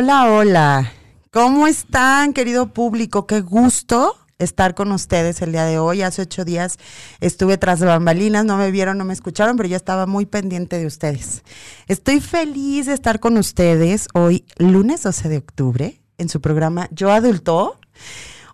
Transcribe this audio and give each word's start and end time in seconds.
Hola, 0.00 0.30
hola. 0.30 0.92
¿Cómo 1.32 1.66
están, 1.66 2.32
querido 2.32 2.72
público? 2.72 3.26
Qué 3.26 3.40
gusto 3.40 4.16
estar 4.38 4.76
con 4.76 4.92
ustedes 4.92 5.42
el 5.42 5.50
día 5.50 5.64
de 5.64 5.80
hoy. 5.80 6.02
Hace 6.02 6.22
ocho 6.22 6.44
días 6.44 6.78
estuve 7.18 7.58
tras 7.58 7.80
bambalinas, 7.80 8.44
no 8.44 8.56
me 8.56 8.70
vieron, 8.70 8.96
no 8.96 9.04
me 9.04 9.12
escucharon, 9.12 9.56
pero 9.56 9.68
yo 9.68 9.74
estaba 9.74 10.06
muy 10.06 10.24
pendiente 10.24 10.78
de 10.78 10.86
ustedes. 10.86 11.42
Estoy 11.88 12.20
feliz 12.20 12.86
de 12.86 12.92
estar 12.92 13.18
con 13.18 13.38
ustedes 13.38 14.06
hoy, 14.14 14.44
lunes 14.58 15.02
12 15.02 15.28
de 15.30 15.38
octubre, 15.38 16.00
en 16.16 16.28
su 16.28 16.40
programa 16.40 16.88
Yo 16.92 17.10
Adulto. 17.10 17.80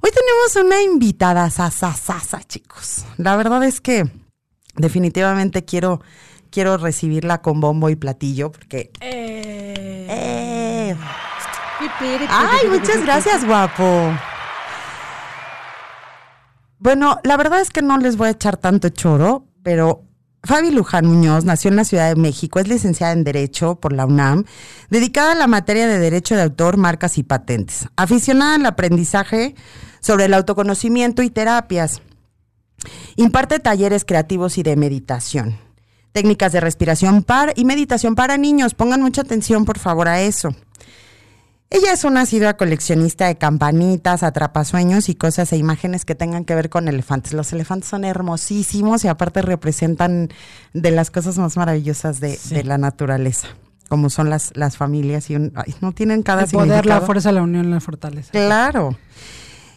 Hoy 0.00 0.10
tenemos 0.12 0.66
una 0.66 0.80
invitada 0.80 1.50
sasasasa, 1.50 2.42
chicos. 2.44 3.04
La 3.18 3.36
verdad 3.36 3.62
es 3.64 3.82
que 3.82 4.10
definitivamente 4.76 5.62
quiero, 5.66 6.00
quiero 6.48 6.78
recibirla 6.78 7.42
con 7.42 7.60
bombo 7.60 7.90
y 7.90 7.96
platillo, 7.96 8.50
porque... 8.50 8.90
¡Eh! 9.02 9.83
Ay, 12.30 12.68
muchas 12.68 13.02
gracias, 13.02 13.44
guapo. 13.44 14.12
Bueno, 16.78 17.18
la 17.24 17.36
verdad 17.36 17.60
es 17.60 17.70
que 17.70 17.82
no 17.82 17.96
les 17.98 18.16
voy 18.16 18.28
a 18.28 18.32
echar 18.32 18.56
tanto 18.56 18.90
choro, 18.90 19.46
pero 19.62 20.02
Fabi 20.42 20.70
Luján 20.70 21.06
Muñoz 21.06 21.44
nació 21.44 21.70
en 21.70 21.76
la 21.76 21.84
Ciudad 21.84 22.10
de 22.10 22.20
México, 22.20 22.58
es 22.58 22.68
licenciada 22.68 23.14
en 23.14 23.24
Derecho 23.24 23.76
por 23.76 23.94
la 23.94 24.04
UNAM, 24.04 24.44
dedicada 24.90 25.32
a 25.32 25.34
la 25.34 25.46
materia 25.46 25.86
de 25.86 25.98
Derecho 25.98 26.36
de 26.36 26.42
Autor, 26.42 26.76
Marcas 26.76 27.16
y 27.16 27.22
Patentes, 27.22 27.88
aficionada 27.96 28.56
al 28.56 28.66
aprendizaje 28.66 29.54
sobre 30.00 30.26
el 30.26 30.34
autoconocimiento 30.34 31.22
y 31.22 31.30
terapias. 31.30 32.02
Imparte 33.16 33.58
talleres 33.60 34.04
creativos 34.04 34.58
y 34.58 34.62
de 34.62 34.76
meditación, 34.76 35.58
técnicas 36.12 36.52
de 36.52 36.60
respiración 36.60 37.22
para 37.22 37.54
y 37.56 37.64
meditación 37.64 38.14
para 38.14 38.36
niños. 38.36 38.74
Pongan 38.74 39.00
mucha 39.00 39.22
atención, 39.22 39.64
por 39.64 39.78
favor, 39.78 40.08
a 40.08 40.20
eso. 40.20 40.54
Ella 41.70 41.92
es 41.92 42.04
una 42.04 42.20
asidua 42.20 42.54
coleccionista 42.56 43.26
de 43.26 43.36
campanitas, 43.36 44.22
atrapasueños 44.22 45.08
y 45.08 45.14
cosas 45.16 45.52
e 45.52 45.56
imágenes 45.56 46.04
que 46.04 46.14
tengan 46.14 46.44
que 46.44 46.54
ver 46.54 46.70
con 46.70 46.86
elefantes. 46.86 47.32
Los 47.32 47.52
elefantes 47.52 47.88
son 47.88 48.04
hermosísimos 48.04 49.04
y 49.04 49.08
aparte 49.08 49.42
representan 49.42 50.28
de 50.72 50.90
las 50.92 51.10
cosas 51.10 51.36
más 51.38 51.56
maravillosas 51.56 52.20
de, 52.20 52.36
Sí. 52.36 52.54
de 52.54 52.64
la 52.64 52.78
naturaleza, 52.78 53.48
como 53.88 54.08
son 54.08 54.30
las, 54.30 54.52
las 54.56 54.76
familias 54.76 55.30
y 55.30 55.36
un- 55.36 55.52
ay, 55.56 55.74
no 55.80 55.90
tienen 55.92 56.22
cada 56.22 56.42
El 56.44 56.50
poder, 56.50 56.86
la 56.86 57.00
fuerza, 57.00 57.32
la 57.32 57.42
unión, 57.42 57.70
la 57.70 57.80
fortaleza. 57.80 58.30
Claro. 58.30 58.96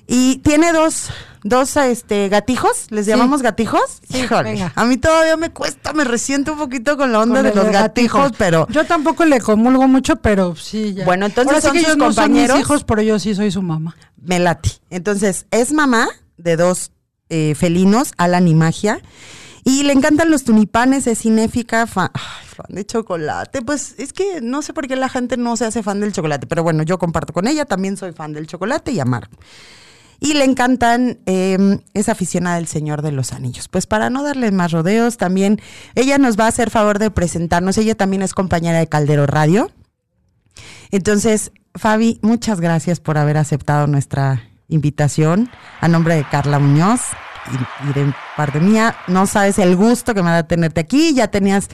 Y 0.09 0.37
tiene 0.37 0.71
dos, 0.71 1.09
dos 1.43 1.75
este, 1.75 2.29
gatijos, 2.29 2.87
¿les 2.91 3.05
Sí. 3.05 3.11
llamamos 3.11 3.41
gatijos? 3.41 3.81
Sí, 4.09 4.19
Híjole, 4.19 4.51
venga. 4.51 4.71
a 4.73 4.85
mí 4.85 4.95
todavía 4.97 5.35
me 5.35 5.49
cuesta, 5.51 5.91
me 5.91 6.05
resiento 6.05 6.53
un 6.53 6.59
poquito 6.59 6.95
con 6.95 7.11
la 7.11 7.19
onda 7.19 7.41
Con 7.41 7.49
de 7.49 7.55
los 7.55 7.69
gatijos, 7.73 8.31
pero 8.37 8.67
Yo 8.69 8.85
tampoco 8.85 9.25
le 9.25 9.41
comulgo 9.41 9.87
mucho, 9.89 10.15
pero 10.15 10.55
sí, 10.55 10.93
ya. 10.93 11.03
Bueno, 11.03 11.25
entonces 11.25 11.53
Ahora 11.55 11.61
sí 11.61 11.67
son 11.67 11.73
que 11.73 11.79
sus 11.79 11.87
ellos 11.89 11.97
no 11.97 12.05
son 12.13 12.23
compañeros. 12.23 12.55
mis 12.57 12.65
hijos, 12.65 12.83
pero 12.85 13.01
yo 13.01 13.19
sí 13.19 13.35
soy 13.35 13.51
su 13.51 13.61
mamá. 13.61 13.95
me 14.21 14.39
late. 14.39 14.69
Entonces, 14.89 15.45
es 15.51 15.73
mamá 15.73 16.07
de 16.37 16.55
dos 16.55 16.91
eh, 17.29 17.53
felinos, 17.55 18.13
Alan 18.17 18.47
y 18.47 18.55
Magia, 18.55 19.01
y 19.65 19.83
le 19.83 19.91
encantan 19.91 20.31
los 20.31 20.45
tunipanes, 20.45 21.07
es 21.07 21.19
cinéfica, 21.19 21.85
fa- 21.87 22.11
ay, 22.13 22.47
fan 22.55 22.65
de 22.69 22.85
chocolate. 22.85 23.61
Pues 23.61 23.95
es 23.97 24.13
que 24.13 24.39
no 24.41 24.61
sé 24.61 24.71
por 24.71 24.87
qué 24.87 24.95
la 24.95 25.09
gente 25.09 25.35
no 25.35 25.57
se 25.57 25.65
hace 25.65 25.83
fan 25.83 25.99
del 25.99 26.13
chocolate, 26.13 26.47
pero 26.47 26.63
bueno, 26.63 26.83
yo 26.83 26.97
comparto 26.97 27.33
con 27.33 27.45
ella, 27.47 27.65
también 27.65 27.97
soy 27.97 28.13
fan 28.13 28.31
del 28.31 28.47
chocolate 28.47 28.93
y 28.93 29.01
amargo. 29.01 29.35
Y 30.19 30.33
le 30.33 30.45
encantan, 30.45 31.19
eh, 31.25 31.79
es 31.93 32.09
aficionada 32.09 32.55
del 32.55 32.67
Señor 32.67 33.01
de 33.01 33.11
los 33.11 33.33
Anillos. 33.33 33.67
Pues 33.67 33.85
para 33.85 34.09
no 34.09 34.23
darle 34.23 34.51
más 34.51 34.71
rodeos, 34.71 35.17
también 35.17 35.61
ella 35.95 36.17
nos 36.17 36.39
va 36.39 36.45
a 36.45 36.49
hacer 36.49 36.69
favor 36.69 36.99
de 36.99 37.11
presentarnos. 37.11 37.77
Ella 37.77 37.95
también 37.95 38.21
es 38.21 38.33
compañera 38.33 38.79
de 38.79 38.87
Caldero 38.87 39.27
Radio. 39.27 39.71
Entonces, 40.91 41.51
Fabi, 41.75 42.19
muchas 42.23 42.59
gracias 42.59 42.99
por 42.99 43.17
haber 43.17 43.37
aceptado 43.37 43.85
nuestra 43.85 44.49
invitación 44.67 45.49
a 45.81 45.87
nombre 45.87 46.15
de 46.15 46.27
Carla 46.27 46.59
Muñoz 46.59 47.01
y, 47.51 47.89
y 47.89 47.93
de 47.93 48.13
parte 48.35 48.59
mía. 48.59 48.95
No 49.07 49.27
sabes 49.27 49.59
el 49.59 49.75
gusto 49.75 50.13
que 50.13 50.23
me 50.23 50.29
da 50.29 50.43
tenerte 50.43 50.81
aquí. 50.81 51.13
Ya 51.13 51.27
tenías 51.29 51.67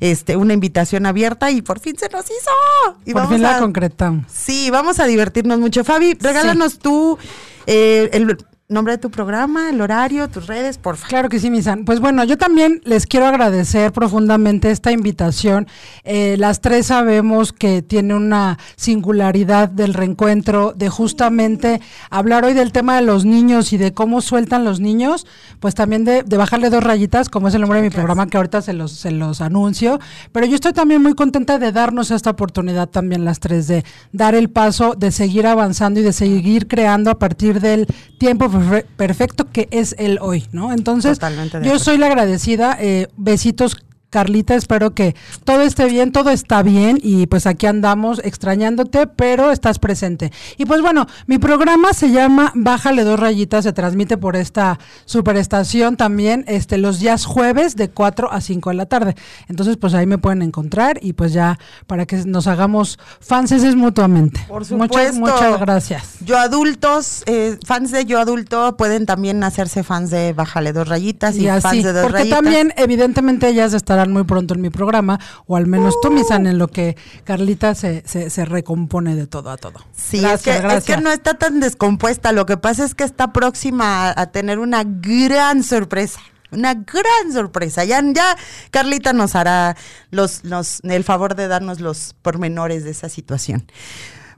este, 0.00 0.36
una 0.36 0.54
invitación 0.54 1.06
abierta 1.06 1.50
y 1.50 1.62
por 1.62 1.80
fin 1.80 1.96
se 1.98 2.08
nos 2.08 2.24
hizo. 2.24 2.98
Y 3.04 3.12
Por 3.12 3.22
vamos 3.22 3.34
fin 3.34 3.42
la 3.42 3.58
concretamos. 3.58 4.24
Sí, 4.32 4.70
vamos 4.70 4.98
a 5.00 5.06
divertirnos 5.06 5.58
mucho. 5.58 5.84
Fabi, 5.84 6.14
regálanos 6.14 6.78
tú 6.78 7.18
eh, 7.66 8.10
el 8.12 8.36
nombre 8.70 8.94
de 8.94 8.98
tu 8.98 9.10
programa, 9.10 9.68
el 9.68 9.80
horario, 9.80 10.28
tus 10.28 10.46
redes, 10.46 10.78
por 10.78 10.96
favor. 10.96 11.08
Claro 11.08 11.28
que 11.28 11.40
sí, 11.40 11.50
Misan. 11.50 11.84
Pues 11.84 12.00
bueno, 12.00 12.22
yo 12.24 12.38
también 12.38 12.80
les 12.84 13.06
quiero 13.06 13.26
agradecer 13.26 13.92
profundamente 13.92 14.70
esta 14.70 14.92
invitación. 14.92 15.66
Eh, 16.04 16.36
las 16.38 16.60
tres 16.60 16.86
sabemos 16.86 17.52
que 17.52 17.82
tiene 17.82 18.14
una 18.14 18.58
singularidad 18.76 19.68
del 19.68 19.92
reencuentro, 19.92 20.72
de 20.76 20.88
justamente 20.88 21.80
hablar 22.10 22.44
hoy 22.44 22.54
del 22.54 22.70
tema 22.70 22.96
de 22.96 23.02
los 23.02 23.24
niños 23.24 23.72
y 23.72 23.76
de 23.76 23.92
cómo 23.92 24.20
sueltan 24.20 24.64
los 24.64 24.78
niños, 24.78 25.26
pues 25.58 25.74
también 25.74 26.04
de, 26.04 26.22
de 26.22 26.36
bajarle 26.36 26.70
dos 26.70 26.84
rayitas, 26.84 27.28
como 27.28 27.48
es 27.48 27.54
el 27.54 27.62
nombre 27.62 27.82
de 27.82 27.88
mi 27.88 27.90
programa, 27.90 28.28
que 28.28 28.36
ahorita 28.36 28.62
se 28.62 28.72
los, 28.72 28.92
se 28.92 29.10
los 29.10 29.40
anuncio. 29.40 29.98
Pero 30.30 30.46
yo 30.46 30.54
estoy 30.54 30.72
también 30.72 31.02
muy 31.02 31.14
contenta 31.14 31.58
de 31.58 31.72
darnos 31.72 32.12
esta 32.12 32.30
oportunidad 32.30 32.88
también 32.88 33.24
las 33.24 33.40
tres, 33.40 33.66
de 33.66 33.84
dar 34.12 34.36
el 34.36 34.48
paso, 34.48 34.94
de 34.94 35.10
seguir 35.10 35.48
avanzando 35.48 35.98
y 35.98 36.04
de 36.04 36.12
seguir 36.12 36.68
creando 36.68 37.10
a 37.10 37.18
partir 37.18 37.60
del 37.60 37.88
tiempo 38.18 38.48
perfe- 38.60 38.84
perfecto 38.96 39.50
que 39.50 39.68
es 39.70 39.94
el 39.98 40.18
hoy, 40.20 40.46
¿no? 40.52 40.72
Entonces, 40.72 41.18
yo 41.66 41.78
soy 41.78 41.98
la 41.98 42.06
agradecida. 42.06 42.76
eh, 42.80 43.08
besitos. 43.16 43.76
Carlita, 44.10 44.56
espero 44.56 44.92
que 44.92 45.14
todo 45.44 45.62
esté 45.62 45.84
bien, 45.86 46.10
todo 46.12 46.30
está 46.30 46.62
bien 46.62 46.98
y 47.00 47.26
pues 47.26 47.46
aquí 47.46 47.66
andamos 47.66 48.20
extrañándote, 48.24 49.06
pero 49.06 49.52
estás 49.52 49.78
presente. 49.78 50.32
Y 50.58 50.66
pues 50.66 50.82
bueno, 50.82 51.06
mi 51.26 51.38
programa 51.38 51.92
se 51.92 52.10
llama 52.10 52.50
Bájale 52.56 53.04
dos 53.04 53.20
rayitas, 53.20 53.64
se 53.64 53.72
transmite 53.72 54.16
por 54.18 54.34
esta 54.34 54.78
superestación 55.04 55.96
también 55.96 56.44
este 56.48 56.76
los 56.78 56.98
días 56.98 57.24
jueves 57.24 57.76
de 57.76 57.88
4 57.90 58.32
a 58.32 58.40
5 58.40 58.70
de 58.70 58.76
la 58.76 58.86
tarde. 58.86 59.14
Entonces 59.48 59.76
pues 59.76 59.94
ahí 59.94 60.06
me 60.06 60.18
pueden 60.18 60.42
encontrar 60.42 60.98
y 61.00 61.12
pues 61.12 61.32
ya 61.32 61.58
para 61.86 62.04
que 62.04 62.16
nos 62.26 62.48
hagamos 62.48 62.98
fanses 63.20 63.76
mutuamente. 63.76 64.44
Por 64.48 64.68
Muchas, 64.72 65.14
supuesto. 65.14 65.20
muchas 65.20 65.60
gracias. 65.60 66.14
Yo 66.24 66.36
adultos, 66.36 67.22
eh, 67.26 67.58
fans 67.64 67.92
de 67.92 68.04
Yo 68.06 68.18
Adulto, 68.18 68.76
pueden 68.76 69.06
también 69.06 69.44
hacerse 69.44 69.84
fans 69.84 70.10
de 70.10 70.32
Bájale 70.32 70.72
dos 70.72 70.88
rayitas 70.88 71.36
y, 71.36 71.42
Y 71.42 71.48
así, 71.48 71.62
fans 71.62 71.84
de 71.84 71.92
dos 71.92 72.02
porque 72.02 72.18
rayitas. 72.18 72.38
también 72.40 72.72
evidentemente 72.76 73.48
ellas 73.48 73.72
estarán 73.72 73.99
muy 74.08 74.24
pronto 74.24 74.54
en 74.54 74.60
mi 74.62 74.70
programa, 74.70 75.20
o 75.46 75.56
al 75.56 75.66
menos 75.66 75.94
tú, 76.00 76.10
Misan, 76.10 76.46
en 76.46 76.58
lo 76.58 76.68
que 76.68 76.96
Carlita 77.24 77.74
se, 77.74 78.02
se, 78.06 78.30
se 78.30 78.44
recompone 78.44 79.14
de 79.14 79.26
todo 79.26 79.50
a 79.50 79.56
todo. 79.56 79.84
Sí, 79.94 80.20
Gracias, 80.20 80.40
es, 80.40 80.42
que, 80.42 80.50
es 80.56 80.62
gracias. 80.62 80.96
que 80.96 81.02
no 81.02 81.10
está 81.12 81.34
tan 81.34 81.60
descompuesta. 81.60 82.32
Lo 82.32 82.46
que 82.46 82.56
pasa 82.56 82.84
es 82.84 82.94
que 82.94 83.04
está 83.04 83.32
próxima 83.32 84.08
a, 84.08 84.20
a 84.22 84.26
tener 84.32 84.58
una 84.58 84.82
gran 84.84 85.62
sorpresa. 85.62 86.20
Una 86.52 86.74
gran 86.74 87.32
sorpresa. 87.32 87.84
Ya, 87.84 88.02
ya 88.12 88.36
Carlita 88.72 89.12
nos 89.12 89.36
hará 89.36 89.76
los, 90.10 90.42
los, 90.44 90.80
el 90.82 91.04
favor 91.04 91.36
de 91.36 91.46
darnos 91.46 91.78
los 91.78 92.14
pormenores 92.22 92.82
de 92.82 92.90
esa 92.90 93.08
situación. 93.08 93.70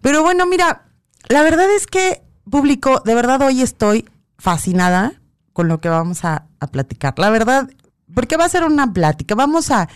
Pero 0.02 0.22
bueno, 0.22 0.44
mira, 0.46 0.84
la 1.28 1.42
verdad 1.42 1.70
es 1.74 1.86
que, 1.86 2.22
público, 2.50 3.00
de 3.04 3.14
verdad 3.14 3.40
hoy 3.40 3.62
estoy 3.62 4.04
fascinada 4.36 5.14
con 5.54 5.68
lo 5.68 5.80
que 5.80 5.88
vamos 5.88 6.24
a, 6.24 6.46
a 6.60 6.66
platicar. 6.66 7.14
La 7.18 7.30
verdad, 7.30 7.70
porque 8.14 8.36
va 8.36 8.44
a 8.44 8.48
ser 8.48 8.64
una 8.64 8.92
plática. 8.92 9.34
Vamos 9.34 9.70
a, 9.70 9.88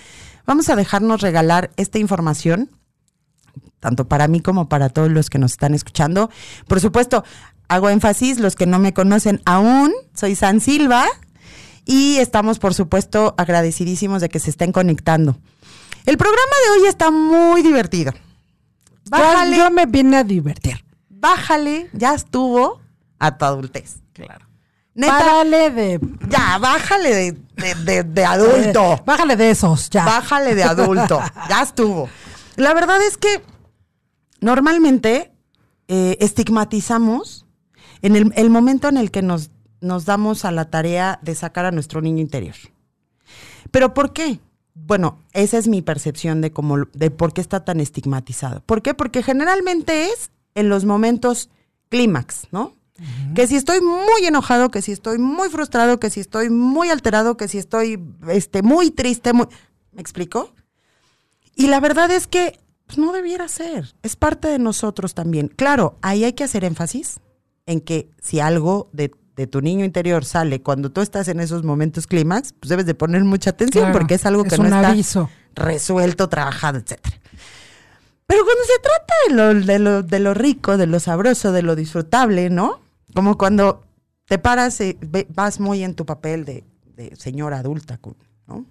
vamos 0.46 0.68
a 0.68 0.76
dejarnos 0.76 1.20
regalar 1.20 1.70
esta 1.76 1.98
información 1.98 2.70
tanto 3.80 4.08
para 4.08 4.26
mí 4.26 4.40
como 4.40 4.68
para 4.68 4.88
todos 4.88 5.10
los 5.10 5.30
que 5.30 5.38
nos 5.38 5.52
están 5.52 5.74
escuchando. 5.74 6.30
Por 6.66 6.80
supuesto, 6.80 7.24
hago 7.68 7.88
énfasis, 7.88 8.40
los 8.40 8.56
que 8.56 8.66
no 8.66 8.78
me 8.78 8.92
conocen 8.94 9.40
aún, 9.44 9.92
soy 10.14 10.34
San 10.34 10.60
Silva 10.60 11.06
y 11.84 12.16
estamos, 12.16 12.58
por 12.58 12.74
supuesto, 12.74 13.34
agradecidísimos 13.38 14.20
de 14.22 14.28
que 14.28 14.40
se 14.40 14.50
estén 14.50 14.72
conectando. 14.72 15.36
El 16.04 16.16
programa 16.16 16.52
de 16.64 16.80
hoy 16.80 16.88
está 16.88 17.10
muy 17.10 17.62
divertido. 17.62 18.12
Bájale, 19.08 19.56
Yo, 19.56 19.64
yo 19.64 19.70
me 19.70 19.86
vine 19.86 20.16
a 20.16 20.24
divertir. 20.24 20.84
bájale, 21.08 21.88
ya 21.92 22.14
estuvo 22.14 22.80
a 23.20 23.36
tu 23.38 23.44
adultez. 23.44 23.98
Claro. 24.14 24.45
Neta, 24.96 25.18
Párale 25.18 25.70
de, 25.70 26.00
ya, 26.28 26.56
bájale 26.58 27.14
de, 27.14 27.32
de- 27.32 27.74
de- 27.84 28.02
de 28.02 28.24
adulto. 28.24 29.02
bájale 29.06 29.36
de 29.36 29.50
esos, 29.50 29.90
ya. 29.90 30.04
Bájale 30.04 30.54
de 30.54 30.64
adulto. 30.64 31.20
ya 31.50 31.62
estuvo. 31.62 32.08
La 32.56 32.72
verdad 32.74 33.00
es 33.02 33.16
que 33.18 33.42
normalmente 34.40 35.32
eh, 35.88 36.16
estigmatizamos 36.20 37.46
en 38.02 38.16
el, 38.16 38.32
el 38.36 38.50
momento 38.50 38.88
en 38.88 38.96
el 38.96 39.10
que 39.10 39.22
nos, 39.22 39.50
nos 39.80 40.04
damos 40.04 40.44
a 40.44 40.50
la 40.52 40.70
tarea 40.70 41.18
de 41.22 41.34
sacar 41.34 41.66
a 41.66 41.70
nuestro 41.72 42.00
niño 42.00 42.20
interior. 42.20 42.54
¿Pero 43.70 43.94
por 43.94 44.12
qué? 44.12 44.40
Bueno, 44.74 45.18
esa 45.32 45.58
es 45.58 45.68
mi 45.68 45.82
percepción 45.82 46.40
de 46.40 46.52
cómo, 46.52 46.76
de 46.92 47.10
por 47.10 47.32
qué 47.32 47.40
está 47.40 47.64
tan 47.64 47.80
estigmatizado. 47.80 48.60
¿Por 48.64 48.82
qué? 48.82 48.94
Porque 48.94 49.22
generalmente 49.22 50.06
es 50.06 50.30
en 50.54 50.68
los 50.68 50.84
momentos 50.84 51.50
clímax, 51.88 52.48
¿no? 52.50 52.75
Que 53.34 53.46
si 53.46 53.56
estoy 53.56 53.80
muy 53.80 54.26
enojado, 54.26 54.70
que 54.70 54.80
si 54.82 54.92
estoy 54.92 55.18
muy 55.18 55.48
frustrado, 55.50 56.00
que 56.00 56.08
si 56.10 56.20
estoy 56.20 56.48
muy 56.50 56.88
alterado, 56.88 57.36
que 57.36 57.48
si 57.48 57.58
estoy 57.58 58.02
este, 58.28 58.62
muy 58.62 58.90
triste, 58.90 59.32
muy... 59.32 59.46
¿me 59.92 60.00
explico? 60.00 60.54
Y 61.54 61.66
la 61.68 61.80
verdad 61.80 62.10
es 62.10 62.26
que 62.26 62.58
pues 62.86 62.98
no 62.98 63.12
debiera 63.12 63.48
ser. 63.48 63.94
Es 64.02 64.16
parte 64.16 64.48
de 64.48 64.58
nosotros 64.58 65.14
también. 65.14 65.48
Claro, 65.48 65.98
ahí 66.02 66.24
hay 66.24 66.32
que 66.34 66.44
hacer 66.44 66.64
énfasis 66.64 67.20
en 67.66 67.80
que 67.80 68.10
si 68.22 68.38
algo 68.40 68.88
de, 68.92 69.10
de 69.34 69.46
tu 69.46 69.60
niño 69.60 69.84
interior 69.84 70.24
sale 70.24 70.62
cuando 70.62 70.90
tú 70.90 71.00
estás 71.00 71.28
en 71.28 71.40
esos 71.40 71.64
momentos 71.64 72.06
clímax, 72.06 72.52
pues 72.52 72.68
debes 72.70 72.86
de 72.86 72.94
poner 72.94 73.24
mucha 73.24 73.50
atención 73.50 73.86
Claro, 73.86 73.98
porque 73.98 74.14
es 74.14 74.24
algo 74.24 74.44
que 74.44 74.54
es 74.54 74.58
no 74.60 74.66
está 74.66 74.88
aviso. 74.88 75.28
resuelto, 75.54 76.28
trabajado, 76.28 76.78
etcétera. 76.78 77.20
Pero 78.28 78.44
cuando 78.44 78.62
se 78.64 78.78
trata 78.80 79.14
de 79.28 79.34
lo, 79.34 79.66
de, 79.66 79.78
lo, 79.78 80.02
de 80.02 80.20
lo 80.20 80.34
rico, 80.34 80.76
de 80.76 80.86
lo 80.86 81.00
sabroso, 81.00 81.52
de 81.52 81.62
lo 81.62 81.76
disfrutable, 81.76 82.50
¿no? 82.50 82.80
Como 83.16 83.38
cuando 83.38 83.82
te 84.26 84.38
paras 84.38 84.78
y 84.82 84.98
ve- 85.00 85.26
vas 85.30 85.58
muy 85.58 85.82
en 85.82 85.94
tu 85.94 86.04
papel 86.04 86.44
de, 86.44 86.64
de 86.96 87.16
señora 87.16 87.60
adulta, 87.60 87.98
¿no? 88.46 88.66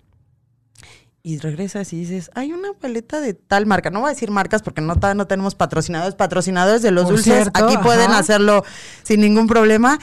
Y 1.24 1.40
regresas 1.40 1.92
y 1.94 1.98
dices, 2.02 2.30
hay 2.36 2.54
una 2.54 2.74
paleta 2.74 3.20
de 3.20 3.34
tal 3.34 3.66
marca. 3.66 3.90
No 3.90 4.02
voy 4.02 4.12
a 4.12 4.14
decir 4.14 4.30
marcas 4.30 4.62
porque 4.62 4.82
no, 4.82 4.94
no 4.94 5.26
tenemos 5.26 5.56
patrocinadores. 5.56 6.14
Patrocinadores 6.14 6.84
de 6.84 6.92
los 6.92 7.06
Por 7.06 7.14
dulces, 7.14 7.34
cierto, 7.34 7.66
aquí 7.66 7.76
pueden 7.80 8.12
hacerlo 8.12 8.64
sin 9.02 9.22
ningún 9.22 9.48
problema. 9.48 9.98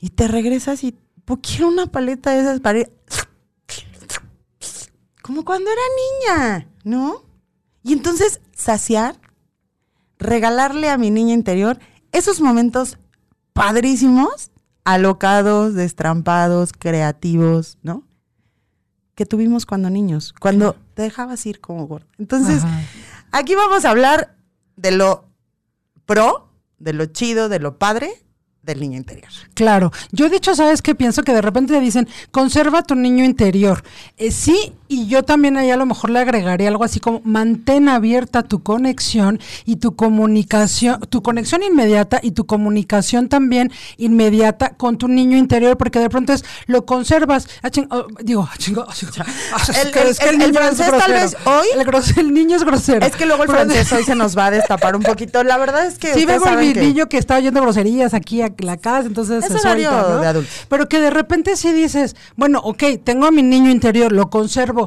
Y 0.00 0.08
te 0.08 0.28
regresas 0.28 0.82
y, 0.82 0.98
pues 1.26 1.40
quiero 1.42 1.68
una 1.68 1.84
paleta 1.88 2.30
de 2.30 2.40
esas 2.40 2.60
para... 2.60 2.88
Como 5.20 5.44
cuando 5.44 5.70
era 5.70 5.82
niña, 6.40 6.68
¿no? 6.84 7.22
Y 7.82 7.92
entonces 7.92 8.40
saciar, 8.56 9.20
regalarle 10.18 10.88
a 10.88 10.96
mi 10.96 11.10
niña 11.10 11.34
interior 11.34 11.78
esos 12.12 12.40
momentos 12.40 12.96
padrísimos, 13.54 14.50
alocados, 14.84 15.72
destrampados, 15.74 16.72
creativos, 16.78 17.78
¿no? 17.82 18.04
Que 19.14 19.24
tuvimos 19.24 19.64
cuando 19.64 19.88
niños, 19.88 20.34
cuando 20.38 20.76
te 20.92 21.02
dejabas 21.02 21.46
ir 21.46 21.60
como 21.60 21.86
gordo. 21.86 22.06
Entonces, 22.18 22.62
Ajá. 22.62 22.80
aquí 23.32 23.54
vamos 23.54 23.84
a 23.84 23.90
hablar 23.90 24.36
de 24.76 24.90
lo 24.90 25.24
pro, 26.04 26.50
de 26.78 26.92
lo 26.92 27.06
chido, 27.06 27.48
de 27.48 27.60
lo 27.60 27.78
padre 27.78 28.24
del 28.62 28.80
niño 28.80 28.96
interior. 28.96 29.30
Claro, 29.54 29.92
yo 30.10 30.28
de 30.28 30.36
hecho, 30.36 30.54
¿sabes 30.54 30.82
qué? 30.82 30.94
Pienso 30.94 31.22
que 31.22 31.32
de 31.32 31.42
repente 31.42 31.74
te 31.74 31.80
dicen, 31.80 32.08
conserva 32.30 32.82
tu 32.82 32.94
niño 32.94 33.24
interior. 33.24 33.84
Eh, 34.16 34.30
sí, 34.30 34.74
y 34.88 35.06
yo 35.06 35.22
también 35.22 35.56
ahí 35.56 35.70
a 35.70 35.76
lo 35.76 35.86
mejor 35.86 36.10
le 36.10 36.18
agregaría 36.18 36.68
algo 36.68 36.84
así 36.84 37.00
como, 37.00 37.20
mantén 37.24 37.88
abierta 37.88 38.42
tu 38.42 38.62
conexión 38.62 39.40
y 39.64 39.76
tu 39.76 39.96
comunicación, 39.96 41.00
tu 41.08 41.22
conexión 41.22 41.62
inmediata 41.62 42.20
y 42.22 42.32
tu 42.32 42.46
comunicación 42.46 43.28
también 43.28 43.70
inmediata 43.96 44.70
con 44.76 44.98
tu 44.98 45.08
niño 45.08 45.36
interior, 45.36 45.76
porque 45.76 45.98
de 45.98 46.10
pronto 46.10 46.32
es, 46.32 46.44
lo 46.66 46.84
conservas, 46.86 47.48
ah, 47.62 47.70
ching- 47.70 47.88
oh, 47.90 48.06
digo, 48.22 48.46
ah, 48.48 48.54
es 48.58 49.84
El- 49.84 49.90
que- 49.92 50.00
el- 50.02 50.08
es 50.08 50.18
que 50.18 50.28
el- 50.28 50.38
niño 50.38 50.52
francés 50.54 50.90
tal 50.98 51.12
vez 51.12 51.36
hoy- 51.44 51.66
El, 52.16 52.34
niño 52.34 52.56
es 52.56 52.64
grosero. 52.64 53.04
Es 53.06 53.16
que 53.16 53.26
luego 53.26 53.44
el 53.44 53.48
Pero- 53.48 53.60
francés 53.60 53.92
hoy 53.92 54.04
se 54.04 54.14
nos 54.14 54.36
va 54.36 54.46
a 54.46 54.50
destapar 54.50 54.96
un 54.96 55.02
poquito. 55.14 55.42
La 55.44 55.56
verdad 55.58 55.86
es 55.86 55.98
que 55.98 56.12
Sí, 56.14 56.24
vengo 56.26 56.44
el 56.44 56.50
saben 56.50 56.72
que- 56.72 56.80
niño 56.82 57.06
que 57.08 57.18
está 57.18 57.36
oyendo 57.36 57.60
groserías 57.62 58.14
aquí 58.14 58.42
a 58.42 58.52
la 58.58 58.76
casa, 58.76 59.06
entonces 59.06 59.44
Es 59.44 59.52
se 59.52 59.58
suelta, 59.58 60.06
¿no? 60.08 60.18
de 60.20 60.26
adultos. 60.26 60.52
Pero 60.68 60.88
que 60.88 61.00
de 61.00 61.10
repente 61.10 61.56
sí 61.56 61.72
dices, 61.72 62.16
bueno, 62.36 62.60
ok, 62.62 62.82
tengo 63.02 63.26
a 63.26 63.30
mi 63.30 63.42
niño 63.42 63.70
interior, 63.70 64.12
lo 64.12 64.30
conservo, 64.30 64.83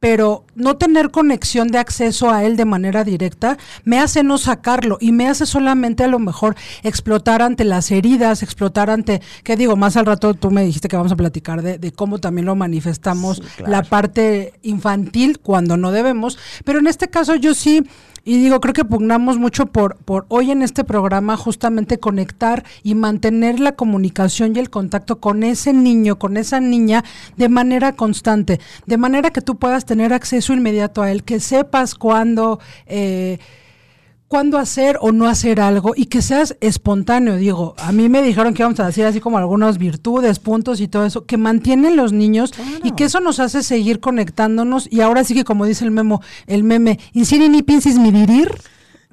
pero 0.00 0.44
no 0.56 0.76
tener 0.78 1.12
conexión 1.12 1.68
de 1.68 1.78
acceso 1.78 2.28
a 2.32 2.42
él 2.42 2.56
de 2.56 2.64
manera 2.64 3.04
directa 3.04 3.56
me 3.84 4.00
hace 4.00 4.24
no 4.24 4.36
sacarlo 4.36 4.98
y 5.00 5.12
me 5.12 5.28
hace 5.28 5.46
solamente 5.46 6.02
a 6.02 6.08
lo 6.08 6.18
mejor 6.18 6.56
explotar 6.82 7.40
ante 7.40 7.62
las 7.64 7.88
heridas, 7.92 8.42
explotar 8.42 8.90
ante, 8.90 9.22
¿qué 9.44 9.54
digo? 9.54 9.76
Más 9.76 9.96
al 9.96 10.06
rato 10.06 10.34
tú 10.34 10.50
me 10.50 10.64
dijiste 10.64 10.88
que 10.88 10.96
vamos 10.96 11.12
a 11.12 11.16
platicar 11.16 11.62
de, 11.62 11.78
de 11.78 11.92
cómo 11.92 12.18
también 12.18 12.46
lo 12.46 12.56
manifestamos, 12.56 13.36
Sí, 13.36 13.42
claro. 13.58 13.70
la 13.70 13.82
parte 13.84 14.54
infantil 14.62 15.38
cuando 15.38 15.76
no 15.76 15.92
debemos, 15.92 16.36
pero 16.64 16.80
en 16.80 16.88
este 16.88 17.06
caso 17.08 17.36
yo 17.36 17.54
sí, 17.54 17.84
y 18.24 18.36
digo, 18.38 18.60
creo 18.60 18.74
que 18.74 18.84
pugnamos 18.84 19.38
mucho 19.38 19.66
por, 19.66 19.96
por 19.96 20.26
hoy 20.28 20.50
en 20.50 20.62
este 20.62 20.84
programa 20.84 21.36
justamente 21.36 21.98
conectar 21.98 22.64
y 22.82 22.94
mantener 22.94 23.58
la 23.58 23.72
comunicación 23.72 24.54
y 24.54 24.60
el 24.60 24.70
contacto 24.70 25.18
con 25.20 25.42
ese 25.42 25.72
niño, 25.72 26.18
con 26.18 26.36
esa 26.36 26.60
niña 26.60 27.04
de 27.36 27.48
manera 27.48 27.92
constante, 27.94 28.60
de 28.86 28.96
manera 28.96 29.30
que 29.30 29.40
tú 29.40 29.56
puedas 29.56 29.86
tener 29.86 30.12
acceso 30.12 30.52
inmediato 30.52 31.02
a 31.02 31.10
él, 31.10 31.24
que 31.24 31.40
sepas 31.40 31.94
cuándo... 31.94 32.60
eh, 32.86 33.38
cuándo 34.32 34.56
hacer 34.56 34.96
o 35.02 35.12
no 35.12 35.26
hacer 35.28 35.60
algo 35.60 35.92
y 35.94 36.06
que 36.06 36.22
seas 36.22 36.56
espontáneo. 36.62 37.36
Digo, 37.36 37.74
a 37.76 37.92
mí 37.92 38.08
me 38.08 38.22
dijeron 38.22 38.54
que 38.54 38.62
íbamos 38.62 38.80
a 38.80 38.86
decir 38.86 39.04
así 39.04 39.20
como 39.20 39.36
algunas 39.36 39.76
virtudes, 39.76 40.38
puntos 40.38 40.80
y 40.80 40.88
todo 40.88 41.04
eso, 41.04 41.26
que 41.26 41.36
mantienen 41.36 41.96
los 41.96 42.14
niños 42.14 42.54
y 42.82 42.92
que 42.92 43.04
eso 43.04 43.20
nos 43.20 43.40
hace 43.40 43.62
seguir 43.62 44.00
conectándonos. 44.00 44.88
Y 44.90 45.02
ahora 45.02 45.22
sí 45.22 45.34
que 45.34 45.44
como 45.44 45.66
dice 45.66 45.84
el 45.84 45.90
memo, 45.90 46.22
el 46.46 46.64
meme, 46.64 46.98
insiri 47.12 47.50
ni 47.50 47.62
pienses 47.62 47.98
mi 47.98 48.10
dirir. 48.10 48.50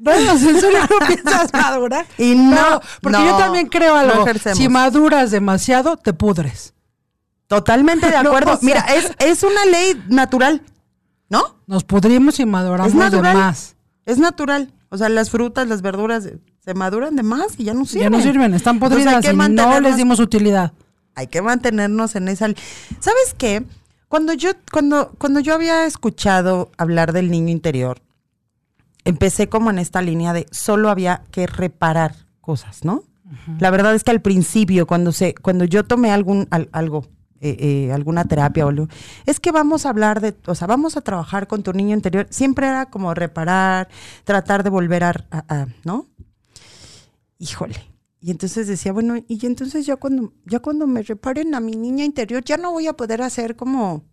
No, 0.01 0.13
no, 0.17 0.33
no 0.33 1.07
piensas 1.07 1.51
madurar. 1.51 2.05
Y 2.17 2.33
no, 2.33 2.79
porque 3.01 3.17
no, 3.19 3.25
yo 3.25 3.35
también 3.35 3.67
creo 3.67 3.95
no 3.95 3.99
algo. 3.99 4.21
ejercemos. 4.23 4.57
si 4.57 4.69
maduras 4.69 5.29
demasiado, 5.31 5.97
te 5.97 6.13
pudres. 6.13 6.73
Totalmente 7.47 8.05
de 8.09 8.13
No, 8.23 8.29
acuerdo. 8.29 8.53
o 8.53 8.57
sea- 8.57 8.65
Mira, 8.65 8.79
es, 8.95 9.11
es 9.19 9.43
una 9.43 9.65
ley 9.65 10.01
natural, 10.07 10.61
¿no? 11.29 11.43
Nos 11.67 11.83
pudrimos 11.83 12.39
y 12.39 12.45
maduramos 12.45 13.11
de 13.11 13.21
más. 13.21 13.75
Es 14.05 14.17
natural. 14.19 14.71
O 14.89 14.97
sea, 14.97 15.07
las 15.09 15.29
frutas, 15.29 15.67
las 15.67 15.81
verduras 15.81 16.25
eh, 16.25 16.39
se 16.63 16.73
maduran 16.73 17.15
de 17.15 17.23
más 17.23 17.59
y 17.59 17.65
ya 17.65 17.73
no 17.73 17.85
sirven. 17.85 18.03
Ya 18.11 18.17
no 18.17 18.21
sirven, 18.23 18.53
están 18.53 18.79
podridas 18.79 19.23
y 19.23 19.37
no 19.37 19.79
les 19.81 19.97
dimos 19.97 20.19
utilidad. 20.19 20.73
hay 21.15 21.27
que 21.27 21.41
mantenernos 21.41 22.15
en 22.15 22.27
esa. 22.27 22.47
¿Sabes 22.99 23.35
qué? 23.37 23.63
Cuando 24.07 24.33
yo, 24.33 24.51
cuando, 24.71 25.11
cuando 25.19 25.39
yo 25.39 25.53
había 25.53 25.85
escuchado 25.85 26.71
hablar 26.77 27.13
del 27.13 27.29
niño 27.29 27.49
interior, 27.49 28.01
empecé 29.05 29.47
como 29.49 29.69
en 29.69 29.79
esta 29.79 30.01
línea 30.01 30.33
de 30.33 30.45
solo 30.51 30.89
había 30.89 31.23
que 31.31 31.47
reparar 31.47 32.15
cosas, 32.41 32.83
¿no? 32.83 33.03
La 33.59 33.69
verdad 33.69 33.93
es 33.93 34.03
que 34.03 34.09
al 34.09 34.21
principio, 34.21 34.87
cuando 34.87 35.11
se, 35.11 35.35
cuando 35.35 35.63
yo 35.65 35.83
tomé 35.85 36.09
algún 36.11 36.47
al- 36.49 36.69
algo, 36.71 37.05
eh, 37.41 37.57
eh, 37.87 37.91
alguna 37.93 38.25
terapia 38.25 38.65
o 38.65 38.69
algo, 38.69 38.87
es 39.25 39.39
que 39.39 39.51
vamos 39.51 39.85
a 39.85 39.89
hablar 39.89 40.21
de, 40.21 40.35
o 40.45 40.55
sea, 40.55 40.67
vamos 40.67 40.97
a 40.97 41.01
trabajar 41.01 41.47
con 41.47 41.63
tu 41.63 41.73
niño 41.73 41.95
interior. 41.95 42.27
Siempre 42.29 42.67
era 42.67 42.87
como 42.89 43.13
reparar, 43.13 43.87
tratar 44.23 44.63
de 44.63 44.69
volver 44.69 45.03
a, 45.03 45.09
a- 45.31 45.45
a- 45.47 45.67
¿no? 45.83 46.07
Híjole. 47.37 47.75
Y 48.21 48.31
entonces 48.31 48.67
decía, 48.67 48.91
bueno, 48.91 49.15
y 49.27 49.45
entonces 49.45 49.85
ya 49.85 49.95
cuando, 49.95 50.33
ya 50.45 50.59
cuando 50.59 50.85
me 50.87 51.01
reparen 51.03 51.55
a 51.55 51.61
mi 51.61 51.71
niña 51.77 52.03
interior, 52.03 52.43
ya 52.43 52.57
no 52.57 52.71
voy 52.73 52.87
a 52.87 52.93
poder 52.93 53.21
hacer 53.21 53.55
como 53.55 54.03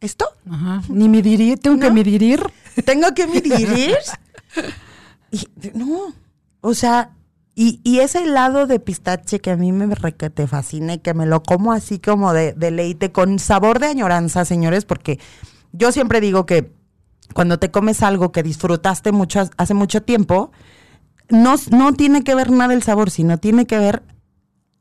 esto. 0.00 0.26
Ajá. 0.50 0.82
Ni 0.88 1.08
midirir, 1.08 1.58
tengo 1.60 1.78
que 1.78 1.86
¿No? 1.88 1.94
midirir. 1.94 2.42
Tengo 2.84 3.14
que 3.14 3.26
medir. 3.28 3.96
y, 5.30 5.46
no, 5.74 6.12
o 6.60 6.74
sea, 6.74 7.12
y, 7.54 7.80
y 7.84 7.98
ese 8.00 8.22
helado 8.24 8.66
de 8.66 8.80
pistache 8.80 9.40
que 9.40 9.50
a 9.50 9.56
mí 9.56 9.72
me 9.72 9.94
re- 9.94 10.14
que 10.14 10.30
te 10.30 10.46
fascina 10.46 10.94
y 10.94 10.98
que 10.98 11.12
me 11.14 11.26
lo 11.26 11.42
como 11.42 11.72
así 11.72 11.98
como 11.98 12.32
de 12.32 12.52
deleite, 12.54 13.12
con 13.12 13.38
sabor 13.38 13.78
de 13.78 13.86
añoranza, 13.88 14.44
señores, 14.44 14.84
porque 14.84 15.18
yo 15.72 15.92
siempre 15.92 16.20
digo 16.20 16.46
que 16.46 16.72
cuando 17.34 17.58
te 17.58 17.70
comes 17.70 18.02
algo 18.02 18.32
que 18.32 18.42
disfrutaste 18.42 19.12
mucho 19.12 19.40
ha- 19.40 19.50
hace 19.58 19.74
mucho 19.74 20.02
tiempo, 20.02 20.50
no, 21.28 21.54
no 21.70 21.92
tiene 21.94 22.24
que 22.24 22.34
ver 22.34 22.50
nada 22.50 22.74
el 22.74 22.82
sabor, 22.82 23.10
sino 23.10 23.38
tiene 23.38 23.66
que 23.66 23.78
ver 23.78 24.02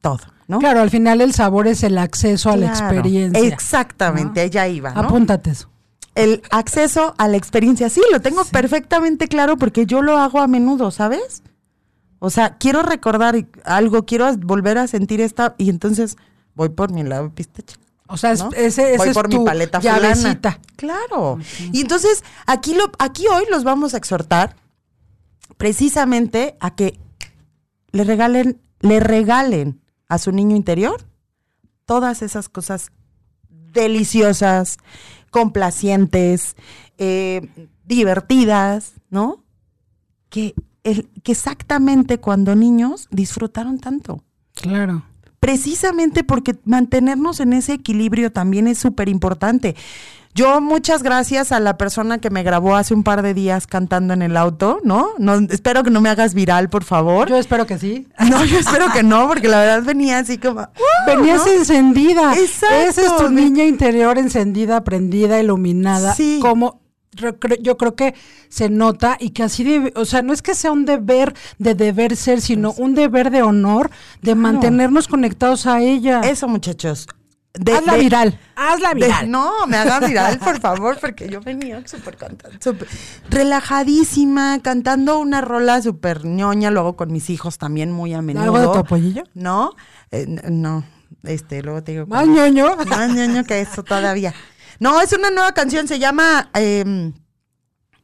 todo, 0.02 0.20
¿no? 0.48 0.60
Claro, 0.60 0.82
al 0.82 0.90
final 0.90 1.22
el 1.22 1.34
sabor 1.34 1.68
es 1.68 1.84
el 1.84 1.98
acceso 1.98 2.50
a 2.50 2.58
la 2.58 2.68
experiencia. 2.68 3.42
Exactamente, 3.54 4.42
allá 4.42 4.68
iba, 4.68 4.94
¿no? 4.94 5.02
Apúntate 5.02 5.52
eso. 5.52 5.70
el 6.16 6.42
acceso 6.52 7.14
a 7.18 7.28
la 7.30 7.38
experiencia. 7.38 7.90
Sí, 7.90 8.02
lo 8.12 8.20
tengo 8.20 8.44
perfectamente 8.46 9.28
claro 9.30 9.56
porque 9.58 9.86
yo 9.86 10.02
lo 10.02 10.18
hago 10.18 10.40
a 10.42 10.48
menudo, 10.48 10.92
¿sabes? 10.92 11.42
O 12.24 12.30
sea, 12.30 12.58
quiero 12.60 12.84
recordar 12.84 13.36
algo, 13.66 14.06
quiero 14.06 14.32
volver 14.38 14.78
a 14.78 14.86
sentir 14.86 15.22
esta 15.22 15.56
y 15.58 15.72
entonces 15.72 16.18
voy 16.54 16.70
por 16.70 16.92
mi 16.94 17.02
helado 17.02 17.24
de 17.24 17.30
pistache. 17.32 17.78
O 18.08 18.16
sea, 18.16 18.32
es- 18.34 18.40
¿no? 18.44 18.52
ese, 18.52 18.90
ese 18.94 18.98
voy 18.98 19.08
es 19.10 19.14
por 19.16 19.28
tu 19.28 19.40
mi 19.40 19.46
paleta 19.46 19.80
llavecita. 19.80 20.52
fulana. 20.52 20.62
Claro. 20.76 21.40
Y 21.72 21.82
entonces 21.82 22.24
aquí 22.46 22.76
lo 22.76 22.92
aquí 23.00 23.26
hoy 23.28 23.46
los 23.50 23.64
vamos 23.64 23.96
a 23.96 23.98
exhortar 23.98 24.56
precisamente 25.58 26.56
a 26.60 26.76
que 26.76 27.00
le 27.92 28.04
regalen 28.04 28.62
le 28.82 29.00
regalen 29.00 29.82
a 30.08 30.18
su 30.18 30.32
niño 30.32 30.56
interior 30.56 31.04
todas 31.86 32.22
esas 32.22 32.50
cosas 32.50 32.92
deliciosas, 33.50 34.78
complacientes, 35.30 36.56
eh, 36.98 37.48
divertidas, 37.86 38.94
¿no? 39.10 39.44
Que, 40.30 40.54
el, 40.84 41.10
que 41.24 41.32
exactamente 41.32 42.20
cuando 42.20 42.56
niños 42.56 43.08
disfrutaron 43.12 43.80
tanto. 43.80 44.24
Claro. 44.56 45.04
Precisamente 45.40 46.24
porque 46.24 46.56
mantenernos 46.66 47.40
en 47.40 47.54
ese 47.54 47.74
equilibrio 47.74 48.32
también 48.32 48.68
es 48.68 48.78
súper 48.78 49.10
importante. 49.10 49.76
Yo 50.34 50.62
muchas 50.62 51.04
gracias 51.04 51.52
a 51.52 51.60
la 51.60 51.78
persona 51.78 52.20
que 52.20 52.30
me 52.30 52.44
grabó 52.44 52.76
hace 52.76 52.94
un 52.94 53.04
par 53.04 53.22
de 53.22 53.34
días 53.34 53.68
cantando 53.68 54.14
en 54.14 54.22
el 54.22 54.38
auto, 54.38 54.80
¿no? 54.84 55.10
no 55.18 55.36
espero 55.50 55.84
que 55.84 55.90
no 55.90 56.00
me 56.00 56.10
hagas 56.10 56.34
viral, 56.34 56.70
por 56.70 56.86
favor. 56.86 57.28
Yo 57.28 57.38
espero 57.38 57.66
que 57.66 57.78
sí. 57.78 58.08
no, 58.30 58.46
yo 58.46 58.60
espero 58.60 58.86
que 58.94 59.04
no, 59.04 59.28
porque 59.28 59.50
la 59.50 59.60
verdad 59.60 59.84
venía 59.84 60.20
así 60.20 60.38
como... 60.38 60.62
¡uh! 60.62 61.06
Venías 61.06 61.46
¿no? 61.46 61.52
encendida. 61.52 62.36
Exacto. 62.38 62.76
Esa 62.76 63.02
es 63.02 63.18
tu 63.18 63.30
niña 63.30 63.66
interior 63.66 64.18
encendida, 64.18 64.84
prendida, 64.84 65.40
iluminada. 65.40 66.14
Sí. 66.16 66.40
Como 66.42 66.81
Yo 67.62 67.78
creo 67.78 67.96
que 67.96 68.16
se 68.50 68.70
nota 68.70 69.18
y 69.20 69.32
que 69.32 69.44
así 69.44 69.64
debe, 69.64 69.92
o 69.96 70.06
sea, 70.06 70.22
no 70.22 70.32
es 70.34 70.42
que 70.42 70.56
sea 70.56 70.72
un 70.72 70.86
deber 70.86 71.34
de 71.60 71.76
deber 71.76 72.16
ser, 72.16 72.40
sino 72.42 72.72
un 72.78 72.96
deber 72.96 73.32
de 73.32 73.42
honor 73.42 73.92
de 74.22 74.34
mantenernos 74.36 75.08
conectados 75.10 75.66
a 75.68 75.82
ella. 75.82 76.22
Eso, 76.22 76.48
muchachos. 76.48 77.08
De- 77.54 77.74
hazla 77.74 77.94
de- 77.96 78.00
viral, 78.00 78.40
hazla 78.56 78.90
de- 78.90 78.96
viral. 78.96 79.30
no, 79.30 79.68
me 79.68 79.76
haga 79.76 80.00
viral, 80.00 80.40
por 80.40 80.62
favor, 80.62 80.98
porque 81.02 81.28
yo 81.28 81.42
venía 81.42 81.86
súper 81.86 82.16
contenta, 82.16 82.58
súper 82.64 82.88
relajadísima, 83.30 84.60
cantando 84.62 85.20
una 85.20 85.42
rola 85.42 85.82
súper 85.82 86.24
ñoña, 86.26 86.72
luego 86.72 86.96
con 86.96 87.12
mis 87.12 87.30
hijos 87.30 87.58
también 87.58 87.92
muy 87.92 88.14
a 88.14 88.22
menudo. 88.22 88.44
¿Algo 88.46 88.60
de 88.60 88.66
tu 88.68 88.78
apoyillo? 88.80 89.24
No, 89.34 89.72
eh, 90.12 90.26
no, 90.50 90.86
este, 91.24 91.62
luego 91.62 91.84
te 91.84 91.92
digo. 91.92 92.06
Más 92.08 92.26
ñoño. 92.26 92.78
Más 92.88 93.14
ñoño 93.14 93.44
que 93.44 93.60
eso 93.60 93.84
todavía. 93.84 94.34
No, 94.82 95.00
es 95.00 95.14
una 95.14 95.30
nueva 95.32 95.54
canción, 95.54 95.88
se 95.88 96.00
llama 96.00 96.50
em, 96.56 97.14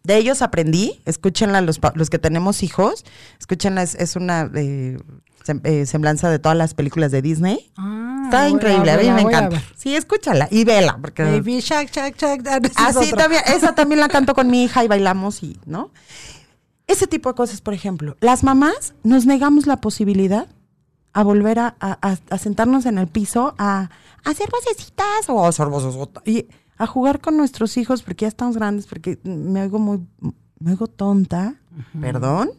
De 0.04 0.16
ellos 0.16 0.42
aprendí, 0.42 1.02
escúchenla 1.06 1.60
los, 1.62 1.80
los 1.96 2.10
que 2.10 2.20
tenemos 2.20 2.64
hijos, 2.64 3.04
escúchenla, 3.40 3.82
es, 3.82 3.96
es 3.96 4.16
una 4.16 4.50
eh, 4.56 4.98
sem- 5.44 5.60
eh, 5.66 5.86
semblanza 5.86 6.30
de 6.30 6.40
todas 6.40 6.58
las 6.58 6.74
películas 6.76 7.12
de 7.12 7.22
Disney. 7.22 7.72
Ah, 7.78 8.22
Está 8.26 8.48
increíble, 8.48 8.92
a 8.92 8.98
mí 8.98 9.10
me 9.10 9.22
a 9.22 9.22
encanta. 9.22 9.62
Sí, 9.76 9.96
escúchala 9.96 10.48
y 10.52 10.64
vela, 10.66 10.98
porque... 11.02 11.24
Baby 11.24 11.60
Shark, 11.62 11.90
Shark, 11.92 12.16
Shark. 12.18 12.44
ah, 12.48 12.60
Así 12.88 13.12
también, 13.12 13.42
esa 13.48 13.74
también 13.74 14.00
la 14.00 14.08
canto 14.08 14.34
con 14.34 14.50
mi 14.50 14.64
hija 14.64 14.84
y 14.84 14.88
bailamos 14.88 15.42
y, 15.44 15.60
¿no? 15.66 15.92
Ese 16.86 17.08
tipo 17.08 17.30
de 17.30 17.36
cosas, 17.36 17.60
por 17.60 17.74
ejemplo. 17.74 18.16
Las 18.22 18.44
mamás 18.44 18.94
nos 19.04 19.26
negamos 19.26 19.66
la 19.68 19.78
posibilidad 19.82 20.48
a 21.14 21.24
volver 21.24 21.58
a, 21.60 21.74
sentarnos 22.40 22.86
en 22.86 22.98
el 23.00 23.08
piso 23.08 23.56
a, 23.58 23.90
hacer 24.24 24.48
vocecitas 24.52 25.28
o 25.30 25.46
hacer 25.48 25.68
vocesotas 25.68 26.22
y 26.28 26.48
a 26.78 26.88
jugar 26.88 27.20
con 27.22 27.38
nuestros 27.38 27.78
hijos 27.78 28.04
porque 28.04 28.24
ya 28.24 28.30
estamos 28.30 28.56
grandes, 28.56 28.88
porque 28.88 29.20
me 29.24 29.62
oigo 29.62 29.80
muy, 29.80 30.06
me 30.60 30.72
oigo 30.72 30.88
tonta, 30.88 31.56
perdón. 32.00 32.50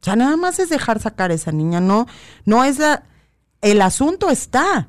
O 0.00 0.04
sea, 0.04 0.16
nada 0.16 0.36
más 0.36 0.58
es 0.58 0.70
dejar 0.70 1.00
sacar 1.00 1.30
a 1.30 1.34
esa 1.34 1.52
niña, 1.52 1.80
no, 1.80 2.06
no 2.44 2.64
es 2.64 2.78
la, 2.78 3.04
el 3.60 3.82
asunto 3.82 4.30
está 4.30 4.88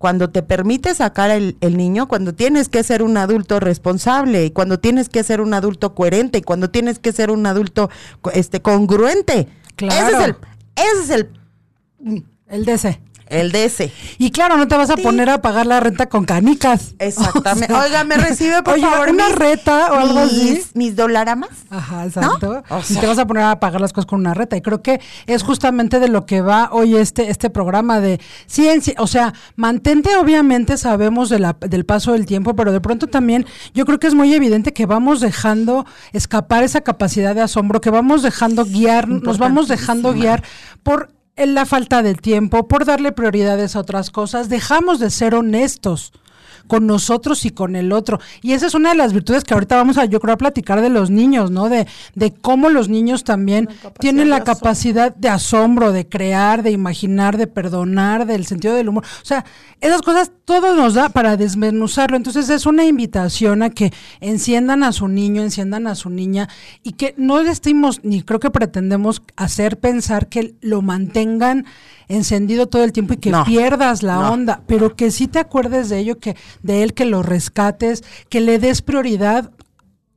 cuando 0.00 0.30
te 0.30 0.42
permite 0.42 0.94
sacar 0.94 1.30
el, 1.30 1.58
el 1.60 1.76
niño, 1.76 2.08
cuando 2.08 2.34
tienes 2.34 2.70
que 2.70 2.82
ser 2.82 3.02
un 3.02 3.18
adulto 3.18 3.60
responsable, 3.60 4.46
y 4.46 4.50
cuando 4.50 4.80
tienes 4.80 5.10
que 5.10 5.22
ser 5.22 5.42
un 5.42 5.52
adulto 5.52 5.94
coherente, 5.94 6.38
y 6.38 6.42
cuando 6.42 6.70
tienes 6.70 6.98
que 6.98 7.12
ser 7.12 7.30
un 7.30 7.44
adulto 7.44 7.90
este, 8.32 8.62
congruente. 8.62 9.48
Claro. 9.76 10.08
Ese 10.08 10.16
es 10.16 10.24
el, 10.24 10.36
ese 10.74 11.02
es 11.02 11.10
el, 11.10 12.26
El 12.46 12.64
DC. 12.64 13.00
El 13.30 13.54
ese. 13.54 13.92
Y 14.18 14.30
claro, 14.30 14.56
no 14.56 14.68
te 14.68 14.76
vas 14.76 14.90
a 14.90 14.96
Sí. 14.96 15.02
poner 15.02 15.30
a 15.30 15.40
pagar 15.40 15.66
la 15.66 15.80
renta 15.80 16.08
con 16.08 16.24
canicas. 16.24 16.94
Exactamente. 16.98 17.72
O 17.72 17.76
sea, 17.76 17.84
Oiga, 17.86 18.04
me 18.04 18.16
recibe 18.16 18.62
por 18.62 18.74
oye, 18.74 18.82
favor 18.82 19.10
una 19.10 19.28
mis- 19.28 19.36
reta 19.38 19.92
o 19.92 19.94
algo 19.94 20.18
así. 20.18 20.50
mis, 20.52 20.76
mis 20.76 20.96
dolaramas. 20.96 21.50
Ajá, 21.70 22.04
exacto. 22.04 22.62
O 22.68 22.80
y 22.88 22.94
te 22.96 23.06
vas 23.06 23.18
a 23.18 23.26
poner 23.26 23.44
a 23.44 23.60
pagar 23.60 23.80
las 23.80 23.92
cosas 23.92 24.06
con 24.06 24.20
una 24.20 24.34
reta. 24.34 24.56
Y 24.56 24.60
creo 24.62 24.82
que 24.82 25.00
es 25.26 25.42
justamente 25.42 26.00
de 26.00 26.08
lo 26.08 26.26
que 26.26 26.40
va 26.42 26.68
hoy 26.72 26.96
este, 26.96 27.30
este 27.30 27.48
programa 27.50 28.00
de 28.00 28.20
ciencia. 28.46 28.94
O 28.98 29.06
sea, 29.06 29.32
mantente, 29.56 30.14
obviamente, 30.16 30.76
sabemos 30.76 31.28
de 31.30 31.38
la, 31.38 31.56
del 31.60 31.86
paso 31.86 32.12
del 32.12 32.26
tiempo, 32.26 32.54
pero 32.56 32.72
de 32.72 32.80
pronto 32.80 33.06
también 33.06 33.46
yo 33.74 33.84
creo 33.86 33.98
que 33.98 34.06
es 34.08 34.14
muy 34.14 34.34
evidente 34.34 34.72
que 34.72 34.86
vamos 34.86 35.20
dejando 35.20 35.86
escapar 36.12 36.64
esa 36.64 36.80
capacidad 36.80 37.34
de 37.34 37.42
asombro, 37.42 37.80
que 37.80 37.90
vamos 37.90 38.22
dejando 38.22 38.64
guiar, 38.64 39.08
nos 39.08 39.38
vamos 39.38 39.68
dejando 39.68 40.12
guiar 40.12 40.42
por 40.82 41.12
en 41.40 41.54
la 41.54 41.64
falta 41.64 42.02
de 42.02 42.14
tiempo, 42.14 42.68
por 42.68 42.84
darle 42.84 43.12
prioridades 43.12 43.74
a 43.74 43.80
otras 43.80 44.10
cosas, 44.10 44.50
dejamos 44.50 45.00
de 45.00 45.08
ser 45.08 45.34
honestos 45.34 46.12
con 46.70 46.86
nosotros 46.86 47.44
y 47.44 47.50
con 47.50 47.74
el 47.74 47.90
otro. 47.90 48.20
Y 48.42 48.52
esa 48.52 48.66
es 48.68 48.74
una 48.74 48.90
de 48.90 48.94
las 48.94 49.12
virtudes 49.12 49.42
que 49.42 49.54
ahorita 49.54 49.74
vamos 49.74 49.98
a, 49.98 50.04
yo 50.04 50.20
creo, 50.20 50.34
a 50.34 50.38
platicar 50.38 50.80
de 50.80 50.88
los 50.88 51.10
niños, 51.10 51.50
¿no? 51.50 51.68
De, 51.68 51.88
de 52.14 52.32
cómo 52.32 52.68
los 52.68 52.88
niños 52.88 53.24
también 53.24 53.68
tienen 53.98 54.30
la 54.30 54.44
capacidad 54.44 55.12
de 55.14 55.28
asombro, 55.28 55.90
de 55.90 56.08
crear, 56.08 56.62
de 56.62 56.70
imaginar, 56.70 57.36
de 57.36 57.48
perdonar, 57.48 58.24
del 58.24 58.46
sentido 58.46 58.74
del 58.74 58.88
humor. 58.88 59.04
O 59.20 59.24
sea, 59.26 59.44
esas 59.80 60.00
cosas 60.02 60.30
todo 60.44 60.76
nos 60.76 60.94
da 60.94 61.08
para 61.08 61.36
desmenuzarlo. 61.36 62.16
Entonces 62.16 62.48
es 62.50 62.66
una 62.66 62.84
invitación 62.84 63.64
a 63.64 63.70
que 63.70 63.92
enciendan 64.20 64.84
a 64.84 64.92
su 64.92 65.08
niño, 65.08 65.42
enciendan 65.42 65.88
a 65.88 65.96
su 65.96 66.08
niña 66.08 66.48
y 66.84 66.92
que 66.92 67.14
no 67.18 67.42
le 67.42 67.50
estemos, 67.50 68.00
ni 68.04 68.22
creo 68.22 68.38
que 68.38 68.50
pretendemos 68.50 69.22
hacer 69.34 69.80
pensar 69.80 70.28
que 70.28 70.54
lo 70.60 70.82
mantengan 70.82 71.64
encendido 72.08 72.66
todo 72.66 72.82
el 72.82 72.92
tiempo 72.92 73.14
y 73.14 73.18
que 73.18 73.30
No. 73.30 73.44
pierdas 73.44 74.02
la 74.02 74.16
No. 74.16 74.32
onda, 74.32 74.62
pero 74.66 74.96
que 74.96 75.10
sí 75.12 75.28
te 75.28 75.38
acuerdes 75.38 75.88
de 75.88 75.98
ello, 76.00 76.18
que 76.18 76.36
de 76.62 76.82
él 76.82 76.94
que 76.94 77.04
lo 77.04 77.22
rescates, 77.22 78.02
que 78.28 78.40
le 78.40 78.58
des 78.58 78.82
prioridad 78.82 79.50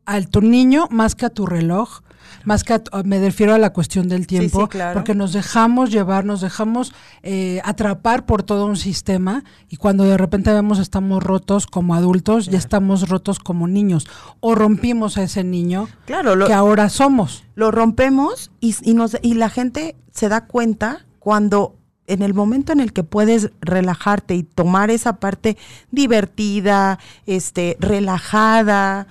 a 0.06 0.22
tu 0.22 0.42
niño 0.42 0.88
más 0.92 1.16
que 1.16 1.26
a 1.26 1.30
tu 1.30 1.46
reloj, 1.46 2.02
más 2.46 2.64
que 2.64 2.74
a 2.74 2.82
me 3.06 3.20
refiero 3.20 3.54
a 3.54 3.58
la 3.58 3.72
cuestión 3.72 4.10
del 4.10 4.28
tiempo, 4.28 4.64
sí, 4.64 4.68
claro. 4.68 4.94
porque 4.94 5.16
nos 5.16 5.34
dejamos 5.34 5.92
llevar, 5.92 6.26
nos 6.26 6.42
dejamos 6.42 6.94
eh, 7.22 7.62
atrapar 7.64 8.26
por 8.26 8.44
todo 8.44 8.66
un 8.66 8.76
sistema 8.76 9.44
y 9.70 9.78
cuando 9.78 10.04
de 10.04 10.18
repente 10.18 10.52
vemos 10.52 10.80
estamos 10.80 11.24
rotos 11.24 11.68
como 11.68 11.96
adultos, 11.96 12.48
ya 12.48 12.58
estamos 12.58 13.08
rotos 13.08 13.40
como 13.40 13.68
niños 13.68 14.08
o 14.40 14.56
rompimos 14.56 15.18
a 15.18 15.24
ese 15.24 15.44
niño 15.44 15.88
Claro, 16.06 16.36
lo, 16.36 16.48
que 16.48 16.54
ahora 16.54 16.90
somos. 16.90 17.46
lo 17.56 17.72
rompemos 17.72 18.52
y, 18.60 18.76
y 18.82 18.94
nos, 18.94 19.18
y 19.22 19.36
la 19.36 19.50
gente 19.50 19.96
se 20.12 20.28
da 20.28 20.46
cuenta 20.46 21.06
cuando 21.20 21.76
en 22.08 22.22
el 22.22 22.34
momento 22.34 22.74
en 22.74 22.80
el 22.80 22.94
que 22.94 23.04
puedes 23.04 23.52
relajarte 23.62 24.36
y 24.36 24.44
tomar 24.44 24.92
esa 24.92 25.20
parte 25.20 25.58
divertida, 25.92 27.00
este, 27.26 27.78
relajada, 27.80 29.08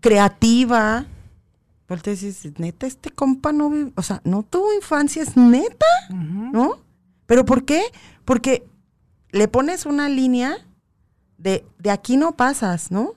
creativa, 0.00 1.06
pues 1.86 2.02
te 2.02 2.10
dices, 2.10 2.58
neta, 2.58 2.86
este 2.86 3.10
compa 3.10 3.52
no 3.52 3.70
vive, 3.70 3.92
o 3.96 4.02
sea, 4.02 4.20
no 4.24 4.42
tuvo 4.42 4.72
infancia, 4.74 5.22
es 5.22 5.36
neta, 5.36 5.86
¿no? 6.10 6.78
¿Pero 7.26 7.44
por 7.44 7.64
qué? 7.64 7.82
Porque 8.24 8.66
le 9.30 9.48
pones 9.48 9.86
una 9.86 10.08
línea 10.08 10.56
de, 11.38 11.64
de 11.78 11.90
aquí 11.90 12.16
no 12.16 12.36
pasas, 12.36 12.90
¿no? 12.90 13.14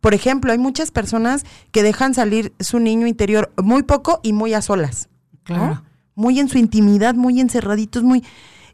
Por 0.00 0.12
ejemplo, 0.12 0.52
hay 0.52 0.58
muchas 0.58 0.90
personas 0.90 1.44
que 1.72 1.82
dejan 1.82 2.12
salir 2.12 2.52
su 2.60 2.78
niño 2.78 3.06
interior 3.06 3.52
muy 3.56 3.82
poco 3.82 4.20
y 4.22 4.34
muy 4.34 4.52
a 4.52 4.60
solas. 4.60 5.08
¿no? 5.48 5.82
Muy 6.14 6.38
en 6.40 6.48
su 6.48 6.58
intimidad, 6.58 7.14
muy 7.14 7.40
encerraditos, 7.40 8.02
muy. 8.02 8.24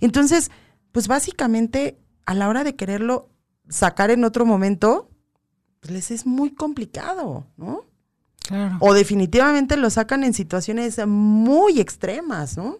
Entonces, 0.00 0.50
pues 0.92 1.08
básicamente, 1.08 1.98
a 2.26 2.34
la 2.34 2.48
hora 2.48 2.64
de 2.64 2.76
quererlo 2.76 3.30
sacar 3.68 4.10
en 4.10 4.24
otro 4.24 4.44
momento, 4.44 5.10
pues 5.80 5.92
les 5.92 6.10
es 6.10 6.26
muy 6.26 6.50
complicado, 6.50 7.46
¿no? 7.56 7.84
Claro. 8.46 8.78
O 8.80 8.94
definitivamente 8.94 9.76
lo 9.76 9.90
sacan 9.90 10.24
en 10.24 10.34
situaciones 10.34 10.98
muy 11.06 11.80
extremas, 11.80 12.56
¿no? 12.56 12.78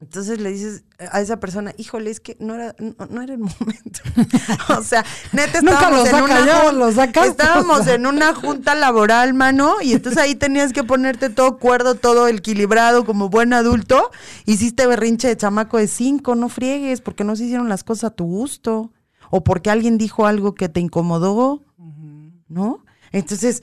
Entonces 0.00 0.40
le 0.40 0.50
dices 0.50 0.84
a 1.10 1.20
esa 1.20 1.40
persona, 1.40 1.72
híjole, 1.76 2.10
es 2.10 2.20
que 2.20 2.36
no 2.38 2.54
era, 2.54 2.74
no, 2.78 2.94
no 3.10 3.20
era 3.20 3.34
el 3.34 3.38
momento. 3.40 4.00
o 4.78 4.82
sea, 4.82 5.04
neta 5.32 5.60
Nunca 5.62 5.90
estábamos 5.90 6.10
lo 6.10 6.18
en 6.18 6.24
una 6.24 6.46
ya 6.46 6.72
lo 6.72 7.24
estábamos 7.24 7.86
en 7.88 8.06
una 8.06 8.32
junta 8.32 8.76
laboral, 8.76 9.34
mano, 9.34 9.76
y 9.82 9.94
entonces 9.94 10.22
ahí 10.22 10.36
tenías 10.36 10.72
que 10.72 10.84
ponerte 10.84 11.30
todo 11.30 11.58
cuerdo, 11.58 11.96
todo 11.96 12.28
equilibrado 12.28 13.04
como 13.04 13.28
buen 13.28 13.52
adulto. 13.52 14.12
Hiciste 14.46 14.86
berrinche 14.86 15.26
de 15.26 15.36
chamaco 15.36 15.78
de 15.78 15.88
cinco, 15.88 16.36
no 16.36 16.48
friegues, 16.48 17.00
porque 17.00 17.24
no 17.24 17.34
se 17.34 17.44
hicieron 17.44 17.68
las 17.68 17.82
cosas 17.82 18.04
a 18.04 18.14
tu 18.14 18.24
gusto. 18.24 18.92
O 19.30 19.44
porque 19.44 19.70
alguien 19.70 19.98
dijo 19.98 20.26
algo 20.26 20.54
que 20.54 20.70
te 20.70 20.80
incomodó, 20.80 21.62
¿no? 22.48 22.84
Entonces, 23.12 23.62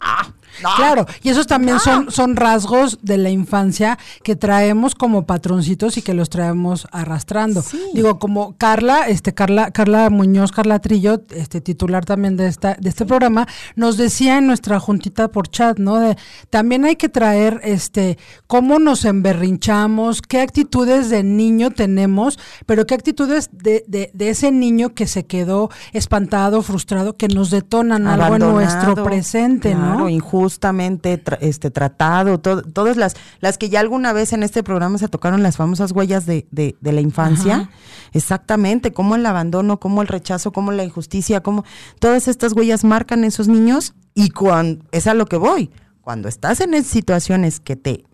ah, 0.00 0.32
no. 0.62 0.70
Claro, 0.76 1.06
y 1.22 1.28
esos 1.28 1.46
también 1.46 1.76
No. 1.76 1.80
son, 1.80 2.10
son 2.10 2.36
rasgos 2.36 2.98
de 3.02 3.18
la 3.18 3.30
infancia 3.30 3.98
que 4.22 4.36
traemos 4.36 4.94
como 4.94 5.26
patroncitos 5.26 5.96
y 5.96 6.02
que 6.02 6.14
los 6.14 6.30
traemos 6.30 6.86
arrastrando. 6.92 7.62
Sí. 7.62 7.80
Digo, 7.94 8.18
como 8.18 8.56
Carla, 8.56 9.08
este 9.08 9.34
Carla, 9.34 9.70
Carla 9.70 10.10
Muñoz, 10.10 10.52
Carla 10.52 10.78
Trillo, 10.78 11.22
este 11.30 11.60
titular 11.60 12.04
también 12.04 12.36
de 12.36 12.46
esta, 12.46 12.74
de 12.80 12.88
este 12.88 13.04
programa, 13.06 13.46
nos 13.74 13.96
decía 13.96 14.38
en 14.38 14.46
nuestra 14.46 14.80
juntita 14.80 15.28
por 15.28 15.48
chat, 15.48 15.78
¿no? 15.78 15.96
De 15.98 16.16
también 16.50 16.84
hay 16.84 16.96
que 16.96 17.08
traer 17.08 17.60
este 17.64 18.18
cómo 18.46 18.78
nos 18.78 19.04
emberrinchamos, 19.04 20.22
qué 20.22 20.40
actitudes 20.40 21.10
de 21.10 21.22
niño 21.22 21.70
tenemos, 21.70 22.38
pero 22.66 22.86
qué 22.86 22.94
actitudes 22.94 23.50
de, 23.52 23.84
de, 23.86 24.10
de 24.12 24.30
ese 24.30 24.50
niño 24.50 24.94
que 24.94 25.06
se 25.06 25.24
quedó 25.26 25.70
espantado, 25.92 26.62
frustrado, 26.62 27.16
que 27.16 27.28
nos 27.28 27.50
detonan 27.50 28.06
algo 28.06 28.36
en 28.36 28.52
nuestro 28.52 29.02
presente, 29.04 29.72
claro, 29.72 29.98
¿no? 30.00 30.08
Injustamente 30.46 31.22
tra- 31.22 31.38
este, 31.40 31.70
tratado, 31.70 32.38
to- 32.38 32.62
todas 32.62 32.96
las, 32.96 33.14
las 33.40 33.58
que 33.58 33.68
ya 33.68 33.80
alguna 33.80 34.12
vez 34.12 34.32
en 34.32 34.42
este 34.42 34.62
programa 34.62 34.96
se 34.98 35.08
tocaron 35.08 35.42
las 35.42 35.56
famosas 35.56 35.92
huellas 35.92 36.24
de, 36.24 36.46
de- 36.52 36.76
de 36.80 36.92
la 36.92 37.00
infancia, 37.00 37.54
Ajá. 37.56 37.70
exactamente, 38.12 38.92
cómo 38.92 39.16
el 39.16 39.26
abandono, 39.26 39.78
cómo 39.80 40.02
el 40.02 40.08
rechazo, 40.08 40.52
cómo 40.52 40.70
la 40.72 40.84
injusticia, 40.84 41.42
cómo 41.42 41.64
todas 41.98 42.28
estas 42.28 42.52
huellas 42.52 42.84
marcan 42.84 43.20
en 43.20 43.24
esos 43.26 43.48
niños 43.48 43.94
y 44.14 44.30
cuando, 44.30 44.84
es 44.92 45.06
a 45.06 45.14
lo 45.14 45.26
que 45.26 45.36
voy, 45.36 45.70
cuando 46.00 46.28
estás 46.28 46.60
en 46.60 46.82
situaciones 46.84 47.58
que 47.60 47.74
te 47.76 48.04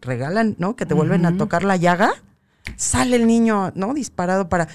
regalan, 0.00 0.56
¿no? 0.58 0.74
Que 0.74 0.86
te 0.86 0.94
vuelven 0.94 1.26
a 1.26 1.36
tocar 1.36 1.62
la 1.62 1.76
llaga, 1.76 2.10
sale 2.76 3.16
el 3.16 3.26
niño, 3.26 3.70
¿no? 3.74 3.92
Disparado 3.94 4.48
para... 4.48 4.66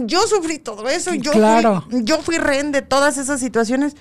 Yo 0.00 0.20
sufrí 0.26 0.58
todo 0.58 0.88
eso, 0.88 1.12
yo, 1.14 1.30
Claro. 1.32 1.84
fui, 1.90 2.02
yo 2.04 2.18
fui 2.22 2.38
rehén 2.38 2.72
de 2.72 2.82
todas 2.82 3.16
esas 3.18 3.38
situaciones 3.40 3.94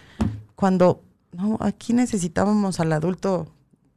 cuando 0.56 1.04
no, 1.34 1.58
aquí 1.60 1.94
necesitábamos 1.94 2.80
al 2.80 2.94
adulto 2.94 3.48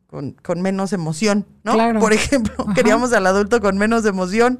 con, 0.06 0.32
con 0.32 0.62
menos 0.62 0.92
emoción, 0.92 1.46
¿no? 1.64 1.74
Claro. 1.74 2.00
Por 2.00 2.12
ejemplo, 2.12 2.54
Ajá. 2.58 2.74
queríamos 2.74 3.12
al 3.12 3.26
adulto 3.26 3.60
con 3.60 3.78
menos 3.78 4.04
emoción. 4.04 4.58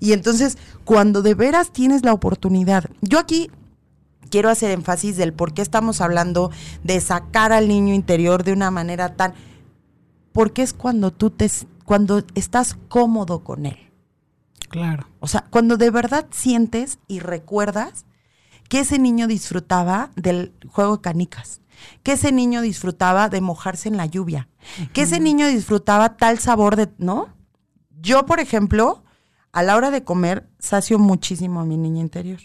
Y 0.00 0.12
entonces, 0.12 0.58
cuando 0.84 1.22
de 1.22 1.34
veras 1.34 1.70
tienes 1.70 2.04
la 2.04 2.12
oportunidad, 2.12 2.90
yo 3.00 3.18
aquí 3.18 3.50
quiero 4.30 4.48
hacer 4.48 4.70
énfasis 4.70 5.16
del 5.16 5.32
por 5.32 5.54
qué 5.54 5.62
estamos 5.62 6.00
hablando 6.00 6.50
de 6.82 7.00
sacar 7.00 7.52
al 7.52 7.68
niño 7.68 7.94
interior 7.94 8.44
de 8.44 8.52
una 8.52 8.70
manera 8.70 9.14
tan 9.14 9.34
porque 10.32 10.62
es 10.62 10.72
cuando 10.72 11.10
tú 11.10 11.30
te 11.30 11.50
cuando 11.84 12.22
estás 12.34 12.76
cómodo 12.88 13.44
con 13.44 13.66
él. 13.66 13.76
Claro. 14.68 15.06
O 15.20 15.28
sea, 15.28 15.44
cuando 15.50 15.76
de 15.76 15.90
verdad 15.90 16.26
sientes 16.30 16.98
y 17.06 17.20
recuerdas 17.20 18.06
que 18.68 18.80
ese 18.80 18.98
niño 18.98 19.26
disfrutaba 19.26 20.10
del 20.16 20.54
juego 20.66 20.96
de 20.96 21.02
canicas, 21.02 21.60
que 22.02 22.12
ese 22.12 22.32
niño 22.32 22.62
disfrutaba 22.62 23.28
de 23.28 23.40
mojarse 23.40 23.88
en 23.88 23.96
la 23.96 24.06
lluvia, 24.06 24.48
que 24.92 25.02
ese 25.02 25.20
niño 25.20 25.46
disfrutaba 25.48 26.16
tal 26.16 26.38
sabor 26.38 26.76
de, 26.76 26.88
¿no? 26.98 27.28
Yo, 28.00 28.26
por 28.26 28.40
ejemplo, 28.40 29.04
a 29.52 29.62
la 29.62 29.76
hora 29.76 29.90
de 29.90 30.02
comer, 30.04 30.48
sacio 30.58 30.98
muchísimo 30.98 31.60
a 31.60 31.64
mi 31.64 31.76
niña 31.76 32.00
interior. 32.00 32.40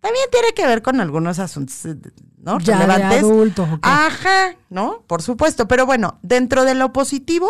También 0.00 0.26
tiene 0.30 0.52
que 0.54 0.66
ver 0.66 0.82
con 0.82 1.00
algunos 1.00 1.38
asuntos, 1.38 1.84
eh, 1.84 1.96
¿no? 2.38 2.58
Ya 2.60 2.78
de 2.78 2.86
Relevantes. 2.86 3.24
adulto, 3.24 3.64
¿o 3.64 3.80
qué? 3.80 3.88
Ajá, 3.88 4.56
¿no? 4.70 5.02
Por 5.06 5.20
supuesto. 5.20 5.66
Pero 5.66 5.84
bueno, 5.84 6.18
dentro 6.22 6.64
de 6.64 6.74
lo 6.74 6.92
positivo, 6.92 7.48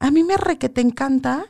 a 0.00 0.10
mí 0.10 0.24
me 0.24 0.36
re 0.36 0.58
que 0.58 0.68
te 0.68 0.80
encanta 0.80 1.46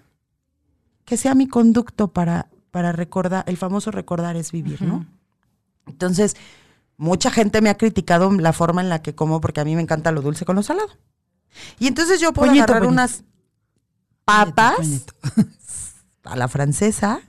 que 1.04 1.16
sea 1.16 1.34
mi 1.34 1.48
conducto 1.48 2.12
para, 2.12 2.50
para 2.70 2.92
recordar, 2.92 3.44
el 3.46 3.56
famoso 3.56 3.90
recordar 3.90 4.36
es 4.36 4.52
vivir, 4.52 4.82
¿no? 4.82 5.06
Entonces, 5.86 6.36
mucha 7.00 7.30
gente 7.30 7.60
me 7.62 7.70
ha 7.70 7.76
criticado 7.78 8.30
la 8.30 8.52
forma 8.52 8.82
en 8.82 8.88
la 8.90 9.00
que 9.02 9.14
como, 9.14 9.40
porque 9.40 9.60
a 9.60 9.64
mí 9.64 9.74
me 9.74 9.82
encanta 9.82 10.12
lo 10.12 10.20
dulce 10.22 10.44
con 10.44 10.54
lo 10.56 10.62
salado. 10.62 10.90
Y 11.78 11.86
entonces 11.88 12.20
yo 12.20 12.32
puedo 12.32 12.48
Poñito, 12.48 12.64
agarrar 12.64 12.82
poñito. 12.84 12.92
unas 12.92 13.24
papas 14.24 14.76
Poñito. 14.76 15.14
a 16.24 16.36
la 16.36 16.46
francesa, 16.48 17.20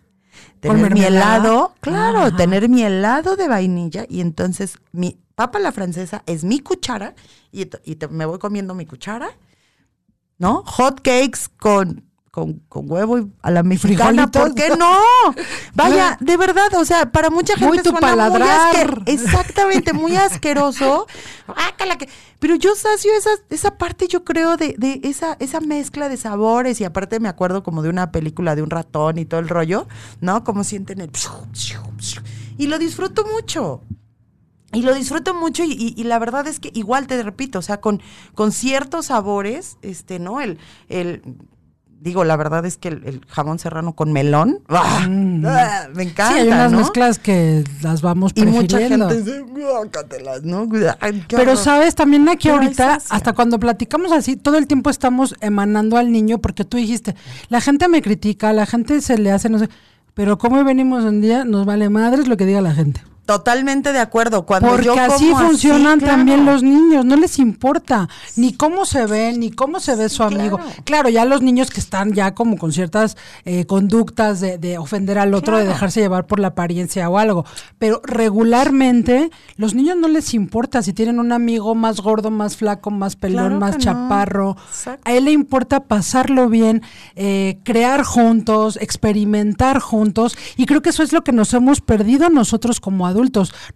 tener 0.59 0.93
mi 0.93 1.03
helado, 1.03 1.73
claro, 1.79 2.19
Ajá. 2.19 2.35
tener 2.35 2.69
mi 2.69 2.83
helado 2.83 3.35
de 3.35 3.47
vainilla 3.47 4.05
y 4.09 4.21
entonces 4.21 4.77
mi 4.91 5.17
papa 5.35 5.57
a 5.57 5.61
la 5.61 5.71
francesa 5.71 6.21
es 6.25 6.43
mi 6.43 6.59
cuchara 6.59 7.15
y, 7.51 7.61
y 7.83 7.95
te- 7.95 8.07
me 8.09 8.25
voy 8.25 8.37
comiendo 8.39 8.75
mi 8.75 8.85
cuchara, 8.85 9.31
¿no? 10.37 10.63
Hot 10.65 11.01
cakes 11.01 11.47
con, 11.59 12.03
con, 12.31 12.59
con 12.69 12.89
huevo 12.89 13.19
y 13.19 13.29
a 13.41 13.51
la 13.51 13.61
mexicana, 13.61 14.27
Frijolitos. 14.29 14.41
¿por 14.41 14.55
qué 14.55 14.69
no? 14.77 14.95
Vaya, 15.75 16.17
de 16.21 16.37
verdad, 16.37 16.73
o 16.77 16.85
sea, 16.85 17.11
para 17.11 17.29
mucha 17.29 17.53
gente 17.55 17.67
Muy 17.67 17.77
tu 17.79 17.89
suena 17.89 17.99
muy 17.99 18.09
paladar. 18.17 18.41
asque- 18.73 19.03
exactamente, 19.07 19.91
muy 19.93 20.15
asqueroso. 20.15 21.07
Que- 21.97 22.07
Pero 22.39 22.55
yo 22.55 22.73
sacio 22.75 23.11
esa, 23.17 23.31
esa 23.49 23.77
parte, 23.77 24.07
yo 24.07 24.23
creo, 24.23 24.55
de, 24.55 24.75
de 24.77 25.01
esa, 25.03 25.35
esa 25.39 25.59
mezcla 25.59 26.07
de 26.09 26.15
sabores. 26.17 26.79
Y 26.79 26.85
aparte 26.85 27.19
me 27.19 27.27
acuerdo 27.27 27.63
como 27.63 27.81
de 27.81 27.89
una 27.89 28.11
película 28.11 28.55
de 28.55 28.61
un 28.63 28.69
ratón 28.69 29.17
y 29.19 29.25
todo 29.25 29.39
el 29.41 29.49
rollo, 29.49 29.87
¿no? 30.21 30.43
Como 30.45 30.63
sienten 30.63 31.01
el... 31.01 31.11
Y 32.57 32.67
lo 32.67 32.79
disfruto 32.79 33.25
mucho. 33.25 33.81
Y 34.73 34.83
lo 34.83 34.93
disfruto 34.93 35.33
mucho 35.35 35.63
y, 35.65 35.73
y- 35.73 35.93
y 35.97 36.03
la 36.05 36.17
verdad 36.17 36.47
es 36.47 36.59
que 36.61 36.71
igual 36.73 37.07
te 37.07 37.21
repito, 37.21 37.59
o 37.59 37.61
sea, 37.61 37.81
con, 37.81 38.01
con 38.35 38.51
ciertos 38.53 39.07
sabores, 39.07 39.77
este, 39.81 40.17
¿no? 40.17 40.39
El, 40.39 40.59
el, 40.87 41.21
digo, 42.01 42.23
la 42.23 42.35
verdad 42.35 42.65
es 42.65 42.77
que 42.77 42.87
el, 42.89 43.03
el 43.05 43.21
jamón 43.27 43.59
serrano 43.59 43.93
con 43.93 44.11
melón, 44.11 44.59
¡ah! 44.67 45.05
Mm. 45.07 45.45
¡ah! 45.45 45.87
me 45.93 46.03
encanta, 46.03 46.33
Sí, 46.33 46.39
hay 46.39 46.47
unas 46.47 46.71
¿no? 46.71 46.79
mezclas 46.79 47.19
que 47.19 47.63
las 47.83 48.01
vamos 48.01 48.31
Y 48.35 48.41
mucha 48.45 48.75
prefiriendo. 48.77 49.07
gente 49.07 49.23
dice, 49.31 49.45
¿no? 50.43 50.67
Ay, 50.99 51.23
Pero 51.29 51.43
horror". 51.43 51.57
sabes, 51.57 51.95
también 51.95 52.27
aquí 52.27 52.47
Pero 52.49 52.55
ahorita, 52.61 52.95
hasta 53.09 53.33
cuando 53.33 53.59
platicamos 53.59 54.11
así, 54.11 54.35
todo 54.35 54.57
el 54.57 54.65
tiempo 54.67 54.89
estamos 54.89 55.35
emanando 55.41 55.97
al 55.97 56.11
niño 56.11 56.39
porque 56.39 56.65
tú 56.65 56.77
dijiste, 56.77 57.15
la 57.49 57.61
gente 57.61 57.87
me 57.87 58.01
critica, 58.01 58.51
la 58.51 58.65
gente 58.65 58.99
se 59.01 59.17
le 59.17 59.31
hace, 59.31 59.49
no 59.49 59.59
sé, 59.59 59.69
pero 60.13 60.37
como 60.37 60.63
venimos 60.63 61.03
un 61.05 61.21
día, 61.21 61.45
nos 61.45 61.65
vale 61.65 61.89
madres 61.89 62.27
lo 62.27 62.35
que 62.35 62.45
diga 62.45 62.61
la 62.61 62.73
gente. 62.73 63.01
Totalmente 63.31 63.93
de 63.93 63.99
acuerdo. 63.99 64.45
Cuando 64.45 64.69
Porque 64.69 64.85
yo 64.85 64.99
así 64.99 65.31
funcionan 65.31 65.99
claro. 65.99 66.17
también 66.17 66.45
los 66.45 66.63
niños, 66.63 67.05
no 67.05 67.15
les 67.15 67.39
importa 67.39 68.09
ni 68.35 68.53
cómo 68.53 68.85
se 68.85 69.05
ve, 69.05 69.33
ni 69.37 69.51
cómo 69.51 69.79
se 69.79 69.95
ve 69.95 70.09
su 70.09 70.23
amigo. 70.23 70.57
claro. 70.57 70.81
Claro, 70.83 71.09
ya 71.09 71.23
los 71.23 71.41
niños 71.41 71.71
que 71.71 71.79
están 71.79 72.11
ya 72.11 72.35
como 72.35 72.57
con 72.57 72.73
ciertas 72.73 73.15
eh, 73.45 73.65
conductas 73.65 74.41
de, 74.41 74.57
de 74.57 74.77
ofender 74.77 75.17
al 75.17 75.33
otro, 75.33 75.57
de 75.57 75.65
dejarse 75.65 76.01
llevar 76.01 76.27
por 76.27 76.39
la 76.39 76.49
apariencia 76.49 77.09
o 77.09 77.17
algo. 77.17 77.45
Pero 77.79 78.01
regularmente, 78.03 79.31
los 79.55 79.73
niños 79.73 79.95
no 79.95 80.09
les 80.09 80.33
importa 80.33 80.81
si 80.81 80.91
tienen 80.91 81.17
un 81.17 81.31
amigo 81.31 81.73
más 81.73 82.01
gordo, 82.01 82.29
más 82.29 82.57
flaco, 82.57 82.91
más 82.91 83.15
pelón, 83.15 83.59
más 83.59 83.75
no. 83.75 83.79
chaparro. 83.79 84.57
A 85.05 85.13
él 85.13 85.25
le 85.25 85.31
importa 85.31 85.85
pasarlo 85.85 86.49
bien, 86.49 86.81
eh, 87.15 87.59
crear 87.63 88.03
juntos, 88.03 88.77
experimentar 88.81 89.79
juntos. 89.79 90.37
Y 90.57 90.65
creo 90.65 90.81
que 90.81 90.89
eso 90.89 91.01
es 91.01 91.13
lo 91.13 91.23
que 91.23 91.31
nos 91.31 91.53
hemos 91.53 91.79
perdido 91.79 92.29
nosotros 92.29 92.81
como 92.81 93.07
adultos. 93.07 93.20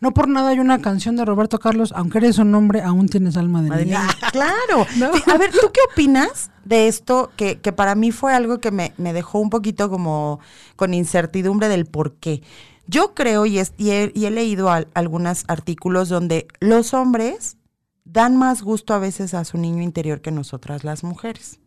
No 0.02 0.14
por 0.14 0.28
nada 0.28 0.50
hay 0.50 0.60
una 0.60 0.82
canción 0.82 1.16
de 1.16 1.26
Roberto 1.26 1.60
Carlos, 1.60 1.94
aunque 1.96 2.18
eres 2.20 2.38
un 2.40 2.54
hombre, 2.56 2.82
aún 2.82 3.08
tienes 3.08 3.38
alma 3.38 3.62
de 3.62 3.70
Madre 3.70 3.86
mía, 3.86 4.08
claro. 4.32 4.86
A 5.32 5.38
ver, 5.38 5.52
¿tú 5.52 5.72
qué 5.74 5.80
opinas 5.92 6.50
de 6.64 6.88
esto? 6.88 7.32
Que, 7.36 7.60
que 7.60 7.72
para 7.72 7.96
mí 7.96 8.12
fue 8.12 8.34
algo 8.34 8.60
que 8.60 8.72
me, 8.72 8.94
me 8.98 9.14
dejó 9.14 9.40
un 9.40 9.50
poquito 9.50 9.90
como 9.90 10.40
con 10.76 10.94
incertidumbre 10.94 11.68
del 11.68 11.86
por 11.86 12.16
qué. 12.16 12.42
Yo 12.88 13.14
creo 13.16 13.46
y, 13.46 13.60
es- 13.60 13.74
y 13.78 13.90
he, 13.92 14.12
y 14.14 14.26
he 14.26 14.32
leído 14.32 14.70
al- 14.70 14.88
algunos 14.94 15.44
artículos 15.48 16.10
donde 16.10 16.48
los 16.60 16.94
hombres 16.94 17.58
dan 18.04 18.38
más 18.38 18.62
gusto 18.62 18.94
a 18.94 19.00
veces 19.00 19.34
a 19.34 19.44
su 19.46 19.58
niño 19.58 19.82
interior 19.82 20.22
que 20.22 20.32
nosotras 20.32 20.84
las 20.84 21.04
mujeres. 21.04 21.60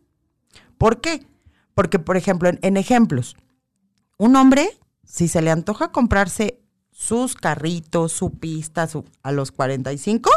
¿Por 0.77 1.01
qué? 1.01 1.25
Porque, 1.75 1.99
por 1.99 2.15
ejemplo, 2.17 2.47
en, 2.49 2.59
en 2.61 2.77
ejemplos, 2.77 3.35
un 4.17 4.35
hombre, 4.37 4.69
si 5.03 5.27
se 5.27 5.41
le 5.41 5.51
antoja 5.51 5.91
comprarse 5.91 6.58
sus 7.01 7.33
carritos, 7.35 8.11
su 8.11 8.31
pista, 8.31 8.85
su, 8.85 9.05
a 9.23 9.31
los 9.31 9.53
45, 9.53 10.29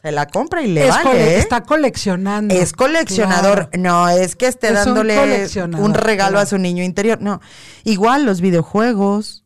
se 0.00 0.10
la 0.10 0.26
compra 0.26 0.62
y 0.62 0.68
le 0.68 0.84
Es 0.84 0.88
vale. 0.88 1.04
cole- 1.04 1.34
¿eh? 1.34 1.38
Está 1.38 1.64
coleccionando. 1.64 2.54
Es 2.54 2.72
coleccionador, 2.72 3.68
Claro. 3.68 3.82
no 3.82 4.08
es 4.08 4.36
que 4.36 4.46
esté 4.46 4.68
Es 4.68 4.86
un 4.86 4.94
dándole 4.94 5.46
un 5.78 5.92
regalo 5.92 6.38
a 6.38 6.46
su 6.46 6.56
niño 6.56 6.82
interior, 6.82 7.20
no. 7.20 7.42
Igual 7.84 8.24
los 8.24 8.40
videojuegos, 8.40 9.44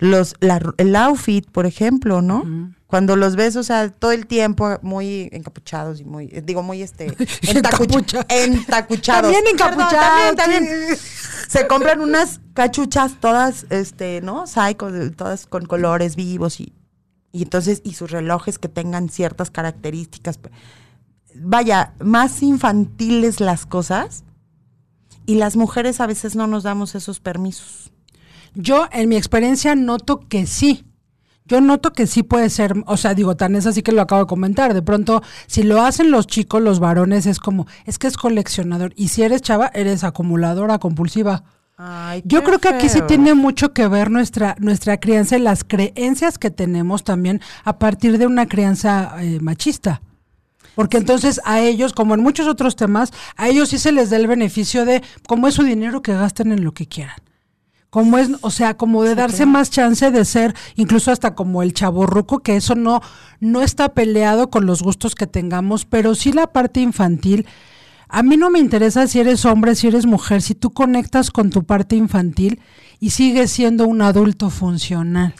los 0.00 0.34
la- 0.40 0.60
el 0.76 0.94
outfit, 0.96 1.50
por 1.50 1.64
ejemplo, 1.64 2.20
¿no? 2.20 2.44
Cuando 2.90 3.14
los 3.14 3.36
ves, 3.36 3.54
o 3.54 3.62
sea, 3.62 3.88
todo 3.90 4.10
el 4.10 4.26
tiempo 4.26 4.78
muy 4.82 5.28
encapuchados 5.32 6.00
y 6.00 6.04
muy, 6.04 6.26
digo, 6.26 6.62
muy 6.62 6.82
este, 6.82 7.06
entacucha- 7.42 8.26
entacuchados. 8.28 9.32
También 9.32 9.56
Perdón, 9.56 9.72
encapuchados, 9.80 10.36
también, 10.36 10.64
sí. 10.64 10.68
también. 10.76 10.98
Se 11.48 11.66
compran 11.68 12.00
unas 12.00 12.40
cachuchas 12.52 13.12
todas, 13.20 13.66
este, 13.70 14.20
¿no? 14.22 14.46
Psycho, 14.48 14.90
todas 15.16 15.46
con 15.46 15.66
colores 15.66 16.16
vivos 16.16 16.60
y, 16.60 16.72
y 17.32 17.44
entonces, 17.44 17.80
y 17.84 17.94
sus 17.94 18.10
relojes 18.10 18.58
que 18.58 18.68
tengan 18.68 19.08
ciertas 19.08 19.50
características. 19.52 20.40
Vaya, 21.36 21.94
más 22.00 22.42
infantiles 22.42 23.38
las 23.40 23.66
cosas 23.66 24.24
y 25.26 25.36
las 25.36 25.54
mujeres 25.54 26.00
a 26.00 26.06
veces 26.08 26.34
no 26.34 26.48
nos 26.48 26.64
damos 26.64 26.96
esos 26.96 27.20
permisos. 27.20 27.92
Yo, 28.54 28.88
en 28.90 29.08
mi 29.08 29.16
experiencia, 29.16 29.76
noto 29.76 30.18
que 30.28 30.44
sí. 30.46 30.84
Yo 31.50 31.60
noto 31.60 31.90
que 31.92 32.06
sí 32.06 32.22
puede 32.22 32.48
ser, 32.48 32.74
o 32.86 32.96
sea, 32.96 33.12
digo, 33.12 33.34
tan 33.34 33.56
es 33.56 33.66
así 33.66 33.82
que 33.82 33.90
lo 33.90 34.02
acabo 34.02 34.20
de 34.20 34.28
comentar. 34.28 34.72
De 34.72 34.82
pronto, 34.82 35.20
si 35.48 35.64
lo 35.64 35.82
hacen 35.82 36.12
los 36.12 36.28
chicos, 36.28 36.62
los 36.62 36.78
varones, 36.78 37.26
es 37.26 37.40
como, 37.40 37.66
es 37.86 37.98
que 37.98 38.06
es 38.06 38.16
coleccionador. 38.16 38.92
Y 38.94 39.08
si 39.08 39.24
eres 39.24 39.42
chava, 39.42 39.68
eres 39.74 40.04
acumuladora 40.04 40.78
compulsiva. 40.78 41.42
Ay, 41.76 42.22
Yo 42.24 42.44
creo 42.44 42.60
que 42.60 42.68
aquí 42.68 42.88
sí 42.88 43.00
tiene 43.08 43.34
mucho 43.34 43.72
que 43.72 43.88
ver 43.88 44.12
nuestra, 44.12 44.54
nuestra 44.60 45.00
crianza 45.00 45.38
y 45.38 45.40
las 45.40 45.64
creencias 45.64 46.38
que 46.38 46.52
tenemos 46.52 47.02
también 47.02 47.40
a 47.64 47.80
partir 47.80 48.18
de 48.18 48.28
una 48.28 48.46
crianza 48.46 49.16
eh, 49.18 49.40
machista. 49.40 50.02
Porque 50.76 50.98
entonces 50.98 51.40
a 51.44 51.58
ellos, 51.58 51.92
como 51.92 52.14
en 52.14 52.20
muchos 52.20 52.46
otros 52.46 52.76
temas, 52.76 53.12
a 53.36 53.48
ellos 53.48 53.70
sí 53.70 53.78
se 53.78 53.90
les 53.90 54.10
da 54.10 54.18
el 54.18 54.28
beneficio 54.28 54.84
de, 54.84 55.02
como 55.26 55.48
es 55.48 55.54
su 55.54 55.64
dinero, 55.64 56.00
que 56.00 56.14
gasten 56.14 56.52
en 56.52 56.62
lo 56.62 56.74
que 56.74 56.86
quieran. 56.86 57.16
Como 57.90 58.18
es, 58.18 58.30
o 58.40 58.50
sea, 58.50 58.76
como 58.76 59.02
de 59.02 59.16
darse 59.16 59.46
más 59.46 59.70
chance 59.70 60.10
de 60.10 60.24
ser, 60.24 60.54
incluso 60.76 61.10
hasta 61.10 61.34
como 61.34 61.62
el 61.62 61.74
chaborruco, 61.74 62.38
que 62.38 62.56
eso 62.56 62.76
no, 62.76 63.00
no 63.40 63.62
está 63.62 63.90
peleado 63.94 64.48
con 64.48 64.64
los 64.64 64.82
gustos 64.82 65.14
que 65.14 65.26
tengamos, 65.26 65.84
pero 65.84 66.14
sí 66.14 66.32
la 66.32 66.46
parte 66.46 66.80
infantil. 66.80 67.46
A 68.08 68.22
mí 68.22 68.36
no 68.36 68.50
me 68.50 68.58
interesa 68.58 69.06
si 69.06 69.20
eres 69.20 69.44
hombre, 69.44 69.74
si 69.74 69.88
eres 69.88 70.06
mujer, 70.06 70.42
si 70.42 70.54
tú 70.54 70.70
conectas 70.70 71.30
con 71.30 71.50
tu 71.50 71.64
parte 71.64 71.96
infantil 71.96 72.60
y 73.00 73.10
sigues 73.10 73.50
siendo 73.50 73.86
un 73.86 74.02
adulto 74.02 74.50
funcional. 74.50 75.34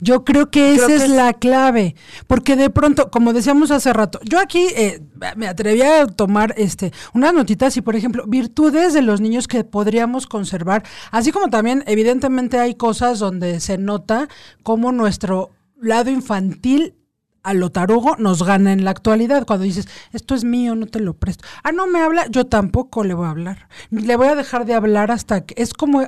Yo 0.00 0.24
creo 0.24 0.50
que 0.50 0.60
Creo 0.74 0.74
esa 0.74 0.86
que 0.86 0.94
es 0.94 1.02
es- 1.02 1.10
la 1.10 1.32
clave, 1.34 1.94
porque 2.26 2.56
de 2.56 2.70
pronto, 2.70 3.10
como 3.10 3.32
decíamos 3.32 3.70
hace 3.70 3.92
rato, 3.92 4.20
yo 4.24 4.38
aquí 4.40 4.66
eh, 4.76 5.00
me 5.36 5.48
atreví 5.48 5.82
a 5.82 6.06
tomar 6.06 6.54
este 6.56 6.92
unas 7.14 7.34
notitas 7.34 7.76
y, 7.76 7.82
por 7.82 7.94
ejemplo, 7.96 8.24
virtudes 8.26 8.94
de 8.94 9.02
los 9.02 9.20
niños 9.20 9.48
que 9.48 9.64
podríamos 9.64 10.26
conservar, 10.26 10.82
así 11.10 11.30
como 11.32 11.48
también, 11.50 11.84
evidentemente, 11.86 12.58
hay 12.58 12.74
cosas 12.74 13.18
donde 13.18 13.60
se 13.60 13.76
nota 13.76 14.28
cómo 14.62 14.92
nuestro 14.92 15.50
lado 15.80 16.10
infantil 16.10 16.94
a 17.42 17.54
lo 17.54 17.70
tarugo 17.70 18.16
nos 18.18 18.42
gana 18.42 18.72
en 18.72 18.84
la 18.84 18.90
actualidad. 18.90 19.46
Cuando 19.46 19.64
dices, 19.64 19.88
esto 20.12 20.34
es 20.34 20.44
mío, 20.44 20.74
no 20.74 20.86
te 20.86 21.00
lo 21.00 21.14
presto. 21.14 21.44
Ah, 21.64 21.72
no 21.72 21.86
me 21.86 22.00
habla, 22.00 22.26
yo 22.30 22.46
tampoco 22.46 23.04
le 23.04 23.14
voy 23.14 23.26
a 23.26 23.30
hablar. 23.30 23.68
Le 23.90 24.16
voy 24.16 24.26
a 24.28 24.34
dejar 24.34 24.64
de 24.66 24.74
hablar 24.74 25.10
hasta 25.10 25.44
que. 25.44 25.54
Es 25.60 25.72
como. 25.74 26.02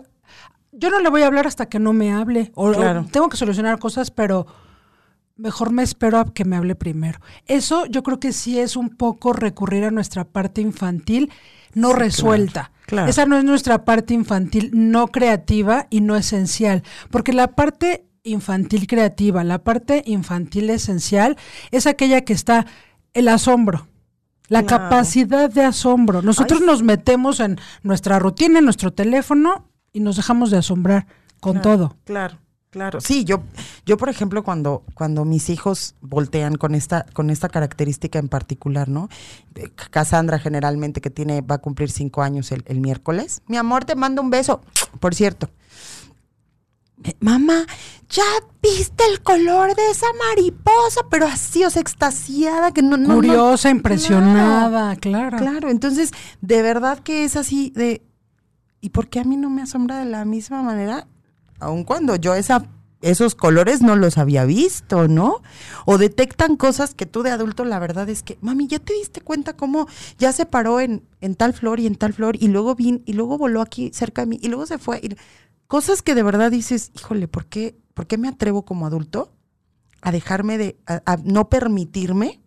Yo 0.73 0.91
no 0.91 1.01
le 1.01 1.09
voy 1.11 1.23
a 1.23 1.27
hablar 1.27 1.47
hasta 1.47 1.67
que 1.67 1.79
no 1.79 1.93
me 1.93 2.13
hable. 2.13 2.53
O, 2.55 2.71
Claro. 2.73 3.01
o 3.01 3.05
tengo 3.05 3.29
que 3.29 3.37
solucionar 3.37 3.79
cosas, 3.79 4.11
pero 4.11 4.47
mejor 5.37 5.73
me 5.73 5.83
espero 5.83 6.19
a 6.19 6.33
que 6.33 6.45
me 6.45 6.57
hable 6.57 6.75
primero. 6.75 7.19
Eso 7.47 7.87
yo 7.87 8.03
creo 8.03 8.21
que 8.21 8.33
sí 8.33 8.59
es 8.59 8.77
un 8.77 8.91
poco 8.91 9.33
recurrir 9.33 9.85
a 9.85 9.91
nuestra 9.91 10.25
parte 10.25 10.61
infantil 10.61 11.31
no 11.75 11.93
resuelta. 11.93 12.73
claro. 12.87 13.09
Esa 13.09 13.25
no 13.27 13.37
es 13.37 13.45
nuestra 13.45 13.85
parte 13.85 14.13
infantil 14.15 14.71
no 14.73 15.07
creativa 15.09 15.87
y 15.91 16.01
no 16.01 16.17
esencial, 16.17 16.83
porque 17.11 17.33
la 17.33 17.49
parte 17.55 18.05
infantil 18.25 18.87
creativa, 18.89 19.45
la 19.45 19.63
parte 19.63 20.03
infantil 20.07 20.69
esencial 20.71 21.37
es 21.71 21.87
aquella 21.87 22.23
que 22.23 22.33
está 22.33 22.67
el 23.15 23.29
asombro. 23.29 23.87
La 24.49 24.65
Claro. 24.65 24.85
capacidad 24.85 25.49
de 25.49 25.63
asombro. 25.63 26.21
Nosotros 26.23 26.61
Ay. 26.61 26.67
nos 26.67 26.83
metemos 26.83 27.39
en 27.39 27.59
nuestra 27.85 28.19
rutina, 28.19 28.59
en 28.59 28.65
nuestro 28.65 28.93
teléfono 28.93 29.70
y 29.93 30.01
nos 30.01 30.17
dejamos 30.17 30.51
de 30.51 30.59
asombrar 30.59 31.07
con 31.41 31.61
todo. 31.63 31.97
Claro, 32.05 32.39
claro. 32.71 33.01
Sí, 33.01 33.25
yo, 33.25 33.43
yo 33.87 33.97
por 33.97 34.09
ejemplo, 34.09 34.43
cuando, 34.45 34.85
cuando 34.95 35.25
mis 35.25 35.49
hijos 35.51 35.95
voltean 36.01 36.57
con 36.57 36.75
esta, 36.75 37.07
con 37.13 37.31
esta 37.31 37.49
característica 37.49 38.19
en 38.19 38.29
particular, 38.29 38.89
¿no? 38.89 39.09
Cassandra 39.91 40.39
generalmente 40.39 41.01
que 41.01 41.11
tiene, 41.11 41.41
va 41.41 41.57
a 41.57 41.59
cumplir 41.59 41.91
cinco 41.91 42.23
años 42.23 42.53
el, 42.53 42.63
el 42.67 42.81
miércoles. 42.81 43.43
Mi 43.47 43.57
amor, 43.57 43.85
te 43.85 43.95
mando 43.97 44.23
un 44.23 44.31
beso. 44.31 44.61
Por 45.01 45.15
cierto. 45.15 45.49
Mamá, 47.19 47.65
¿ya 48.11 48.23
viste 48.63 49.05
el 49.11 49.23
color 49.23 49.75
de 49.75 49.91
esa 49.91 50.07
mariposa? 50.29 51.01
Pero 51.11 51.27
así, 51.27 51.65
o 51.65 51.71
sea, 51.71 51.81
extasiada, 51.81 52.73
que 52.73 52.83
no, 52.83 52.99
no, 52.99 53.09
no- 53.09 53.15
Curiosa, 53.15 53.71
impresionada, 53.71 54.97
claro. 54.97 55.39
Claro, 55.39 55.71
entonces, 55.71 56.11
de 56.43 56.61
verdad 56.61 56.99
que 56.99 57.25
es 57.25 57.37
así 57.37 57.73
de, 57.75 58.03
¿y 58.81 58.91
por 58.91 59.09
qué 59.09 59.21
a 59.21 59.25
mí 59.25 59.37
no 59.37 59.51
me 59.51 59.63
asombra 59.63 59.99
de 59.99 60.05
la 60.07 60.25
misma 60.25 60.63
manera? 60.63 61.07
Aun 61.59 61.85
cuando 61.85 62.17
yo 62.17 62.35
esa, 62.35 62.67
esos 63.03 63.35
colores 63.35 63.83
no 63.83 63.97
los 63.97 64.19
había 64.19 64.45
visto, 64.45 65.09
¿no? 65.09 65.43
O 65.87 65.99
detectan 65.99 66.57
cosas 66.57 66.95
que 66.95 67.07
tú 67.07 67.23
de 67.23 67.31
adulto, 67.31 67.65
la 67.65 67.79
verdad 67.79 68.09
es 68.09 68.23
que, 68.23 68.39
mami, 68.41 68.67
¿ya 68.67 68.79
te 68.79 68.95
diste 68.95 69.21
cuenta 69.21 69.55
cómo 69.57 69.87
ya 70.19 70.33
se 70.33 70.47
paró 70.47 70.81
en, 70.81 71.03
en 71.21 71.35
tal 71.35 71.53
flor 71.53 71.81
y 71.81 71.87
en 71.87 71.97
tal 71.97 72.13
flor 72.13 72.37
y 72.41 72.49
luego 72.49 72.75
vino 72.75 73.01
y 73.05 73.13
luego 73.13 73.37
voló 73.39 73.61
aquí 73.61 73.91
cerca 73.93 74.23
de 74.23 74.27
mí 74.27 74.39
y 74.43 74.49
luego 74.49 74.67
se 74.67 74.79
fue? 74.79 75.01
Y- 75.03 75.17
cosas 75.67 76.03
que 76.03 76.15
de 76.15 76.23
verdad 76.23 76.51
dices, 76.51 76.91
híjole, 76.97 77.29
¿por 77.29 77.47
qué, 77.47 77.77
¿por 77.95 78.07
qué 78.07 78.19
me 78.19 78.29
atrevo 78.29 78.65
como 78.65 78.87
adulto 78.87 79.33
a 80.03 80.11
dejarme 80.13 80.59
de, 80.59 80.79
a- 80.87 81.03
a 81.05 81.17
no 81.23 81.49
permitirme 81.49 82.41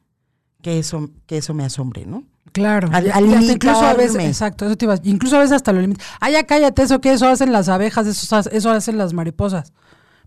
que 0.61 0.79
eso, 0.79 1.09
que 1.27 1.37
eso 1.37 1.53
me 1.53 1.63
asombre, 1.65 2.05
¿no? 2.05 2.23
Claro. 2.53 2.89
Al- 2.93 3.11
al 3.11 3.43
incluso 3.43 3.81
a 3.81 3.93
veces, 3.93 4.23
exacto, 4.23 4.65
eso 4.65 4.77
te 4.77 4.85
iba 4.85 4.95
incluso 5.03 5.35
a 5.35 5.39
veces 5.39 5.53
hasta 5.57 5.73
lo 5.73 5.81
limitas. 5.81 6.05
Ah, 6.21 6.29
ya 6.29 6.43
cállate, 6.43 6.83
eso 6.83 7.01
que 7.01 7.11
eso 7.11 7.27
hacen 7.27 7.51
las 7.51 7.67
abejas, 7.67 8.07
eso, 8.07 8.39
eso 8.51 8.71
hacen 8.71 8.97
las 8.97 9.11
mariposas. 9.13 9.73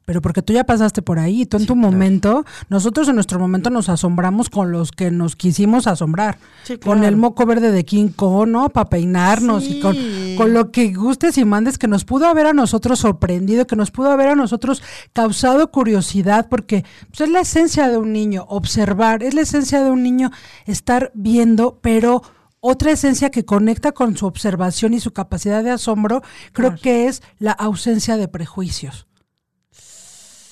Pero 0.06 0.22
porque 0.22 0.40
tú 0.40 0.52
ya 0.52 0.64
pasaste 0.64 1.02
por 1.02 1.18
ahí, 1.18 1.46
tú 1.46 1.56
en 1.56 1.66
tu 1.66 1.74
momento, 1.74 2.44
nosotros 2.68 3.08
en 3.08 3.16
nuestro 3.16 3.40
momento 3.40 3.70
nos 3.70 3.88
asombramos 3.88 4.48
con 4.48 4.70
los 4.70 4.92
que 4.92 5.10
nos 5.10 5.34
quisimos 5.34 5.88
asombrar. 5.88 6.38
Sí, 6.62 6.78
Con 6.78 7.02
el 7.02 7.16
moco 7.16 7.44
verde 7.44 7.72
de 7.72 7.84
King 7.84 8.10
Kong, 8.14 8.48
¿no? 8.48 8.68
Para 8.68 8.88
peinarnos 8.88 9.64
y 9.64 9.80
con, 9.80 9.96
con 10.36 10.54
lo 10.54 10.70
que 10.70 10.94
gustes 10.94 11.36
y 11.38 11.44
mandes 11.44 11.76
que 11.76 11.88
nos 11.88 12.04
pudo 12.04 12.26
haber 12.26 12.46
a 12.46 12.52
nosotros 12.52 13.00
sorprendido, 13.00 13.66
que 13.66 13.74
nos 13.74 13.90
pudo 13.90 14.12
haber 14.12 14.28
a 14.28 14.36
nosotros 14.36 14.80
causado 15.12 15.72
curiosidad, 15.72 16.46
porque 16.48 16.84
pues, 17.08 17.22
es 17.22 17.28
la 17.28 17.40
esencia 17.40 17.88
de 17.88 17.98
un 17.98 18.12
niño, 18.12 18.46
observar, 18.48 19.24
es 19.24 19.34
la 19.34 19.40
esencia 19.40 19.82
de 19.82 19.90
un 19.90 20.04
niño 20.04 20.30
estar 20.66 21.10
viendo, 21.14 21.80
pero 21.82 22.22
otra 22.60 22.92
esencia 22.92 23.30
que 23.30 23.44
conecta 23.44 23.90
con 23.90 24.16
su 24.16 24.26
observación 24.26 24.94
y 24.94 25.00
su 25.00 25.12
capacidad 25.12 25.64
de 25.64 25.70
asombro, 25.70 26.22
creo 26.52 26.76
que 26.76 27.06
es 27.06 27.22
la 27.40 27.50
ausencia 27.50 28.16
de 28.16 28.28
prejuicios. 28.28 29.06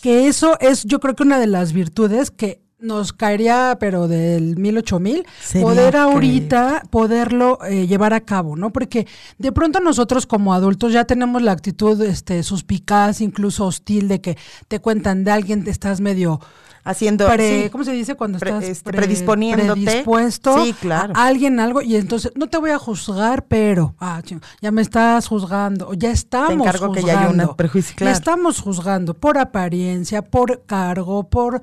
Que 0.04 0.28
eso 0.28 0.58
es, 0.60 0.84
yo 0.84 1.00
creo 1.00 1.14
que 1.14 1.22
una 1.22 1.38
de 1.40 1.46
las 1.46 1.72
virtudes 1.72 2.30
que 2.30 2.60
nos 2.78 3.14
caería, 3.14 3.78
pero 3.80 4.06
del 4.06 4.58
mil 4.58 4.76
ocho 4.76 5.00
mil, 5.00 5.24
poder 5.62 5.92
que- 5.92 5.96
ahorita 5.98 6.82
poderlo 6.90 7.58
eh, 7.64 7.86
llevar 7.86 8.12
a 8.12 8.20
cabo, 8.20 8.54
¿no? 8.54 8.70
Porque 8.70 9.06
de 9.38 9.50
pronto 9.52 9.80
nosotros 9.80 10.26
como 10.26 10.52
adultos 10.52 10.92
ya 10.92 11.06
tenemos 11.06 11.40
la 11.40 11.52
actitud 11.52 11.98
este, 12.02 12.42
suspicaz, 12.42 13.22
incluso 13.22 13.64
hostil, 13.64 14.08
de 14.08 14.20
que 14.20 14.36
te 14.68 14.78
cuentan 14.80 15.24
de 15.24 15.30
alguien, 15.30 15.64
te 15.64 15.70
estás 15.70 16.02
medio 16.02 16.38
Haciendo, 16.86 17.26
pre- 17.26 17.64
sí. 17.64 17.70
¿cómo 17.70 17.82
se 17.84 17.92
dice 17.92 18.14
cuando 18.14 18.38
Pre- 18.38 18.50
estás 18.50 18.64
este, 18.64 18.90
pre- 18.90 18.98
predisponiéndote. 18.98 19.80
predispuesto 19.84 20.62
Sí, 20.62 20.74
claro. 20.74 21.14
a 21.16 21.26
alguien 21.26 21.58
algo 21.58 21.80
y 21.80 21.96
entonces 21.96 22.30
no 22.36 22.46
te 22.48 22.58
voy 22.58 22.70
a 22.72 22.78
juzgar, 22.78 23.46
pero 23.46 23.94
ah, 24.00 24.20
ya 24.60 24.70
me 24.70 24.82
estás 24.82 25.26
juzgando, 25.26 25.94
ya 25.94 26.10
estamos 26.10 26.52
encargo 26.66 26.92
que 26.92 27.00
juzgando. 27.00 27.32
ya 27.32 27.40
haya 27.40 27.48
un 27.50 27.56
prejuicio, 27.56 27.92
Ya 27.92 27.96
claro. 27.96 28.12
estamos 28.12 28.60
juzgando 28.60 29.14
por 29.14 29.38
apariencia, 29.38 30.20
por 30.22 30.64
cargo, 30.66 31.30
por 31.30 31.62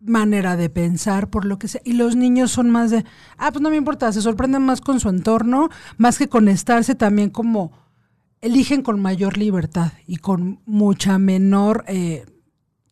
manera 0.00 0.56
de 0.56 0.70
pensar, 0.70 1.28
por 1.30 1.44
lo 1.44 1.58
que 1.58 1.68
sea. 1.68 1.80
Y 1.84 1.92
los 1.94 2.16
niños 2.16 2.50
son 2.52 2.70
más 2.70 2.90
de, 2.90 3.04
ah, 3.38 3.50
pues 3.52 3.62
no 3.62 3.70
me 3.70 3.76
importa, 3.76 4.12
se 4.12 4.22
sorprenden 4.22 4.62
más 4.62 4.80
con 4.80 5.00
su 5.00 5.08
entorno, 5.08 5.68
más 5.96 6.18
que 6.18 6.28
con 6.28 6.48
estarse 6.48 6.94
también 6.94 7.30
como 7.30 7.72
eligen 8.40 8.82
con 8.82 9.00
mayor 9.00 9.38
libertad 9.38 9.92
y 10.06 10.16
con 10.16 10.60
mucha 10.66 11.18
menor 11.18 11.84
eh, 11.88 12.26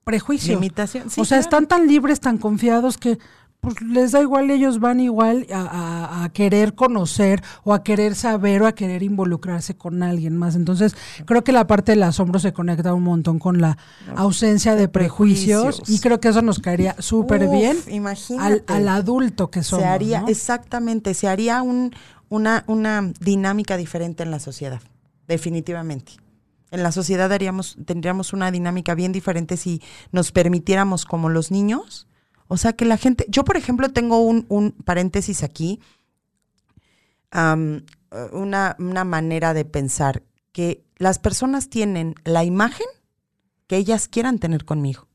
prejuicio. 0.04 0.54
Limitación, 0.54 1.10
sí, 1.10 1.20
o 1.20 1.24
sea, 1.24 1.38
claro. 1.38 1.40
están 1.40 1.66
tan 1.66 1.86
libres, 1.88 2.20
tan 2.20 2.38
confiados 2.38 2.98
que 2.98 3.18
pues 3.60 3.80
les 3.80 4.12
da 4.12 4.20
igual, 4.20 4.50
ellos 4.50 4.78
van 4.78 5.00
igual 5.00 5.46
a, 5.50 5.60
a- 5.62 6.24
a 6.24 6.28
querer 6.34 6.74
conocer 6.74 7.42
o 7.62 7.72
a 7.72 7.82
querer 7.82 8.14
saber 8.14 8.60
o 8.60 8.66
a 8.66 8.72
querer 8.74 9.02
involucrarse 9.02 9.74
con 9.74 10.02
alguien 10.02 10.36
más. 10.36 10.54
Entonces, 10.54 10.94
creo 11.24 11.42
que 11.44 11.50
la 11.52 11.66
parte 11.66 11.92
del 11.92 12.02
asombro 12.02 12.38
se 12.38 12.52
conecta 12.52 12.92
un 12.92 13.04
montón 13.04 13.38
con 13.38 13.62
la 13.62 13.78
ausencia 14.16 14.74
de 14.76 14.88
prejuicios, 14.88 15.76
prejuicios. 15.76 15.88
y 15.98 16.02
creo 16.02 16.20
que 16.20 16.28
eso 16.28 16.42
nos 16.42 16.58
caería 16.58 16.94
súper 16.98 17.48
bien 17.48 17.78
al, 18.38 18.64
al 18.66 18.86
adulto 18.88 19.50
que 19.50 19.62
somos. 19.62 19.82
se 19.82 19.88
haría, 19.88 20.20
¿no? 20.20 20.28
exactamente, 20.28 21.14
se 21.14 21.26
haría 21.26 21.62
un, 21.62 21.94
una, 22.28 22.64
una 22.66 23.12
dinámica 23.18 23.78
diferente 23.78 24.24
en 24.24 24.30
la 24.30 24.40
sociedad, 24.40 24.82
definitivamente. 25.26 26.12
En 26.74 26.82
la 26.82 26.90
sociedad 26.90 27.32
haríamos, 27.32 27.76
tendríamos 27.86 28.32
una 28.32 28.50
dinámica 28.50 28.96
bien 28.96 29.12
diferente 29.12 29.56
si 29.56 29.80
nos 30.10 30.32
permitiéramos 30.32 31.04
como 31.04 31.28
los 31.28 31.52
niños. 31.52 32.08
O 32.48 32.56
sea, 32.56 32.72
que 32.72 32.84
la 32.84 32.96
gente, 32.96 33.24
yo 33.28 33.44
por 33.44 33.56
ejemplo 33.56 33.90
tengo 33.90 34.18
un, 34.18 34.44
un 34.48 34.72
paréntesis 34.72 35.44
aquí, 35.44 35.80
eh, 37.32 37.80
una, 38.32 38.74
una 38.80 39.04
manera 39.04 39.54
de 39.54 39.64
pensar 39.64 40.24
que 40.50 40.84
las 40.96 41.20
personas 41.20 41.68
tienen 41.70 42.16
la 42.24 42.42
imagen 42.42 42.88
que 43.68 43.76
ellas 43.76 44.08
quieran 44.08 44.40
tener 44.40 44.64
conmigo. 44.64 45.06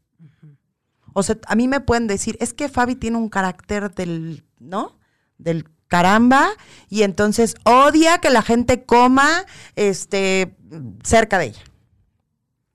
O 1.12 1.24
sea, 1.24 1.40
a 1.46 1.56
mí 1.58 1.68
me 1.68 1.82
pueden 1.82 2.08
decir, 2.08 2.38
es 2.40 2.54
que 2.54 2.70
Fabi 2.70 2.96
tiene 2.96 3.18
un 3.18 3.28
carácter 3.28 3.94
del, 3.94 4.46
¿no? 4.60 4.98
Del 5.38 5.66
caramba, 5.90 6.52
y 6.88 7.04
entonces 7.04 7.56
odia 7.66 8.20
que 8.20 8.30
la 8.30 8.42
gente 8.42 8.86
coma 8.86 9.46
este 9.76 10.56
cerca 11.04 11.38
de 11.38 11.48
ella. 11.48 11.64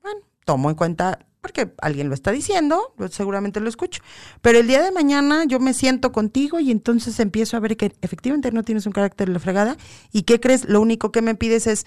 Bueno, 0.03 0.21
tomo 0.45 0.69
en 0.69 0.77
cuenta, 0.77 1.21
porque 1.41 1.73
alguien 1.81 2.11
lo 2.11 2.15
está 2.15 2.31
diciendo, 2.31 2.95
seguramente 3.11 3.61
lo 3.61 3.71
escucho. 3.71 4.03
Pero 4.43 4.59
el 4.59 4.67
día 4.67 4.83
de 4.83 4.93
mañana 4.93 5.45
yo 5.47 5.61
me 5.61 5.73
siento 5.73 6.13
contigo 6.13 6.61
y 6.61 6.71
entonces 6.71 7.19
empiezo 7.21 7.57
a 7.57 7.61
ver 7.61 7.79
que 7.79 7.95
efectivamente 8.03 8.53
no 8.53 8.65
tienes 8.65 8.85
un 8.85 8.93
carácter 8.93 9.29
de 9.29 9.33
la 9.33 9.41
fregada. 9.41 9.79
¿Y 10.13 10.25
qué 10.25 10.41
crees? 10.41 10.69
Lo 10.69 10.83
único 10.83 11.11
que 11.11 11.23
me 11.23 11.35
pides 11.35 11.67
es, 11.67 11.87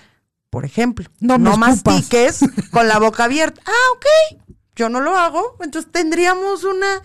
por 0.49 0.65
ejemplo, 0.65 1.05
No 1.19 1.37
no, 1.37 1.57
mastiques 1.57 2.39
con 2.71 2.87
la 2.87 2.97
boca 2.97 3.25
abierta. 3.25 3.61
Ah, 3.65 3.93
ok 3.93 4.47
yo 4.77 4.89
no 4.89 5.01
lo 5.01 5.17
hago, 5.17 5.57
entonces 5.59 5.91
tendríamos 5.91 6.63
una 6.63 7.01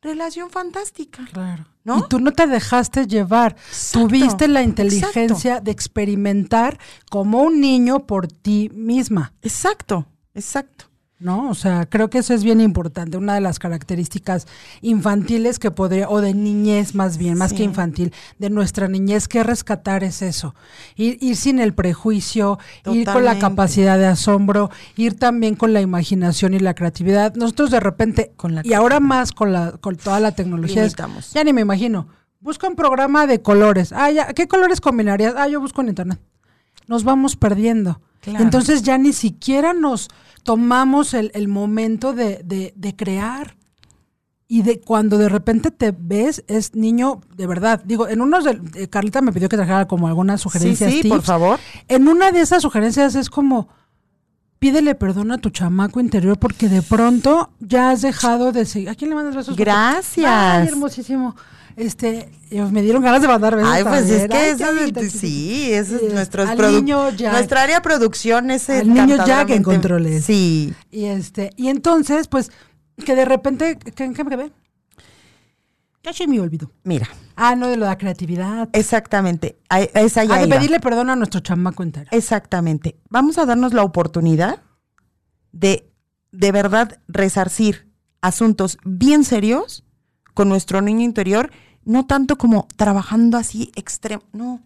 relación 0.00 0.50
fantástica. 0.50 1.24
Claro. 1.32 1.66
¿No? 1.82 1.98
Y 1.98 2.02
tú 2.08 2.20
no 2.20 2.32
te 2.32 2.46
dejaste 2.46 3.06
llevar. 3.06 3.56
Exacto, 3.68 4.08
Tuviste 4.08 4.48
la 4.48 4.62
inteligencia 4.62 5.60
de 5.60 5.70
experimentar 5.70 6.78
como 7.10 7.42
un 7.42 7.60
niño 7.60 8.06
por 8.06 8.28
ti 8.28 8.70
misma. 8.74 9.32
Exacto, 9.42 10.06
exacto. 10.34 10.89
¿No? 11.20 11.50
O 11.50 11.54
sea, 11.54 11.86
creo 11.86 12.08
que 12.10 12.18
eso 12.18 12.34
es 12.34 12.42
bien 12.42 12.60
importante, 12.60 13.16
una 13.18 13.34
de 13.34 13.40
las 13.40 13.58
características 13.58 14.46
infantiles 14.80 15.58
que 15.58 15.70
podría, 15.70 16.08
o 16.08 16.20
de 16.20 16.34
niñez 16.34 16.94
más 16.94 17.18
bien, 17.18 17.36
más 17.38 17.50
Sí. 17.50 17.56
que 17.58 17.62
infantil, 17.64 18.12
de 18.38 18.50
nuestra 18.50 18.88
niñez, 18.88 19.28
que 19.28 19.42
rescatar 19.42 20.02
es 20.02 20.22
eso, 20.22 20.54
ir, 20.96 21.18
ir 21.20 21.36
sin 21.36 21.58
el 21.60 21.74
prejuicio, 21.74 22.58
ir 22.90 23.06
con 23.06 23.24
la 23.24 23.38
capacidad 23.38 23.98
de 23.98 24.06
asombro, 24.06 24.70
ir 24.96 25.18
también 25.18 25.54
con 25.54 25.72
la 25.72 25.80
imaginación 25.80 26.54
y 26.54 26.58
la 26.58 26.74
creatividad. 26.74 27.34
Nosotros 27.34 27.70
de 27.70 27.80
repente, 27.80 28.32
Con 28.36 28.54
la 28.54 28.62
y 28.64 28.72
ahora 28.72 28.98
más 28.98 29.32
con, 29.32 29.52
la, 29.52 29.72
con 29.72 29.96
toda 29.96 30.20
la 30.20 30.32
tecnología, 30.32 30.82
Limitamos. 30.82 31.32
ya 31.32 31.44
ni 31.44 31.52
me 31.52 31.60
imagino, 31.60 32.08
busca 32.40 32.66
un 32.66 32.74
programa 32.76 33.26
de 33.26 33.42
colores, 33.42 33.92
ah, 33.92 34.10
ya, 34.10 34.32
¿qué 34.32 34.48
colores 34.48 34.80
combinarías? 34.80 35.34
Ah, 35.36 35.48
yo 35.48 35.60
busco 35.60 35.82
en 35.82 35.88
internet. 35.90 36.18
Nos 36.86 37.04
vamos 37.04 37.36
perdiendo. 37.36 38.00
Claro. 38.20 38.44
Entonces 38.44 38.82
ya 38.82 38.98
ni 38.98 39.12
siquiera 39.12 39.72
nos 39.72 40.08
tomamos 40.42 41.14
el, 41.14 41.30
el 41.34 41.48
momento 41.48 42.12
de, 42.12 42.40
de- 42.44 42.72
de 42.76 42.96
crear. 42.96 43.56
y 44.52 44.62
de 44.62 44.80
cuando 44.80 45.16
de 45.16 45.28
repente 45.28 45.70
te 45.70 45.94
ves, 45.96 46.42
es 46.48 46.74
niño 46.74 47.20
de 47.36 47.46
verdad. 47.46 47.80
Digo, 47.84 48.08
en 48.08 48.20
unos 48.20 48.42
de, 48.44 48.60
eh, 48.74 48.88
Carlita 48.88 49.20
me 49.22 49.32
pidió 49.32 49.48
que 49.48 49.56
trajera 49.56 49.86
como 49.86 50.08
algunas 50.08 50.40
sugerencias. 50.40 50.90
Sí, 50.92 51.02
sí, 51.02 51.08
por 51.08 51.22
favor. 51.22 51.60
En 51.86 52.08
una 52.08 52.32
de 52.32 52.40
esas 52.40 52.60
sugerencias 52.62 53.14
es 53.14 53.30
como, 53.30 53.68
pídele 54.58 54.96
perdón 54.96 55.30
a 55.30 55.38
tu 55.38 55.50
chamaco 55.50 56.00
interior 56.00 56.36
porque 56.36 56.68
de 56.68 56.82
pronto 56.82 57.50
ya 57.60 57.90
has 57.90 58.02
dejado 58.02 58.50
de 58.50 58.64
seguir. 58.66 58.88
¿A 58.90 58.96
quién 58.96 59.10
le 59.10 59.14
mandas 59.16 59.36
besos? 59.36 59.54
Gracias. 59.56 60.26
Ay, 60.28 60.66
hermosísimo. 60.66 61.36
Este, 61.76 62.30
me 62.50 62.82
dieron 62.82 63.02
ganas 63.02 63.22
de 63.22 63.28
mandar 63.28 63.56
besos. 63.56 63.70
Ay, 63.70 63.84
pues 63.84 64.10
es 64.10 64.28
que 64.28 64.50
eso, 64.50 64.66
sí, 65.10 65.72
eso 65.72 65.96
es 65.96 66.12
nuestro 66.12 66.44
Nuestra 66.44 67.62
área 67.62 67.76
de 67.76 67.80
producción 67.80 68.50
es 68.50 68.68
el 68.68 68.92
niño 68.92 69.24
Jack 69.24 69.50
en 69.50 69.62
controles. 69.62 70.24
Sí. 70.24 70.74
Y 70.90 71.06
este, 71.06 71.50
y 71.56 71.68
entonces, 71.68 72.28
pues, 72.28 72.50
que 73.04 73.14
de 73.14 73.24
repente, 73.24 73.78
¿qué, 73.78 74.08
me 74.08 74.14
quedé? 74.14 74.52
Casi 76.02 76.26
me 76.26 76.40
olvido. 76.40 76.70
Mira. 76.82 77.08
Ah, 77.36 77.56
no, 77.56 77.68
de 77.68 77.76
lo 77.76 77.84
de 77.84 77.90
la 77.90 77.98
creatividad. 77.98 78.68
Exactamente. 78.72 79.58
esa 79.94 80.24
ya 80.24 80.34
ah, 80.34 80.40
de 80.40 80.48
pedirle 80.48 80.80
perdón 80.80 81.10
a 81.10 81.16
nuestro 81.16 81.40
chamaco 81.40 81.82
entero. 81.82 82.08
Exactamente. 82.10 82.96
Vamos 83.08 83.38
a 83.38 83.46
darnos 83.46 83.72
la 83.72 83.82
oportunidad 83.82 84.62
de 85.52 85.90
de 86.32 86.52
verdad 86.52 87.00
resarcir 87.08 87.88
asuntos 88.20 88.78
bien 88.84 89.24
serios 89.24 89.84
con 90.40 90.48
nuestro 90.48 90.80
niño 90.80 91.04
interior, 91.04 91.50
no 91.84 92.06
tanto 92.06 92.38
como 92.38 92.66
trabajando 92.76 93.36
así 93.36 93.70
extremo, 93.74 94.22
no. 94.32 94.62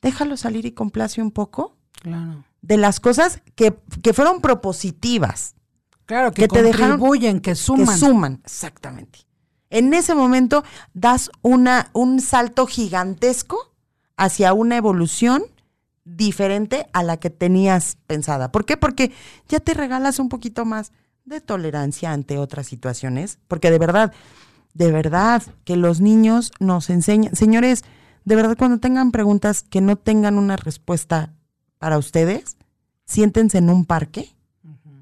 Déjalo 0.00 0.36
salir 0.36 0.64
y 0.64 0.70
complace 0.70 1.20
un 1.20 1.32
poco. 1.32 1.76
Claro. 1.90 2.44
De 2.62 2.76
las 2.76 3.00
cosas 3.00 3.42
que, 3.56 3.76
que 4.00 4.12
fueron 4.12 4.40
propositivas. 4.40 5.56
Claro, 6.04 6.30
que, 6.30 6.46
te 6.46 6.62
contribuyen, 6.62 7.40
que 7.40 7.56
suman. 7.56 7.86
Que 7.86 7.96
suman, 7.96 8.40
exactamente. 8.44 9.26
En 9.70 9.92
ese 9.92 10.14
momento 10.14 10.62
das 10.94 11.32
una, 11.42 11.90
un 11.92 12.20
salto 12.20 12.68
gigantesco 12.68 13.74
hacia 14.16 14.52
una 14.52 14.76
evolución 14.76 15.42
diferente 16.04 16.86
a 16.92 17.02
la 17.02 17.16
que 17.16 17.30
tenías 17.30 17.98
pensada. 18.06 18.52
¿Por 18.52 18.64
qué? 18.64 18.76
Porque 18.76 19.10
ya 19.48 19.58
te 19.58 19.74
regalas 19.74 20.20
un 20.20 20.28
poquito 20.28 20.64
más 20.64 20.92
de 21.24 21.40
tolerancia 21.40 22.12
ante 22.12 22.38
otras 22.38 22.68
situaciones, 22.68 23.40
porque 23.48 23.72
de 23.72 23.80
verdad, 23.80 24.12
de 24.76 24.92
verdad 24.92 25.42
que 25.64 25.76
los 25.76 26.00
niños 26.00 26.52
nos 26.60 26.90
enseñan, 26.90 27.34
señores, 27.34 27.82
de 28.24 28.36
verdad 28.36 28.56
cuando 28.58 28.78
tengan 28.78 29.10
preguntas 29.10 29.62
que 29.62 29.80
no 29.80 29.96
tengan 29.96 30.36
una 30.36 30.56
respuesta 30.56 31.32
para 31.78 31.96
ustedes, 31.98 32.56
siéntense 33.06 33.58
en 33.58 33.70
un 33.70 33.84
parque 33.84 34.34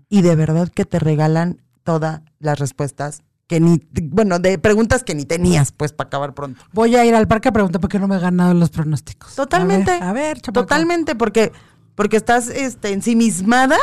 y 0.09 0.23
de 0.23 0.37
verdad 0.37 0.69
que 0.69 0.85
te 0.85 0.99
regalan 0.99 1.61
todas 1.83 2.23
las 2.39 2.59
respuestas 2.59 3.23
que 3.47 3.61
ni, 3.61 3.83
bueno, 4.05 4.39
de 4.39 4.59
preguntas 4.59 5.05
que 5.05 5.15
ni 5.15 5.25
tenías, 5.25 5.73
pues, 5.73 5.93
para 5.93 6.07
acabar 6.07 6.35
pronto. 6.35 6.63
Voy 6.73 6.97
a 6.97 7.05
ir 7.05 7.15
al 7.15 7.29
parque 7.29 7.49
a 7.49 7.53
preguntar 7.53 7.81
por 7.81 7.91
qué 7.91 7.99
no 7.99 8.09
me 8.09 8.17
he 8.17 8.21
ganado 8.21 8.55
los 8.55 8.71
pronósticos. 8.71 9.35
Totalmente. 9.35 9.93
A 9.93 10.13
ver, 10.13 10.41
Totalmente, 10.41 11.15
porque, 11.15 11.53
porque 11.95 12.17
estás 12.17 12.49
este, 12.49 12.93
ensimismada, 12.93 13.77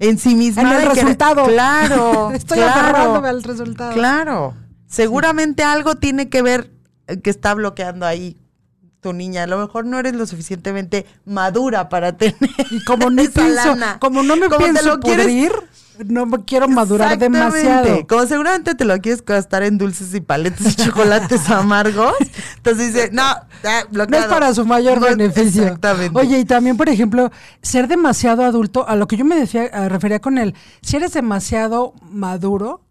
ensimismada. 0.00 0.80
En 0.80 0.82
el 0.82 0.94
resultado. 0.94 1.44
claro. 1.46 2.30
Estoy 2.34 2.58
claro, 2.58 3.24
al 3.24 3.42
resultado. 3.44 3.92
Claro. 3.92 4.54
Seguramente 4.88 5.62
algo 5.62 5.96
tiene 5.96 6.28
que 6.28 6.42
ver 6.42 6.70
eh, 7.06 7.20
que 7.20 7.30
está 7.30 7.54
bloqueando 7.54 8.06
ahí 8.06 8.36
tu 9.00 9.12
niña. 9.12 9.44
A 9.44 9.46
lo 9.46 9.58
mejor 9.58 9.84
no 9.84 9.98
eres 9.98 10.14
lo 10.14 10.26
suficientemente 10.26 11.06
madura 11.24 11.88
para 11.88 12.16
tener. 12.16 12.34
Y 12.70 12.82
como 12.84 13.10
no 13.10 13.22
pienso, 13.34 13.76
como 14.00 14.22
no 14.22 14.36
me 14.36 14.48
pienso 14.48 14.96
lo 14.96 15.00
pudrir, 15.00 15.52
no 16.06 16.24
me 16.24 16.44
quiero 16.44 16.68
madurar 16.68 17.18
demasiado. 17.18 18.06
Como 18.06 18.26
seguramente 18.26 18.74
te 18.74 18.86
lo 18.86 18.98
quieres 18.98 19.24
gastar 19.24 19.62
en 19.62 19.76
dulces 19.76 20.14
y 20.14 20.20
paletas 20.20 20.72
y 20.72 20.74
chocolates 20.84 21.48
amargos. 21.50 22.14
Entonces 22.56 22.94
dice, 22.94 23.10
no, 23.12 23.24
no 23.92 24.16
es 24.16 24.24
para 24.24 24.54
su 24.54 24.64
mayor 24.64 25.00
beneficio. 25.00 25.64
Exactamente. 25.64 26.18
Oye, 26.18 26.38
y 26.38 26.44
también, 26.46 26.78
por 26.78 26.88
ejemplo, 26.88 27.30
ser 27.60 27.88
demasiado 27.88 28.42
adulto, 28.42 28.88
a 28.88 28.96
lo 28.96 29.06
que 29.06 29.18
yo 29.18 29.24
me 29.26 29.36
decía, 29.36 29.68
refería 29.88 30.20
con 30.20 30.38
él, 30.38 30.54
si 30.80 30.96
eres 30.96 31.12
demasiado 31.12 31.92
maduro, 32.02 32.87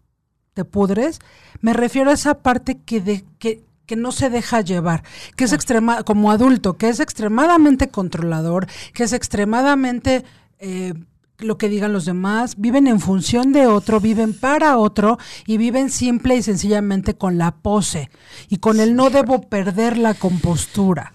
te 0.58 0.64
pudres, 0.64 1.20
me 1.60 1.72
refiero 1.72 2.10
a 2.10 2.14
esa 2.14 2.34
parte 2.42 2.80
que, 2.84 3.00
de, 3.00 3.24
que, 3.38 3.62
que 3.86 3.94
no 3.94 4.10
se 4.10 4.28
deja 4.28 4.60
llevar, 4.60 5.04
que 5.36 5.44
es 5.44 5.52
extrema, 5.52 6.02
como 6.02 6.32
adulto, 6.32 6.76
que 6.76 6.88
es 6.88 6.98
extremadamente 6.98 7.90
controlador, 7.90 8.66
que 8.92 9.04
es 9.04 9.12
extremadamente 9.12 10.24
eh, 10.58 10.94
lo 11.38 11.58
que 11.58 11.68
digan 11.68 11.92
los 11.92 12.06
demás, 12.06 12.56
viven 12.58 12.88
en 12.88 12.98
función 12.98 13.52
de 13.52 13.68
otro, 13.68 14.00
viven 14.00 14.34
para 14.34 14.78
otro 14.78 15.16
y 15.46 15.58
viven 15.58 15.90
simple 15.90 16.34
y 16.34 16.42
sencillamente 16.42 17.14
con 17.14 17.38
la 17.38 17.52
pose 17.52 18.10
y 18.48 18.56
con 18.56 18.80
el 18.80 18.96
no 18.96 19.10
debo 19.10 19.42
perder 19.42 19.96
la 19.96 20.14
compostura. 20.14 21.12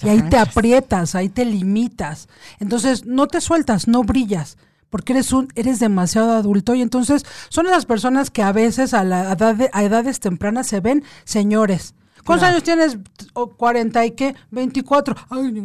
Y 0.00 0.10
ahí 0.10 0.22
te 0.30 0.38
aprietas, 0.38 1.16
ahí 1.16 1.28
te 1.28 1.44
limitas. 1.44 2.28
Entonces 2.60 3.04
no 3.04 3.26
te 3.26 3.40
sueltas, 3.40 3.88
no 3.88 4.04
brillas 4.04 4.58
porque 4.90 5.12
eres 5.12 5.32
un 5.32 5.48
eres 5.54 5.80
demasiado 5.80 6.32
adulto 6.32 6.74
y 6.74 6.82
entonces 6.82 7.24
son 7.48 7.66
esas 7.66 7.86
personas 7.86 8.30
que 8.30 8.42
a 8.42 8.52
veces 8.52 8.94
a 8.94 9.04
la 9.04 9.32
edad 9.32 9.56
a 9.72 9.82
edades 9.82 10.20
tempranas 10.20 10.66
se 10.66 10.80
ven 10.80 11.04
señores 11.24 11.94
¿Cuántos 12.26 12.48
años 12.48 12.62
tienes? 12.64 12.98
¿40 13.34 14.06
y 14.06 14.10
qué? 14.10 14.34
24. 14.50 15.14
Ay, 15.30 15.64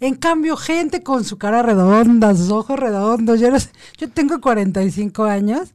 En 0.00 0.14
cambio, 0.14 0.56
gente 0.56 1.02
con 1.02 1.22
su 1.24 1.36
cara 1.36 1.62
redonda, 1.62 2.34
sus 2.34 2.50
ojos 2.50 2.78
redondos. 2.78 3.38
Yo, 3.38 3.48
yo 3.98 4.10
tengo 4.10 4.40
45 4.40 5.24
años. 5.24 5.74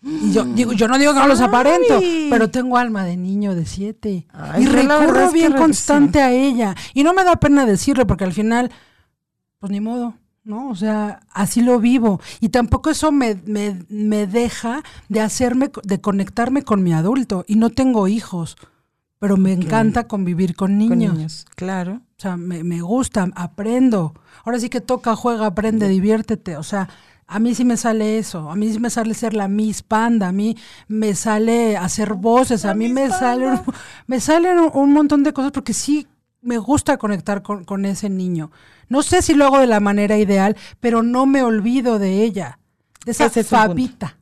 Y 0.00 0.32
yo 0.32 0.44
digo, 0.44 0.72
yo 0.72 0.88
no 0.88 0.98
digo 0.98 1.12
que 1.12 1.20
no 1.20 1.28
los 1.28 1.40
aparento, 1.40 2.00
pero 2.30 2.50
tengo 2.50 2.76
alma 2.76 3.04
de 3.04 3.16
niño 3.16 3.54
de 3.54 3.66
7. 3.66 4.26
Y 4.58 4.66
recurro 4.66 5.30
bien 5.32 5.52
constante 5.52 6.20
a 6.20 6.32
ella. 6.32 6.74
Y 6.94 7.02
no 7.02 7.12
me 7.12 7.24
da 7.24 7.36
pena 7.36 7.66
decirlo, 7.66 8.06
porque 8.06 8.24
al 8.24 8.32
final, 8.32 8.70
pues 9.58 9.70
ni 9.70 9.80
modo. 9.80 10.14
¿No? 10.44 10.70
O 10.70 10.74
sea, 10.74 11.20
así 11.32 11.62
lo 11.62 11.78
vivo. 11.78 12.20
Y 12.40 12.50
tampoco 12.50 12.90
eso 12.90 13.12
me, 13.12 13.40
me, 13.46 13.84
me, 13.88 14.26
deja 14.26 14.82
de 15.08 15.20
hacerme, 15.20 15.70
de 15.82 16.00
conectarme 16.00 16.62
con 16.62 16.82
mi 16.82 16.92
adulto. 16.92 17.44
Y 17.46 17.56
no 17.56 17.70
tengo 17.70 18.08
hijos 18.08 18.56
pero 19.22 19.36
me 19.36 19.52
encanta 19.52 20.08
convivir 20.08 20.56
con 20.56 20.78
niños. 20.78 21.46
Claro. 21.54 22.00
O 22.18 22.20
sea, 22.20 22.36
me, 22.36 22.64
me, 22.64 22.80
gusta, 22.80 23.28
aprendo. 23.36 24.14
Ahora 24.44 24.58
sí 24.58 24.68
que 24.68 24.80
toca, 24.80 25.14
juega, 25.14 25.46
aprende, 25.46 25.86
diviértete. 25.86 26.56
O 26.56 26.64
sea, 26.64 26.88
a 27.28 27.38
mí 27.38 27.54
sí 27.54 27.64
me 27.64 27.76
sale 27.76 28.18
eso. 28.18 28.50
A 28.50 28.56
mí 28.56 28.72
sí 28.72 28.80
me 28.80 28.90
sale 28.90 29.14
ser 29.14 29.34
la 29.34 29.46
Miss 29.46 29.84
Panda. 29.84 30.26
A 30.26 30.32
mí 30.32 30.56
me 30.88 31.14
sale 31.14 31.76
hacer 31.76 32.14
voces. 32.14 32.64
a 32.64 32.74
mí 32.74 32.88
me 32.88 33.10
sale, 33.10 33.60
me 34.08 34.18
salen 34.18 34.58
un, 34.58 34.92
montón 34.92 35.22
de 35.22 35.32
cosas 35.32 35.52
porque 35.52 35.72
sí 35.72 36.08
me 36.42 36.58
gusta 36.58 36.98
conectar 36.98 37.42
con, 37.42 37.64
con 37.64 37.84
ese 37.84 38.10
niño. 38.10 38.50
No 38.88 39.02
sé 39.02 39.22
si 39.22 39.34
lo 39.34 39.46
hago 39.46 39.58
de 39.58 39.66
la 39.66 39.80
manera 39.80 40.18
ideal, 40.18 40.56
pero 40.80 41.02
no 41.02 41.24
me 41.24 41.42
olvido 41.42 41.98
de 41.98 42.22
ella. 42.22 42.58
De 43.06 43.12
esa 43.12 43.30
fabita. 43.30 44.18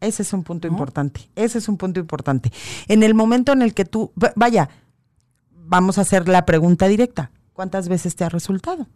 Ese 0.00 0.22
es 0.22 0.32
un 0.32 0.44
punto 0.44 0.68
importante. 0.68 1.28
Ese 1.34 1.58
es 1.58 1.68
un 1.68 1.76
punto 1.76 1.98
importante. 1.98 2.52
En 2.86 3.02
el 3.02 3.14
momento 3.14 3.52
en 3.52 3.62
el 3.62 3.74
que 3.74 3.84
tú, 3.84 4.12
vaya, 4.36 4.68
vamos 5.50 5.98
a 5.98 6.02
hacer 6.02 6.28
la 6.28 6.46
pregunta 6.46 6.86
directa. 6.86 7.32
¿Cuántas 7.52 7.88
veces 7.88 8.14
te 8.14 8.24
ha 8.24 8.28
resultado 8.28 8.86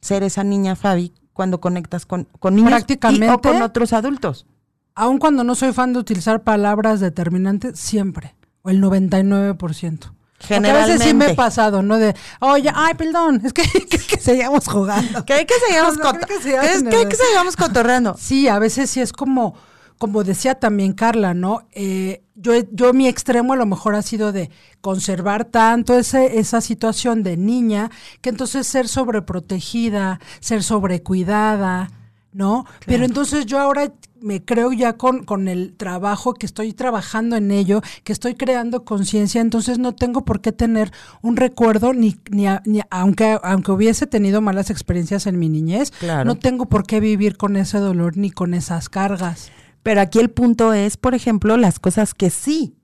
ser 0.00 0.22
esa 0.22 0.42
niña 0.42 0.74
Fabi 0.74 1.12
cuando 1.32 1.60
conectas 1.60 2.06
con, 2.06 2.24
con 2.38 2.54
niños 2.56 2.70
Prácticamente, 2.70 3.30
o 3.30 3.40
con 3.40 3.60
otros 3.60 3.92
adultos? 3.92 4.46
Aun 4.94 5.18
cuando 5.18 5.44
no 5.44 5.54
soy 5.54 5.72
fan 5.72 5.92
de 5.92 5.98
utilizar 5.98 6.42
palabras 6.42 7.00
determinantes, 7.00 7.78
siempre, 7.78 8.34
o 8.62 8.70
el 8.70 8.82
99%. 8.82 10.12
Generalmente. 10.46 10.92
a 10.92 10.94
veces 10.94 11.08
sí 11.08 11.14
me 11.14 11.26
he 11.26 11.34
pasado, 11.34 11.82
¿no? 11.82 11.98
De, 11.98 12.14
oye, 12.40 12.70
ay, 12.74 12.94
perdón, 12.94 13.40
es 13.44 13.52
que, 13.52 13.62
que, 14.08 14.20
seguíamos 14.20 14.66
jugando. 14.66 15.24
Que 15.24 15.34
hay 15.34 15.46
que 15.46 15.54
seguíamos, 15.66 15.96
que, 17.56 17.62
cotorreando. 17.62 18.16
Sí, 18.18 18.48
a 18.48 18.58
veces 18.58 18.90
sí 18.90 19.00
es 19.00 19.12
como 19.12 19.54
como 19.98 20.24
decía 20.24 20.56
también 20.56 20.94
Carla, 20.94 21.32
¿no? 21.32 21.62
Eh, 21.70 22.24
yo, 22.34 22.54
yo 22.72 22.92
mi 22.92 23.06
extremo 23.06 23.52
a 23.52 23.56
lo 23.56 23.66
mejor 23.66 23.94
ha 23.94 24.02
sido 24.02 24.32
de 24.32 24.50
conservar 24.80 25.44
tanto 25.44 25.96
ese, 25.96 26.40
esa 26.40 26.60
situación 26.60 27.22
de 27.22 27.36
niña, 27.36 27.88
que 28.20 28.30
entonces 28.30 28.66
ser 28.66 28.88
sobreprotegida, 28.88 30.18
ser 30.40 30.64
sobrecuidada, 30.64 31.88
¿no? 32.32 32.66
Pero 32.84 33.04
entonces 33.04 33.46
yo 33.46 33.60
ahora 33.60 33.92
me 34.22 34.44
creo 34.44 34.72
ya 34.72 34.96
con, 34.96 35.24
con 35.24 35.48
el 35.48 35.74
trabajo 35.76 36.34
que 36.34 36.46
estoy 36.46 36.72
trabajando 36.72 37.36
en 37.36 37.50
ello, 37.50 37.80
que 38.04 38.12
estoy 38.12 38.34
creando 38.34 38.84
conciencia, 38.84 39.40
entonces 39.40 39.78
no 39.78 39.94
tengo 39.94 40.24
por 40.24 40.40
qué 40.40 40.52
tener 40.52 40.92
un 41.20 41.36
recuerdo, 41.36 41.92
ni, 41.92 42.16
ni, 42.30 42.46
aunque, 42.90 43.38
aunque 43.42 43.72
hubiese 43.72 44.06
tenido 44.06 44.40
malas 44.40 44.70
experiencias 44.70 45.26
en 45.26 45.38
mi 45.38 45.48
niñez, 45.48 45.92
no 46.24 46.36
tengo 46.36 46.66
por 46.66 46.86
qué 46.86 47.00
vivir 47.00 47.36
con 47.36 47.56
ese 47.56 47.78
dolor 47.78 48.16
ni 48.16 48.30
con 48.30 48.54
esas 48.54 48.88
cargas. 48.88 49.50
Pero 49.82 50.00
aquí 50.00 50.20
el 50.20 50.30
punto 50.30 50.72
es, 50.72 50.96
por 50.96 51.14
ejemplo, 51.14 51.56
las 51.56 51.78
cosas 51.78 52.14
que 52.14 52.30
sí 52.30 52.76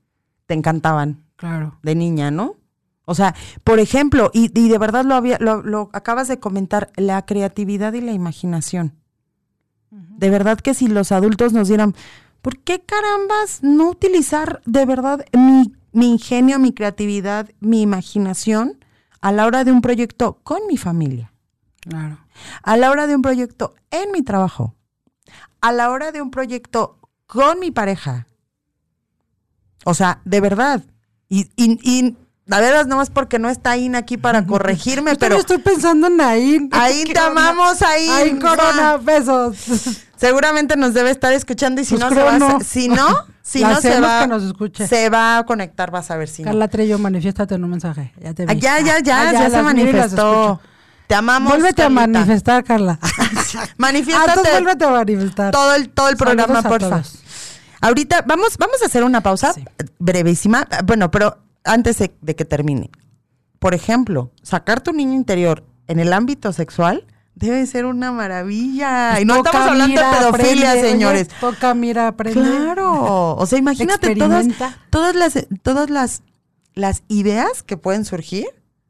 te 0.47 0.53
encantaban 0.53 1.23
claro. 1.37 1.79
de 1.81 1.95
niña, 1.95 2.31
¿no? 2.31 2.57
O 3.05 3.15
sea, 3.15 3.33
por 3.63 3.79
ejemplo, 3.79 4.29
y, 4.33 4.49
de 4.49 4.77
verdad 4.77 5.03
lo, 5.03 5.15
había, 5.15 5.39
lo, 5.39 5.89
acabas 5.93 6.27
de 6.27 6.39
comentar, 6.39 6.91
la 6.95 7.25
creatividad 7.25 7.93
y 7.93 8.01
la 8.01 8.11
imaginación. 8.11 8.98
De 9.91 10.29
verdad 10.29 10.59
que 10.59 10.73
si 10.73 10.87
los 10.87 11.11
adultos 11.11 11.53
nos 11.53 11.67
dieran, 11.67 11.95
¿por 12.41 12.59
qué 12.59 12.81
carambas 12.81 13.63
no 13.63 13.89
utilizar 13.89 14.61
de 14.65 14.85
verdad 14.85 15.25
mi, 15.33 15.73
mi 15.91 16.11
ingenio, 16.11 16.59
mi 16.59 16.73
creatividad, 16.73 17.49
mi 17.59 17.81
imaginación 17.81 18.83
a 19.21 19.31
la 19.31 19.45
hora 19.45 19.63
de 19.63 19.71
un 19.71 19.81
proyecto 19.81 20.39
con 20.43 20.59
mi 20.67 20.77
familia? 20.77 21.33
Claro. 21.81 22.19
A 22.61 22.77
la 22.77 22.91
hora 22.91 23.07
de 23.07 23.15
un 23.15 23.21
proyecto 23.21 23.75
en 23.89 24.11
mi 24.11 24.21
trabajo. 24.21 24.75
A 25.61 25.71
la 25.71 25.89
hora 25.89 26.11
de 26.11 26.21
un 26.21 26.31
proyecto 26.31 26.99
con 27.25 27.59
mi 27.59 27.71
pareja. 27.71 28.27
O 29.85 29.93
sea, 29.93 30.21
de 30.25 30.41
verdad. 30.41 30.83
Y, 31.29 31.49
y, 31.55 31.79
y 31.83 32.17
la 32.49 32.59
verdad, 32.59 32.85
nomás 32.87 33.09
porque 33.09 33.39
no 33.39 33.49
está 33.49 33.71
Ain 33.71 33.95
aquí 33.95 34.17
para 34.17 34.45
corregirme, 34.47 35.11
Yo 35.11 35.17
pero 35.19 35.37
también 35.37 35.39
estoy 35.39 35.57
pensando 35.59 36.07
en 36.07 36.19
Ain. 36.19 36.69
Ain, 36.73 37.05
¿Qué 37.05 37.13
te 37.13 37.19
amamos, 37.19 37.81
Ain. 37.81 38.09
Ain 38.11 38.39
Corona, 38.41 38.97
besos. 38.97 39.55
seguramente 40.17 40.75
nos 40.75 40.93
debe 40.93 41.11
estar 41.11 41.31
escuchando 41.31 41.79
y 41.81 41.85
si 41.85 41.95
Pues 41.95 42.09
no 42.09 42.09
se 42.15 42.23
va, 42.23 42.37
no. 42.37 42.59
si 42.61 42.89
no, 42.89 43.07
si 43.41 43.61
no 43.63 43.79
se 43.79 43.99
va, 44.01 44.21
que 44.21 44.27
nos 44.27 44.43
escuche. 44.43 44.87
se 44.87 45.09
va 45.09 45.37
a 45.37 45.45
conectar, 45.45 45.91
vas 45.91 46.11
a 46.11 46.17
ver 46.17 46.27
si 46.27 46.41
no. 46.43 46.47
Carla 46.49 46.67
Trello, 46.67 46.99
manifiéstate 46.99 47.55
en 47.55 47.63
un 47.63 47.69
mensaje. 47.69 48.13
Ya 48.21 48.33
te 48.33 48.45
vi. 48.45 48.51
Ah, 48.51 48.55
ya, 48.55 48.79
ya, 48.81 48.99
ya, 48.99 49.29
Ah, 49.29 49.31
ya, 49.31 49.49
se 49.49 49.61
manifestó. 49.61 50.59
Te 51.07 51.15
amamos. 51.15 51.53
Vuélvete 51.53 51.81
a 51.83 51.89
manifestar, 51.89 52.63
Carla. 52.63 52.99
Ah, 53.01 53.65
Manifiéstate 53.77 54.51
vuélvete 54.51 54.85
a 54.85 54.89
manifestar. 54.89 55.51
todo 55.51 55.73
el, 55.73 55.89
todo 55.89 56.09
el 56.09 56.17
Saludos 56.17 56.35
programa, 56.45 56.59
a 56.59 56.69
porfa. 56.69 56.89
todos. 56.89 57.19
Ahorita 57.81 58.23
vamos, 58.27 58.57
vamos 58.57 58.81
a 58.83 58.85
hacer 58.87 59.03
una 59.03 59.21
pausa 59.21 59.53
Sí. 59.53 59.63
brevísima. 59.99 60.67
Bueno, 60.83 61.09
pero 61.09 61.37
antes 61.63 61.97
de, 61.99 62.15
de 62.21 62.35
que 62.35 62.45
termine. 62.45 62.89
Por 63.59 63.73
ejemplo, 63.73 64.31
sacar 64.41 64.81
tu 64.81 64.93
niño 64.93 65.13
interior 65.13 65.65
en 65.87 65.99
el 65.99 66.13
ámbito 66.13 66.53
sexual 66.53 67.05
debe 67.35 67.65
ser 67.65 67.85
una 67.85 68.11
maravilla. 68.11 69.19
y 69.19 69.25
no 69.25 69.37
Toca, 69.37 69.49
estamos 69.49 69.67
hablando 69.71 69.87
mira, 69.93 70.11
de 70.11 70.17
pedofilia, 70.17 70.69
aprende, 70.71 70.89
señores. 70.91 71.27
oye, 71.29 71.37
toca, 71.39 71.73
mira, 71.73 72.07
aprende. 72.07 72.41
Claro. 72.41 73.35
O 73.35 73.45
sea, 73.45 73.59
imagínate 73.59 74.15
todas, 74.15 74.45
todas 74.89 75.15
las, 75.15 75.47
todas 75.61 75.89
las, 75.89 76.23
las 76.73 77.03
ideas 77.07 77.63
que 77.63 77.77
pueden 77.77 78.05
surgir 78.05 78.45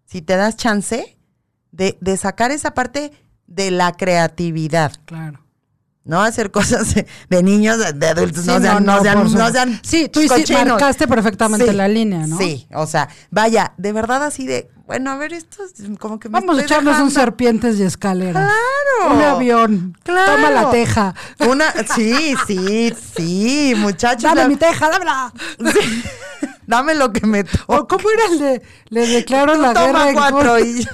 si 0.05 0.21
te 0.21 0.36
das 0.36 0.55
chance 0.55 1.17
de, 1.71 1.97
de 2.01 2.17
sacar 2.17 2.51
esa 2.51 2.73
parte 2.73 3.12
de 3.45 3.71
la 3.71 3.91
creatividad. 3.93 4.93
Claro. 5.05 5.45
No 6.05 6.21
hacer 6.21 6.49
cosas 6.51 6.95
de, 7.29 7.43
niños, 7.43 7.77
de, 7.95 8.07
adultos, 8.07 8.43
Sí, 8.43 8.49
no 8.49 8.59
sean, 8.59 8.83
no, 8.83 8.95
no, 8.97 9.03
sean, 9.03 9.33
no 9.33 9.51
sean 9.51 9.79
Sí, 9.83 10.09
tú 10.09 10.21
marcaste 10.65 11.07
perfectamente 11.07 11.71
la 11.73 11.88
línea, 11.88 12.25
¿no? 12.25 12.38
Sí, 12.38 12.67
o 12.73 12.88
sea, 12.88 13.09
vaya, 13.29 13.73
de 13.77 13.91
verdad 13.93 14.23
así 14.23 14.47
de, 14.47 14.71
bueno, 14.88 15.12
a 15.12 15.17
ver, 15.17 15.33
esto 15.33 15.63
es 15.63 15.73
como 15.99 16.19
que 16.19 16.29
me 16.29 16.39
Vamos 16.39 16.57
a 16.57 16.63
echarnos 16.63 16.93
un 16.93 17.09
dejando. 17.09 17.13
serpientes 17.19 17.77
y 17.79 17.83
escaleras. 17.83 18.49
Claro. 18.49 19.15
Un 19.15 19.21
avión. 19.21 19.97
Claro. 20.03 20.31
Toma 20.33 20.49
la 20.49 20.71
teja. 20.71 21.13
Una, 21.47 21.71
sí, 21.95 22.33
sí, 22.47 22.93
sí, 23.15 23.73
muchachos. 23.77 24.23
Dame 24.23 24.41
la- 24.41 24.47
mi 24.47 24.55
teja, 24.55 24.89
dámela. 24.89 25.31
Sí. 25.59 26.03
Dame 26.65 26.95
lo 26.95 27.13
que 27.13 27.25
me 27.27 27.43
toca. 27.43 27.63
¿O 27.67 27.88
cómo 27.88 28.09
era 28.09 28.25
el 28.33 28.39
de 28.39 28.62
le 28.89 29.07
declaro 29.07 29.55
la 29.55 29.73
Toma 29.73 30.05
guerra 30.05 30.13
cuatro 30.13 30.59
y 30.59 30.88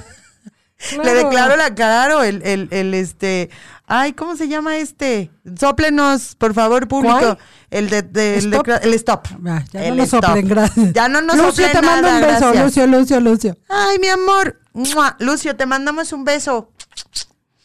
Claro. 0.77 1.03
le 1.03 1.13
declaro 1.13 1.55
la 1.55 1.73
claro 1.73 2.21
el, 2.23 2.41
el, 2.43 2.67
el 2.71 2.93
este 2.93 3.49
ay 3.88 4.11
cómo 4.13 4.35
se 4.35 4.49
llama 4.49 4.75
este 4.77 5.31
sóplenos 5.57 6.35
por 6.35 6.53
favor 6.53 6.88
público 6.89 7.17
¿Cuál? 7.17 7.38
el 7.71 7.89
de, 7.89 8.01
de- 8.01 8.38
el, 8.38 8.45
¿Stop? 8.53 8.67
decla- 8.67 8.79
el 8.83 8.93
stop 8.93 9.27
Ya, 9.73 9.89
no 9.89 9.95
nos 9.95 10.05
stop. 10.07 10.25
soplen, 10.25 10.47
gracias. 10.49 10.93
ya 10.93 11.07
no 11.07 11.21
nos 11.21 11.38
Lucio, 11.38 11.71
te 11.71 11.81
mando 11.81 12.07
nada, 12.09 12.15
un 12.15 12.21
beso, 12.33 12.39
gracias. 12.51 12.63
Lucio, 12.65 12.88
Lucio, 12.88 13.19
Lucio. 13.21 13.57
ay 13.69 13.99
mi 13.99 14.07
amor 14.09 14.59
¡Mua! 14.73 15.15
Lucio 15.19 15.55
te 15.55 15.65
mandamos 15.65 16.11
un 16.11 16.25
beso 16.25 16.69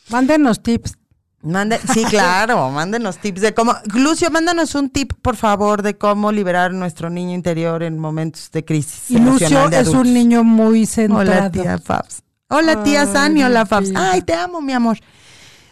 Mándenos 0.09 0.63
tips. 0.63 0.95
Mande, 1.43 1.79
sí, 1.95 2.05
claro, 2.05 2.69
mándenos 2.73 3.19
tips 3.19 3.41
de 3.41 3.55
cómo. 3.55 3.75
Lucio, 3.95 4.31
mándanos 4.31 4.75
un 4.75 4.91
tip, 4.91 5.13
por 5.23 5.37
favor, 5.37 5.83
de 5.83 5.97
cómo 5.97 6.33
liberar 6.33 6.73
nuestro 6.73 7.09
niño 7.11 7.33
interior 7.35 7.83
en 7.83 7.99
momentos 7.99 8.51
de 8.51 8.65
crisis. 8.65 9.11
Y 9.11 9.19
Lucio 9.19 9.69
de 9.71 9.81
es 9.81 9.89
un 9.89 10.13
niño 10.13 10.45
muy 10.45 10.85
centrado. 10.87 11.21
Hola, 11.21 11.51
tía 11.51 11.79
Fabs. 11.79 12.23
Hola, 12.53 12.83
tía 12.83 13.07
Sani, 13.07 13.45
hola, 13.45 13.65
Fabs. 13.65 13.93
Ay, 13.95 14.23
te 14.23 14.35
amo, 14.35 14.61
mi 14.61 14.73
amor. 14.73 14.99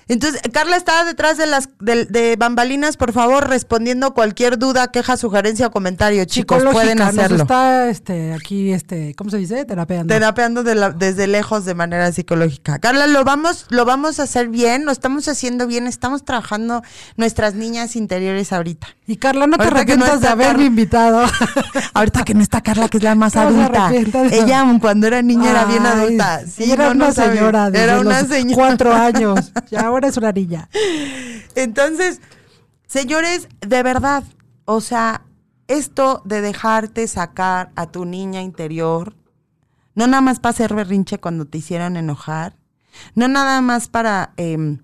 Entonces, 0.08 0.40
Carla 0.52 0.76
está 0.76 1.04
detrás 1.04 1.36
de 1.36 1.46
las 1.46 1.68
de, 1.80 2.06
de 2.06 2.36
bambalinas, 2.36 2.96
por 2.96 3.12
favor, 3.12 3.48
respondiendo 3.48 4.14
cualquier 4.14 4.58
duda, 4.58 4.88
queja, 4.90 5.16
sugerencia 5.16 5.66
o 5.66 5.70
comentario, 5.70 6.24
chicos, 6.24 6.64
pueden 6.64 6.98
Psicológica, 6.98 7.04
nos 7.12 7.18
hacerlo. 7.18 7.42
está 7.42 7.88
este, 7.88 8.32
aquí, 8.34 8.72
este, 8.72 9.14
¿cómo 9.16 9.30
se 9.30 9.36
dice? 9.36 9.64
Terapeando. 9.64 10.12
Terapeando 10.12 10.62
de 10.62 10.74
la- 10.74 10.90
desde 10.90 11.26
lejos 11.26 11.64
de 11.64 11.74
manera 11.74 12.10
psicológica. 12.12 12.78
Carla, 12.78 13.06
lo 13.06 13.22
vamos, 13.24 13.66
lo 13.68 13.84
vamos 13.84 14.18
a 14.18 14.22
hacer 14.24 14.48
bien, 14.48 14.84
lo 14.86 14.92
estamos 14.92 15.28
haciendo 15.28 15.66
bien, 15.66 15.86
estamos 15.86 16.24
trabajando 16.24 16.82
nuestras 17.16 17.54
niñas 17.54 17.94
interiores 17.96 18.52
ahorita. 18.52 18.88
y 19.06 19.16
Carla, 19.16 19.46
no 19.46 19.56
te 19.56 19.64
Ahorita 19.64 19.84
que 19.84 19.96
no 19.96 20.04
arrepientas 20.04 20.20
de 20.20 20.28
haberme 20.28 20.64
invitado. 20.64 21.24
Ahorita 21.94 22.24
que 22.24 22.34
no 22.34 22.42
está 22.42 22.60
Carla, 22.60 22.88
que 22.88 22.98
es 22.98 23.02
la 23.02 23.14
más 23.14 23.34
No 23.34 23.42
adulta. 23.42 23.90
Ella 24.30 24.64
cuando 24.80 25.06
era 25.06 25.22
niña 25.22 25.50
era 25.50 25.64
bien 25.64 25.84
adulta. 25.86 26.40
Sí, 26.46 26.70
era 26.70 26.92
no, 26.94 27.04
una 27.06 27.12
señora 27.12 27.70
desde 27.70 27.84
Era 27.84 28.00
una 28.00 28.20
los 28.20 28.28
señora. 28.28 28.54
cuatro 28.56 28.92
años. 28.94 29.52
Y 29.70 29.76
ahora 29.98 30.08
es 30.08 30.16
una 30.16 30.32
niña. 30.32 30.68
Entonces, 31.54 32.20
señores, 32.86 33.48
de 33.60 33.82
verdad, 33.82 34.24
o 34.64 34.80
sea, 34.80 35.22
esto 35.66 36.22
de 36.24 36.40
dejarte 36.40 37.06
sacar 37.08 37.70
a 37.76 37.86
tu 37.86 38.04
niña 38.04 38.42
interior, 38.42 39.14
no 39.94 40.06
nada 40.06 40.20
más 40.20 40.40
para 40.40 40.50
hacer 40.50 40.74
berrinche 40.74 41.18
cuando 41.18 41.44
te 41.46 41.58
hicieron 41.58 41.96
enojar, 41.96 42.56
no 43.14 43.28
nada 43.28 43.60
más 43.60 43.88
para... 43.88 44.32
em, 44.36 44.78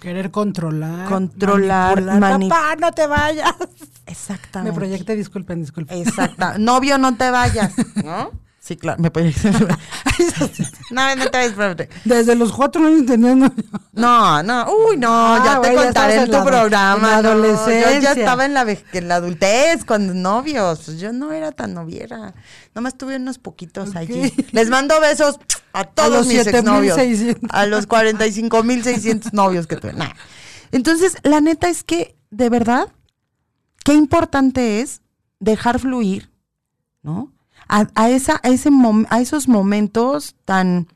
Querer 0.00 0.30
controlar. 0.30 1.08
Controlar, 1.08 2.02
manipular. 2.02 2.20
mani- 2.20 2.48
Papá, 2.50 2.76
no 2.78 2.92
te 2.92 3.06
vayas. 3.06 3.54
Me 3.58 4.12
exactamente. 4.12 4.76
proyecté, 4.76 5.16
disculpen, 5.16 5.60
disculpen. 5.60 5.96
Exacta. 5.98 6.58
Novio, 6.58 6.98
no 6.98 7.16
te 7.16 7.30
vayas, 7.30 7.72
¿no? 8.04 8.30
Sí, 8.64 8.76
claro, 8.76 9.02
me 9.02 9.10
proyecté. 9.10 9.50
no, 10.90 11.16
no 11.16 11.76
te. 11.76 11.88
Desde 12.06 12.34
los 12.34 12.50
cuatro 12.50 12.86
años 12.86 13.04
teniendo. 13.04 13.52
No, 13.92 14.42
no, 14.42 14.66
uy, 14.88 14.96
no, 14.96 15.10
Ah, 15.12 15.42
ya 15.44 15.60
te 15.60 15.74
contaré 15.74 16.14
en 16.14 16.24
tu 16.24 16.32
la 16.32 16.44
programa. 16.44 16.94
en 16.96 17.02
la 17.02 17.22
no, 17.22 17.34
Yo 17.34 17.44
ya 17.44 17.50
adolescencia. 17.58 18.12
estaba 18.12 18.46
en 18.46 18.54
la, 18.54 18.66
en 18.94 19.08
la 19.08 19.16
adultez 19.16 19.84
con 19.84 20.22
novios. 20.22 20.80
Pues 20.86 20.98
yo 20.98 21.12
no 21.12 21.32
era 21.32 21.52
tan 21.52 21.74
noviera. 21.74 22.32
Nomás 22.74 22.96
tuve 22.96 23.16
unos 23.16 23.38
poquitos 23.38 23.96
allí. 23.96 24.32
Les 24.52 24.70
mando 24.70 24.98
besos 24.98 25.38
a 25.74 25.84
todos 25.84 26.10
los 26.10 26.26
mis 26.26 26.46
exnovios. 26.46 26.94
7,600. 26.96 27.50
A 27.52 27.66
los 27.66 27.86
45,600 27.86 29.34
novios 29.34 29.66
que 29.66 29.76
tuve. 29.76 29.92
Nah. 29.92 30.08
Entonces, 30.72 31.18
la 31.22 31.42
neta 31.42 31.68
es 31.68 31.84
que, 31.84 32.16
de 32.30 32.48
verdad, 32.48 32.88
qué 33.84 33.92
importante 33.92 34.80
es 34.80 35.02
dejar 35.38 35.78
fluir, 35.78 36.30
¿no? 37.02 37.30
A, 37.68 37.86
a 37.94 38.08
esa, 38.10 38.40
a, 38.42 38.48
ese 38.48 38.70
mom- 38.70 39.06
a 39.10 39.20
esos 39.20 39.48
momentos 39.48 40.34
tan, 40.44 40.86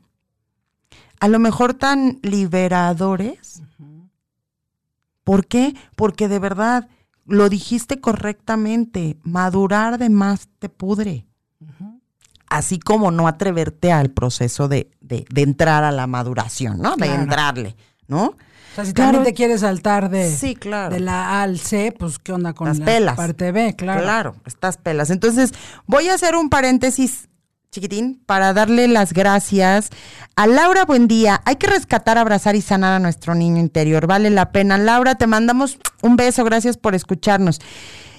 a 1.19 1.27
lo 1.27 1.39
mejor 1.39 1.73
tan 1.73 2.19
liberadores. 2.21 3.61
¿Por 5.23 5.45
qué? 5.45 5.75
Porque 5.95 6.27
de 6.27 6.39
verdad, 6.39 6.87
lo 7.25 7.49
dijiste 7.49 7.99
correctamente, 7.99 9.17
madurar 9.23 9.97
de 9.99 10.09
más 10.09 10.47
te 10.59 10.69
pudre. 10.69 11.25
Así 12.47 12.79
como 12.79 13.11
no 13.11 13.27
atreverte 13.27 13.91
al 13.91 14.09
proceso 14.09 14.67
de, 14.67 14.89
de- 15.01 15.25
de 15.29 15.41
entrar 15.43 15.83
a 15.83 15.91
la 15.91 16.07
maduración, 16.07 16.79
¿no? 16.79 16.95
De 16.95 17.05
entrarle, 17.21 17.75
¿no? 18.09 18.25
O 18.25 18.35
sea, 18.75 18.85
si 18.85 18.93
Claro. 18.93 19.13
también 19.13 19.33
te 19.33 19.37
quieres 19.37 19.61
saltar 19.61 20.09
de, 20.09 20.29
Sí, 20.29 20.55
claro. 20.55 20.93
de 20.93 20.99
la 20.99 21.39
A 21.39 21.43
al 21.43 21.59
C, 21.59 21.93
pues 21.97 22.19
qué 22.19 22.33
onda 22.33 22.53
con 22.53 22.67
Las 22.67 22.79
la 22.79 22.85
pelas. 22.85 23.15
parte 23.15 23.51
B, 23.53 23.75
claro. 23.77 24.01
Claro, 24.01 24.35
estas 24.45 24.75
pelas. 24.77 25.09
Entonces, 25.09 25.53
voy 25.87 26.09
a 26.09 26.13
hacer 26.15 26.35
un 26.35 26.49
paréntesis 26.49 27.29
chiquitín 27.71 28.21
para 28.25 28.51
darle 28.53 28.87
las 28.87 29.13
gracias 29.13 29.89
a 30.35 30.47
Laura 30.47 30.85
Buendía. 30.85 31.41
Hay 31.45 31.55
que 31.57 31.67
rescatar, 31.67 32.17
abrazar 32.17 32.55
y 32.55 32.61
sanar 32.61 32.93
a 32.93 32.99
nuestro 32.99 33.35
niño 33.35 33.59
interior. 33.59 34.07
Vale 34.07 34.29
la 34.31 34.51
pena. 34.51 34.77
Laura, 34.77 35.15
te 35.15 35.27
mandamos 35.27 35.77
un 36.01 36.15
beso. 36.15 36.43
Gracias 36.43 36.77
por 36.77 36.95
escucharnos. 36.95 37.61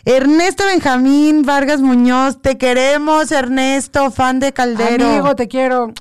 Ernesto 0.04 0.64
Benjamín 0.66 1.42
Vargas 1.42 1.80
Muñoz, 1.80 2.40
te 2.40 2.56
queremos, 2.58 3.30
Ernesto, 3.32 4.10
fan 4.10 4.40
de 4.40 4.52
Caldero. 4.52 5.06
Amigo, 5.06 5.34
te 5.34 5.46
quiero. 5.48 5.92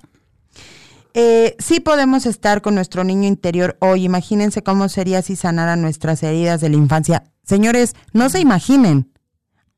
Eh, 1.22 1.58
sí 1.60 1.82
podemos 1.82 2.26
estar 2.26 2.62
con 2.62 2.76
nuestro 2.76 3.04
niño 3.04 3.28
interior 3.28 3.76
hoy. 3.82 4.06
Imagínense 4.06 4.64
cómo 4.64 4.88
sería 4.88 5.22
si 5.22 5.36
sanara 5.36 5.76
nuestras 5.76 6.24
heridas 6.24 6.62
de 6.62 6.70
la 6.70 6.78
infancia. 6.78 7.26
Señores, 7.44 7.94
no 8.14 8.30
se 8.30 8.40
imaginen. 8.40 9.12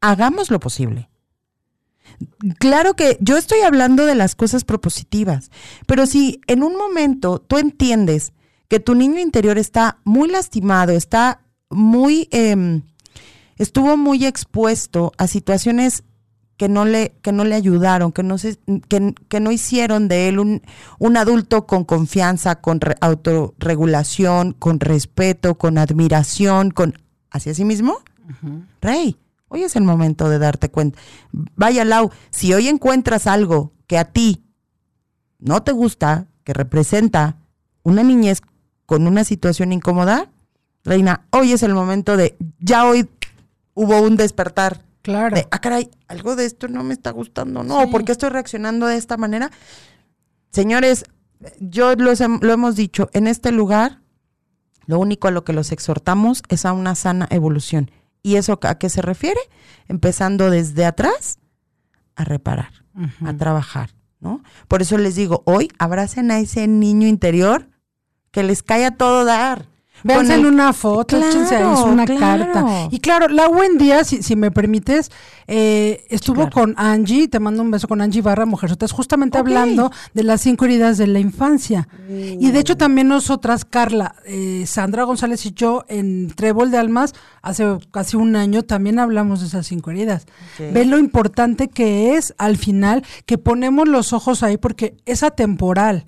Hagamos 0.01 0.51
lo 0.51 0.59
posible. 0.59 1.09
Claro 2.59 2.93
que 2.93 3.17
yo 3.21 3.37
estoy 3.37 3.61
hablando 3.61 4.05
de 4.05 4.13
las 4.13 4.35
cosas 4.35 4.65
propositivas, 4.65 5.49
pero 5.87 6.05
si 6.05 6.41
en 6.45 6.61
un 6.61 6.77
momento 6.77 7.39
tú 7.39 7.57
entiendes 7.57 8.33
que 8.67 8.79
tu 8.79 8.93
niño 8.93 9.19
interior 9.19 9.57
está 9.57 9.97
muy 10.03 10.29
lastimado, 10.29 10.91
está 10.91 11.41
muy, 11.71 12.27
em, 12.29 12.83
estuvo 13.57 13.97
muy 13.97 14.27
expuesto 14.27 15.11
a 15.17 15.25
situaciones 15.25 16.03
que 16.62 16.70
no 16.70 16.86
le, 16.86 17.14
que 17.24 17.32
no 17.32 17.43
le 17.43 17.55
ayudaron, 17.55 18.12
que 18.12 18.22
no, 18.22 18.38
se, 18.38 18.59
que, 18.88 19.16
que 19.30 19.39
no 19.39 19.51
hicieron 19.51 20.07
de 20.07 20.28
él 20.30 20.38
un, 20.38 20.62
un 20.99 21.18
adulto 21.18 21.66
con 21.66 21.86
confianza, 21.86 22.62
con 22.62 22.80
re- 22.80 22.97
autorregulación, 23.01 24.53
con 24.53 24.80
respeto, 24.80 25.55
con 25.57 25.80
admiración, 25.80 26.70
con 26.70 26.93
hacia 27.32 27.55
sí 27.55 27.66
mismo, 27.66 27.97
Rey, 28.80 29.18
hoy 29.47 29.64
es 29.64 29.76
el 29.76 29.84
momento 29.86 30.30
de 30.30 30.38
darte 30.38 30.70
cuenta. 30.70 30.99
Vaya, 31.32 31.84
Lau, 31.84 32.12
si 32.30 32.53
hoy 32.53 32.68
encuentras 32.68 33.26
algo 33.26 33.72
que 33.88 33.97
a 33.97 34.05
ti 34.05 34.43
no 35.39 35.64
te 35.64 35.72
gusta, 35.72 36.28
que 36.43 36.53
representa 36.53 37.38
una 37.82 38.03
niñez 38.03 38.41
con 38.86 39.07
una 39.07 39.24
situación 39.24 39.74
incómoda, 39.74 40.30
Reina, 40.84 41.26
hoy 41.32 41.53
es 41.53 41.64
el 41.64 41.74
momento 41.74 42.18
de, 42.18 42.38
ya 42.59 42.86
hoy 42.86 43.09
hubo 43.74 43.99
un 43.99 44.16
despertar. 44.16 44.84
Claro. 45.02 45.36
De, 45.36 45.47
ah, 45.52 45.60
caray, 45.60 45.89
algo 46.08 46.36
de 46.36 46.45
esto 46.45 46.68
no 46.68 46.84
me 46.84 46.93
está 46.93 47.12
gustando, 47.12 47.64
no, 47.64 47.89
¿por 47.89 48.06
qué 48.06 48.12
estoy 48.12 48.30
reaccionando 48.30 48.86
de 48.86 48.97
esta 48.97 49.18
manera? 49.18 49.49
Señores, 50.52 51.06
yo 51.60 51.95
lo 51.95 52.54
hemos 52.54 52.76
dicho, 52.76 53.10
en 53.14 53.28
este 53.28 53.52
lugar, 53.52 54.02
lo 54.86 54.99
único 54.99 55.28
a 55.28 55.32
lo 55.32 55.43
que 55.43 55.54
los 55.54 55.72
exhortamos 55.72 56.43
es 56.49 56.66
a 56.66 56.74
una 56.74 56.95
sana 56.95 57.28
evolución. 57.32 57.89
¿Y 58.24 58.36
eso 58.36 58.60
a 58.62 58.76
qué 58.76 58.89
se 58.89 59.02
refiere? 59.02 59.39
Empezando 59.88 60.49
desde 60.49 60.86
atrás 60.86 61.39
a 62.16 62.24
reparar, 62.24 62.72
a 63.26 63.34
trabajar, 63.36 63.91
¿no? 64.20 64.43
Por 64.68 64.82
eso 64.82 64.97
les 64.97 65.16
digo, 65.16 65.41
hoy 65.45 65.72
abracen 65.80 66.30
a 66.30 66.39
ese 66.39 66.68
niño 66.68 67.08
interior 67.08 67.70
que 68.32 68.43
les 68.43 68.64
cae 68.64 68.86
a 68.86 68.91
todo 68.91 69.26
dar. 69.26 69.66
Véanse 70.04 70.36
en 70.36 70.45
una 70.45 70.74
foto, 70.74 71.18
échense 71.18 71.56
ahí 71.56 71.64
una 71.86 72.06
carta. 72.06 72.88
Y 72.91 72.99
claro, 72.99 73.28
la 73.28 73.47
buen 73.47 73.78
día, 73.78 74.04
si, 74.04 74.24
si 74.24 74.36
me 74.36 74.52
permites, 74.52 75.12
eh, 75.47 76.06
estuvo 76.10 76.49
con 76.49 76.74
Angie, 76.78 77.28
te 77.28 77.39
mando 77.39 77.62
un 77.62 77.72
beso 77.72 77.88
con 77.88 78.02
Angie 78.02 78.22
Barra, 78.22 78.45
Mujer 78.45 78.72
Estás 78.72 78.91
justamente 78.91 79.38
hablando 79.38 79.91
de 80.14 80.24
las 80.24 80.41
cinco 80.41 80.66
heridas 80.66 80.97
de 80.97 81.08
la 81.08 81.20
infancia. 81.20 81.88
Y 82.10 82.52
de 82.52 82.60
hecho 82.60 82.78
también 82.78 83.08
nosotras, 83.08 83.66
Carla, 83.66 84.16
eh, 84.26 84.64
Sandra 84.66 85.04
González 85.04 85.45
y 85.45 85.52
yo, 85.52 85.84
en 85.88 86.30
Trébol 86.30 86.72
de 86.72 86.78
Almas, 86.78 87.14
hace 87.41 87.66
casi 87.91 88.18
un 88.18 88.36
año, 88.36 88.64
también 88.64 88.99
hablamos 88.99 89.41
de 89.41 89.47
esas 89.47 89.68
cinco 89.68 89.91
heridas. 89.91 90.26
Ve 90.58 90.86
lo 90.86 90.97
importante 90.97 91.68
que 91.68 92.16
es 92.16 92.34
al 92.38 92.58
final 92.58 93.04
que 93.26 93.38
ponemos 93.38 93.88
los 93.88 94.14
ojos 94.14 94.43
ahí 94.43 94.58
porque 94.58 94.95
es 95.06 95.24
atemporal. 95.24 96.06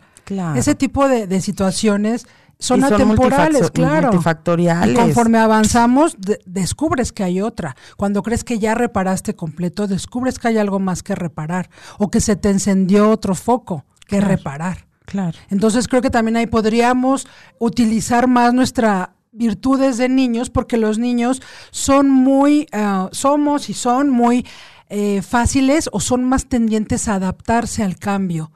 Ese 0.56 0.74
tipo 0.74 1.08
de, 1.08 1.42
situaciones 1.42 2.26
son, 2.60 2.84
atemporales, 2.84 3.72
claro. 3.72 4.08
Multifactoriales. 4.08 4.94
Y 4.94 4.96
conforme 4.96 5.38
avanzamos, 5.38 6.16
descubres 6.46 7.12
que 7.12 7.24
hay 7.24 7.42
otra. 7.42 7.76
Cuando 7.98 8.24
crees 8.24 8.44
que 8.44 8.60
ya 8.60 8.74
reparaste 8.74 9.36
completo, 9.36 9.88
descubres 9.88 10.40
que 10.40 10.48
hay 10.50 10.58
algo 10.58 10.80
más 10.80 11.04
que 11.04 11.16
reparar 11.16 11.70
o 11.98 12.10
que 12.10 12.22
se 12.22 12.36
te 12.36 12.50
encendió 12.50 13.10
otro 13.10 13.36
foco 13.36 13.86
que 14.08 14.22
reparar. 14.22 14.86
Claro. 15.06 15.38
Entonces 15.50 15.88
creo 15.88 16.02
que 16.02 16.10
también 16.10 16.38
ahí 16.38 16.48
podríamos 16.48 17.28
utilizar 17.60 18.28
más 18.28 18.54
nuestra 18.54 19.14
virtudes 19.34 19.98
de 19.98 20.08
niños 20.08 20.50
porque 20.50 20.78
los 20.78 21.00
niños 21.00 21.42
son 21.72 22.10
muy, 22.10 22.68
eh, 22.72 23.08
somos 23.12 23.70
y 23.70 23.74
son 23.74 24.10
muy 24.10 24.46
eh, 24.90 25.22
fáciles 25.22 25.90
o 25.92 26.00
son 26.00 26.24
más 26.24 26.46
tendientes 26.46 27.08
a 27.08 27.16
adaptarse 27.16 27.84
al 27.84 27.98
cambio 27.98 28.52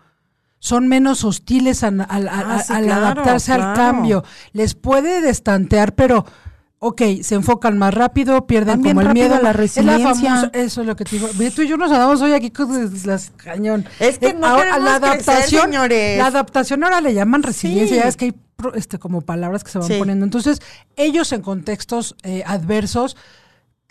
son 0.60 0.88
menos 0.88 1.24
hostiles 1.24 1.84
al 1.84 2.02
ah, 2.02 2.64
adaptarse 2.70 3.54
al 3.54 3.74
cambio. 3.74 4.24
Les 4.54 4.76
puede 4.76 5.22
destantear, 5.22 5.96
pero 5.96 6.26
ok, 6.80 7.02
se 7.22 7.36
enfocan 7.36 7.78
más 7.78 7.94
rápido, 7.94 8.46
pierden 8.48 8.84
como 8.84 9.02
el 9.02 9.14
miedo. 9.14 9.40
la 9.42 9.54
resiliencia. 9.54 10.50
eso 10.54 10.82
es 10.82 10.88
lo 10.88 10.96
que 10.96 11.06
te 11.06 11.18
digo. 11.18 11.30
Tú 11.56 11.62
y 11.62 11.68
yo 11.68 11.78
nos 11.78 11.92
andamos 11.92 12.22
hoy 12.22 12.34
aquí 12.34 12.52
con 12.52 12.70
las 13.06 13.32
cañón. 13.38 13.86
Es 14.00 14.20
que 14.20 14.34
no 14.34 14.48
a, 14.48 14.80
la 14.80 14.96
adaptación, 14.96 15.64
señores. 15.64 16.18
La 16.18 16.28
adaptación 16.28 16.84
ahora 16.84 17.02
le 17.02 17.14
llaman 17.14 17.44
resiliencia, 17.44 17.98
ya 17.98 18.08
es 18.08 18.18
que 18.18 18.26
hay 18.26 18.36
este, 18.76 18.98
como 18.98 19.22
palabras 19.22 19.64
que 19.64 19.72
se 19.72 19.80
van 19.80 19.90
poniendo. 20.00 20.26
Entonces, 20.26 20.62
ellos 20.96 21.32
en 21.32 21.42
contextos 21.42 22.16
eh, 22.24 22.44
adversos 22.46 23.16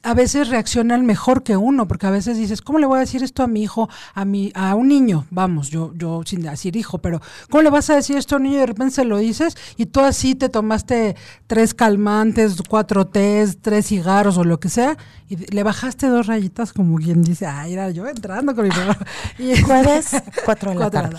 a 0.06 0.14
veces 0.14 0.48
reaccionan 0.48 1.04
mejor 1.04 1.42
que 1.42 1.56
uno, 1.56 1.88
porque 1.88 2.06
a 2.06 2.10
veces 2.10 2.36
dices, 2.36 2.62
¿cómo 2.62 2.78
le 2.78 2.86
voy 2.86 2.98
a 2.98 3.00
decir 3.00 3.24
esto 3.24 3.42
a 3.42 3.48
mi 3.48 3.64
hijo, 3.64 3.88
a 4.14 4.24
mi, 4.24 4.52
a 4.54 4.76
un 4.76 4.86
niño? 4.86 5.26
Vamos, 5.30 5.68
yo, 5.68 5.92
yo 5.96 6.22
sin 6.24 6.42
decir 6.42 6.76
hijo, 6.76 6.98
pero 6.98 7.20
¿cómo 7.50 7.62
le 7.62 7.70
vas 7.70 7.90
a 7.90 7.96
decir 7.96 8.16
esto 8.16 8.36
a 8.36 8.38
un 8.38 8.44
niño 8.44 8.54
y 8.54 8.60
de 8.60 8.66
repente 8.66 8.94
se 8.94 9.04
lo 9.04 9.18
dices 9.18 9.56
y 9.76 9.86
tú 9.86 9.98
así 9.98 10.36
te 10.36 10.48
tomaste 10.48 11.16
tres 11.48 11.74
calmantes, 11.74 12.62
cuatro 12.68 13.08
tés, 13.08 13.60
tres 13.60 13.88
cigarros 13.88 14.38
o 14.38 14.44
lo 14.44 14.60
que 14.60 14.68
sea, 14.68 14.96
y 15.28 15.52
le 15.52 15.64
bajaste 15.64 16.06
dos 16.06 16.28
rayitas 16.28 16.72
como 16.72 16.98
quien 16.98 17.24
dice, 17.24 17.46
ay, 17.46 17.72
era 17.72 17.90
yo 17.90 18.06
entrando 18.06 18.54
con 18.54 18.62
mi 18.62 18.70
mamá. 18.70 18.96
Y 19.40 19.60
jueves, 19.60 20.22
cuatro 20.44 20.70
de 20.70 20.76
la 20.76 20.88
tarde. 20.88 21.16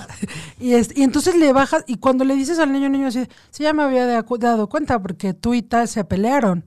Y, 0.60 0.72
y 0.72 1.04
entonces 1.04 1.36
le 1.36 1.52
bajas, 1.52 1.84
y 1.88 1.98
cuando 1.98 2.24
le 2.24 2.36
dices 2.36 2.58
al 2.58 2.72
niño, 2.72 2.88
niño 2.88 3.08
así, 3.08 3.28
sí, 3.52 3.64
ya 3.64 3.74
me 3.74 3.84
había 3.84 4.06
dado 4.06 4.70
cuenta 4.70 5.02
porque 5.02 5.34
tú 5.34 5.54
y 5.54 5.62
tal 5.62 5.90
se 5.90 6.06
pelearon 6.06 6.64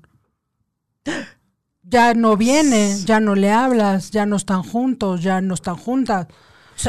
ya 1.91 2.15
no 2.15 2.37
viene, 2.37 2.97
ya 3.05 3.21
no 3.21 3.35
le 3.35 3.51
hablas, 3.51 4.11
ya 4.11 4.25
no 4.25 4.37
están 4.37 4.63
juntos, 4.63 5.23
ya 5.23 5.41
no 5.41 5.55
están 5.55 5.77
juntas. 5.77 6.29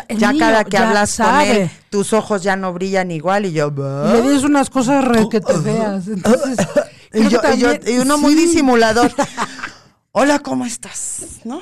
ya 0.09 0.33
cada 0.37 0.63
que 0.63 0.77
hablas 0.77 1.17
con 1.17 1.41
él, 1.41 1.69
tus 1.89 2.13
ojos 2.13 2.43
ya 2.43 2.55
no 2.55 2.71
brillan 2.71 3.11
igual 3.11 3.45
y 3.45 3.51
yo... 3.51 3.71
Le 3.71 4.21
dices 4.21 4.43
unas 4.43 4.69
cosas 4.69 5.03
re 5.03 5.27
que 5.27 5.41
te 5.41 5.57
veas. 5.57 6.07
Entonces, 6.07 6.67
y, 7.13 7.97
uno 7.97 8.17
muy 8.17 8.35
disimulador. 8.35 9.11
Hola, 10.11 10.39
¿cómo 10.39 10.65
estás? 10.65 11.39
¿No? 11.45 11.61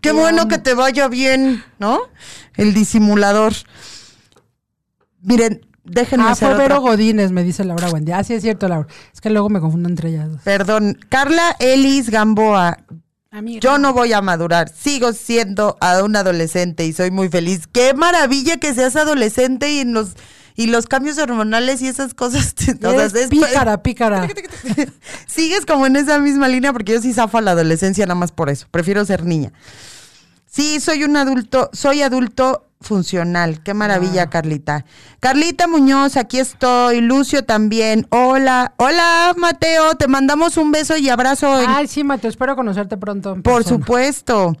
Qué 0.00 0.12
bueno 0.12 0.46
que 0.48 0.58
te 0.58 0.74
vaya 0.74 1.08
bien, 1.08 1.64
¿no? 1.78 2.00
El 2.54 2.74
disimulador. 2.74 3.54
Miren, 5.22 5.66
Déjenme 5.84 6.24
ah, 6.28 6.34
fue 6.36 6.54
Vero 6.54 6.80
Godínez, 6.80 7.32
me 7.32 7.42
dice 7.42 7.64
Laura 7.64 7.90
Wendy. 7.90 8.12
Ah, 8.12 8.22
sí, 8.22 8.34
es 8.34 8.42
cierto, 8.42 8.68
Laura. 8.68 8.86
Es 9.12 9.20
que 9.20 9.30
luego 9.30 9.48
me 9.48 9.60
confundo 9.60 9.88
entre 9.88 10.10
ellas 10.10 10.28
Perdón. 10.44 10.98
Carla 11.08 11.56
Elis 11.58 12.10
Gamboa. 12.10 12.78
Yo 13.60 13.78
no 13.78 13.94
voy 13.94 14.12
a 14.12 14.20
madurar, 14.20 14.68
sigo 14.68 15.14
siendo 15.14 15.78
un 16.04 16.16
adolescente 16.16 16.84
y 16.84 16.92
soy 16.92 17.10
muy 17.10 17.30
feliz. 17.30 17.66
Qué 17.66 17.94
maravilla 17.94 18.58
que 18.58 18.74
seas 18.74 18.94
adolescente 18.94 19.72
y 19.72 19.84
los 19.84 20.16
y 20.54 20.66
los 20.66 20.86
cambios 20.86 21.16
hormonales 21.16 21.80
y 21.80 21.88
esas 21.88 22.12
cosas. 22.12 22.54
es 23.14 23.28
pícara, 23.28 23.82
pícara. 23.82 24.28
Sigues 25.26 25.64
como 25.64 25.86
en 25.86 25.96
esa 25.96 26.18
misma 26.18 26.46
línea 26.48 26.72
porque 26.74 26.92
yo 26.92 27.00
sí 27.00 27.14
zafo 27.14 27.38
a 27.38 27.40
la 27.40 27.52
adolescencia 27.52 28.04
nada 28.04 28.16
más 28.16 28.32
por 28.32 28.50
eso. 28.50 28.66
Prefiero 28.70 29.04
ser 29.06 29.24
niña. 29.24 29.52
Sí, 30.52 30.80
soy 30.80 31.02
un 31.04 31.16
adulto, 31.16 31.70
soy 31.72 32.02
adulto 32.02 32.68
funcional. 32.82 33.62
Qué 33.62 33.72
maravilla, 33.72 34.24
ah. 34.24 34.30
Carlita. 34.30 34.84
Carlita 35.18 35.66
Muñoz, 35.66 36.18
aquí 36.18 36.38
estoy. 36.38 37.00
Lucio 37.00 37.42
también. 37.46 38.06
Hola, 38.10 38.74
hola, 38.76 39.32
Mateo. 39.38 39.94
Te 39.94 40.08
mandamos 40.08 40.58
un 40.58 40.70
beso 40.70 40.98
y 40.98 41.08
abrazo. 41.08 41.50
Ay, 41.66 41.88
sí, 41.88 42.04
Mateo, 42.04 42.28
espero 42.28 42.54
conocerte 42.54 42.98
pronto. 42.98 43.40
Por 43.42 43.64
supuesto. 43.64 44.54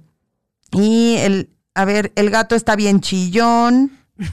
Y 0.70 1.16
el, 1.18 1.50
a 1.74 1.84
ver, 1.84 2.10
el 2.16 2.30
gato 2.30 2.54
está 2.54 2.74
bien 2.74 3.02
chillón. 3.02 3.92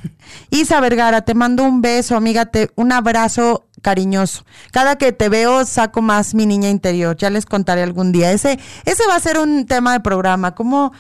Isa 0.52 0.80
Vergara, 0.80 1.24
te 1.24 1.34
mando 1.34 1.66
un 1.66 1.82
beso, 1.82 2.16
amiga, 2.16 2.46
te, 2.46 2.72
un 2.76 2.94
abrazo 2.94 3.68
cariñoso. 3.82 4.46
Cada 4.72 4.98
que 4.98 5.12
te 5.12 5.28
veo 5.28 5.66
saco 5.66 6.02
más 6.02 6.36
mi 6.36 6.46
niña 6.46 6.70
interior. 6.70 7.18
Ya 7.18 7.30
les 7.30 7.46
contaré 7.46 7.84
algún 7.84 8.14
día. 8.14 8.32
Ese, 8.32 8.60
ese 8.86 9.04
va 9.10 9.16
a 9.16 9.20
ser 9.20 9.40
un 9.40 9.66
tema 9.66 9.92
de 9.92 10.00
programa. 10.00 10.56
¿Cómo, 10.56 10.94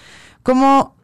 cómo 0.49 0.95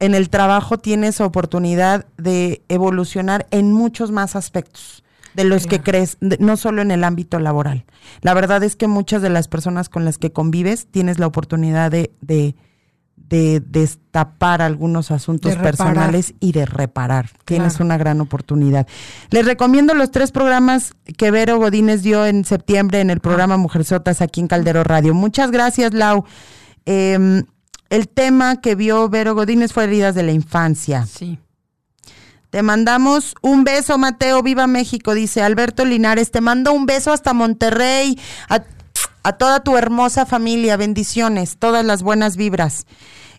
en 0.00 0.16
el 0.16 0.28
trabajo 0.28 0.76
tienes 0.76 1.20
oportunidad 1.20 2.06
de 2.16 2.62
evolucionar 2.68 3.46
en 3.52 3.72
muchos 3.72 4.10
más 4.10 4.34
aspectos 4.34 5.04
de 5.34 5.44
los 5.44 5.68
que 5.68 5.80
crees, 5.80 6.18
no 6.20 6.56
solo 6.56 6.82
en 6.82 6.90
el 6.90 7.04
ámbito 7.04 7.38
laboral. 7.38 7.84
La 8.22 8.34
verdad 8.34 8.64
es 8.64 8.74
que 8.74 8.88
muchas 8.88 9.22
de 9.22 9.30
las 9.30 9.46
personas 9.46 9.88
con 9.88 10.04
las 10.04 10.18
que 10.18 10.32
convives 10.32 10.88
tienes 10.90 11.20
la 11.20 11.28
oportunidad 11.28 11.92
de, 11.92 12.10
de, 12.20 12.56
destapar 13.60 14.62
algunos 14.62 15.12
asuntos 15.12 15.54
personales 15.54 16.34
y 16.40 16.50
de 16.50 16.66
reparar. 16.66 17.30
Tienes 17.44 17.78
una 17.78 17.96
gran 17.98 18.20
oportunidad. 18.20 18.88
Les 19.30 19.46
recomiendo 19.46 19.94
los 19.94 20.10
tres 20.10 20.32
programas 20.32 20.94
que 21.16 21.30
Vero 21.30 21.58
Godínez 21.58 22.02
dio 22.02 22.26
en 22.26 22.44
septiembre 22.44 23.00
en 23.00 23.10
el 23.10 23.20
programa. 23.20 23.58
Mujerzotas 23.58 24.22
aquí 24.22 24.40
en 24.40 24.48
Caldero 24.48 24.82
Radio. 24.82 25.14
Muchas 25.14 25.52
gracias, 25.52 25.94
Lau. 25.94 26.24
Eh, 26.84 27.44
el 27.90 28.08
tema 28.08 28.60
que 28.60 28.74
vio 28.74 29.08
Vero 29.08 29.34
Godínez 29.34 29.72
fue 29.72 29.84
heridas 29.84 30.14
de 30.14 30.22
la 30.22 30.32
infancia. 30.32 31.06
Sí. 31.06 31.38
Te 32.50 32.62
mandamos 32.62 33.34
un 33.42 33.64
beso, 33.64 33.98
Mateo. 33.98 34.42
Viva 34.42 34.66
México, 34.66 35.14
dice 35.14 35.42
Alberto 35.42 35.84
Linares. 35.84 36.30
Te 36.30 36.40
mando 36.40 36.72
un 36.72 36.86
beso 36.86 37.12
hasta 37.12 37.34
Monterrey. 37.34 38.18
A, 38.48 38.62
a 39.22 39.32
toda 39.32 39.60
tu 39.60 39.76
hermosa 39.76 40.24
familia. 40.24 40.76
Bendiciones. 40.76 41.58
Todas 41.58 41.84
las 41.84 42.02
buenas 42.02 42.36
vibras. 42.36 42.86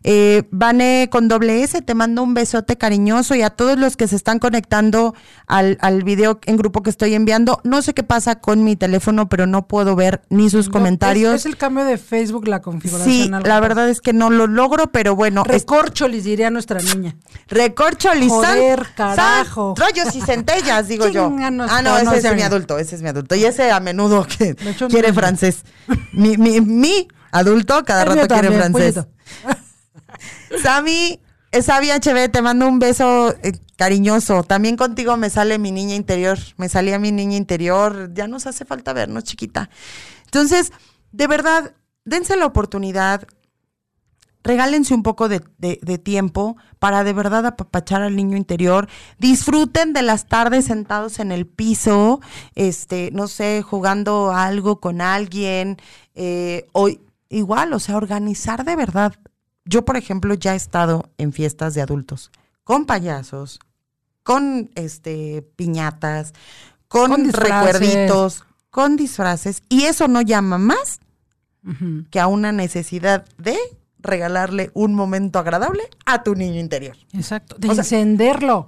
Eh, 0.04 0.44
Vane 0.52 1.10
con 1.12 1.28
doble 1.28 1.64
S, 1.64 1.82
te 1.82 1.94
mando 1.94 2.24
un 2.24 2.34
besote 2.34 2.78
cariñoso 2.78 3.36
y 3.36 3.42
a 3.42 3.50
todos 3.50 3.78
los 3.78 3.98
que 3.98 4.08
se 4.08 4.16
están 4.16 4.40
conectando 4.40 5.14
al, 5.48 5.78
al 5.82 6.04
video 6.04 6.40
en 6.46 6.58
grupo 6.58 6.84
que 6.84 6.90
estoy 6.90 7.14
enviando. 7.16 7.60
No 7.64 7.82
sé 7.82 7.94
qué 7.94 8.04
pasa 8.04 8.40
con 8.40 8.64
mi 8.64 8.76
teléfono, 8.76 9.30
pero 9.30 9.46
no 9.46 9.68
puedo 9.68 9.96
ver 9.96 10.22
ni 10.30 10.50
sus 10.50 10.70
comentarios. 10.70 11.36
Es, 11.36 11.46
el 11.46 11.58
cambio 11.58 11.86
de 11.86 11.98
Facebook, 11.98 12.48
la 12.48 12.62
configuración. 12.62 13.14
Sí, 13.14 13.30
la 13.30 13.60
verdad 13.60 13.90
es 13.90 14.02
que 14.02 14.14
no 14.14 14.30
lo 14.30 14.48
logro, 14.48 14.92
pero 14.92 15.16
bueno. 15.16 15.44
Recorcholis, 15.44 16.24
diría 16.24 16.50
nuestra 16.50 16.80
niña. 16.82 17.16
Recorcholis. 17.48 18.30
Joder, 18.30 18.88
carajo. 18.96 19.76
rollos 19.78 20.16
y 20.16 20.22
centellas, 20.22 20.88
digo 20.88 21.08
yo. 21.08 21.34
ah, 21.40 21.82
no, 21.82 21.98
ese 21.98 22.28
es 22.30 22.36
mi 22.36 22.42
adulto, 22.42 22.78
ese 22.78 22.96
es 22.96 23.02
mi 23.02 23.10
adulto. 23.10 23.36
Y 23.36 23.46
ese 23.46 23.72
a 23.72 23.80
menudo 23.80 24.26
que 24.26 24.56
quiere 24.90 25.14
francés. 25.14 25.64
mi, 26.14 26.38
mi, 26.38 26.62
mi 26.62 27.08
Adulto, 27.32 27.84
cada 27.86 28.04
El 28.04 28.08
rato 28.10 28.28
quiere 28.28 28.50
también, 28.50 28.74
francés. 28.74 29.06
Sammy, 30.64 31.20
Sabi 31.62 31.90
HB, 31.90 32.32
te 32.32 32.42
mando 32.42 32.68
un 32.68 32.78
beso 32.80 33.34
eh, 33.42 33.54
cariñoso. 33.76 34.44
También 34.44 34.78
contigo 34.78 35.18
me 35.18 35.30
sale 35.30 35.58
mi 35.58 35.72
niña 35.72 35.96
interior. 35.96 36.38
Me 36.58 36.70
salía 36.70 37.00
mi 37.00 37.12
niña 37.12 37.38
interior. 37.38 38.12
Ya 38.14 38.28
nos 38.28 38.46
hace 38.46 38.66
falta 38.66 38.94
vernos, 38.94 39.24
chiquita. 39.24 39.70
Entonces, 40.26 40.72
de 41.12 41.28
verdad, 41.28 41.74
dense 42.06 42.38
la 42.38 42.46
oportunidad. 42.46 43.28
Regálense 44.44 44.94
un 44.94 45.04
poco 45.04 45.28
de, 45.28 45.40
tiempo 45.98 46.56
para 46.78 47.04
de 47.04 47.14
verdad 47.14 47.46
apapachar 47.46 48.04
al 48.04 48.16
niño 48.16 48.38
interior. 48.38 48.88
Disfruten 49.18 49.92
de 49.92 50.04
las 50.04 50.28
tardes 50.28 50.66
sentados 50.66 51.20
en 51.20 51.32
el 51.32 51.46
piso, 51.48 52.22
este, 52.56 53.10
no 53.12 53.28
sé, 53.28 53.64
jugando 53.64 54.32
algo 54.32 54.80
con 54.80 55.02
alguien. 55.02 55.78
eh, 56.14 56.68
o 56.74 56.90
igual, 57.30 57.74
o 57.74 57.80
sea, 57.80 57.98
organizar 57.98 58.66
de 58.66 58.76
verdad. 58.76 59.14
Yo, 59.66 59.86
por 59.86 59.98
ejemplo, 59.98 60.34
ya 60.34 60.54
he 60.54 60.58
estado 60.58 61.10
en 61.18 61.34
fiestas 61.34 61.74
de 61.74 61.82
adultos 61.82 62.32
con 62.64 62.86
payasos, 62.86 63.60
con 64.24 64.70
este 64.76 65.44
piñatas, 65.56 66.34
con, 66.88 67.32
recuerditos, 67.32 68.44
con 68.70 68.96
disfraces. 68.96 69.62
Y 69.70 69.84
eso 69.84 70.08
no 70.08 70.22
llama 70.22 70.58
más 70.58 71.00
que 72.10 72.20
a 72.20 72.28
una 72.28 72.52
necesidad 72.52 73.26
de 73.38 73.58
regalarle 74.00 74.72
un 74.74 74.96
momento 74.96 75.40
agradable 75.40 75.84
a 76.06 76.24
tu 76.24 76.34
niño 76.36 76.60
interior. 76.60 76.96
Exacto, 77.14 77.56
de 77.60 77.70
O 77.70 77.74
sea- 77.74 77.84
encenderlo. 77.84 78.68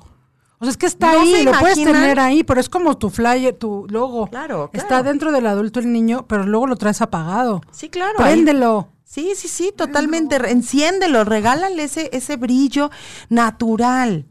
O 0.60 0.66
sea, 0.66 0.72
es 0.72 0.78
que 0.78 0.86
está 0.86 1.14
¿No 1.14 1.22
ahí, 1.22 1.44
lo 1.44 1.54
puedes 1.54 1.76
tener 1.84 2.20
ahí, 2.20 2.44
pero 2.44 2.60
es 2.62 2.70
como 2.70 2.96
tu 2.98 3.10
flyer, 3.10 3.56
tu 3.56 3.88
logo. 3.89 4.28
Claro, 4.28 4.70
Está 4.74 4.88
claro. 4.88 5.04
dentro 5.06 5.32
del 5.32 5.48
adulto 5.48 5.80
el 5.80 5.92
niño, 5.92 6.26
pero 6.28 6.44
luego 6.44 6.68
lo 6.68 6.76
traes 6.76 7.02
apagado. 7.02 7.62
Sí, 7.72 7.89
claro. 7.89 8.14
ahí- 8.20 8.34
Préndelo. 8.34 8.89
Sí, 9.12 9.34
sí, 9.36 9.49
sí, 9.49 9.74
totalmente. 9.76 10.38
Enciéndelo, 10.38 11.26
regálale 11.26 11.84
ese, 11.84 12.09
ese 12.14 12.38
brillo 12.38 12.91
natural. 13.28 14.26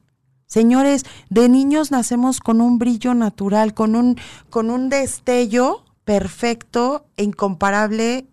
Señores, 0.46 1.04
de 1.28 1.50
niños 1.50 1.90
nacemos 1.90 2.40
con 2.40 2.62
un 2.62 2.78
brillo 2.78 3.12
natural, 3.12 3.74
con 3.74 3.94
un, 3.94 4.18
con 4.48 4.70
un 4.70 4.88
destello 4.88 5.84
perfecto 6.04 7.04
e 7.18 7.24
incomparable, 7.24 8.28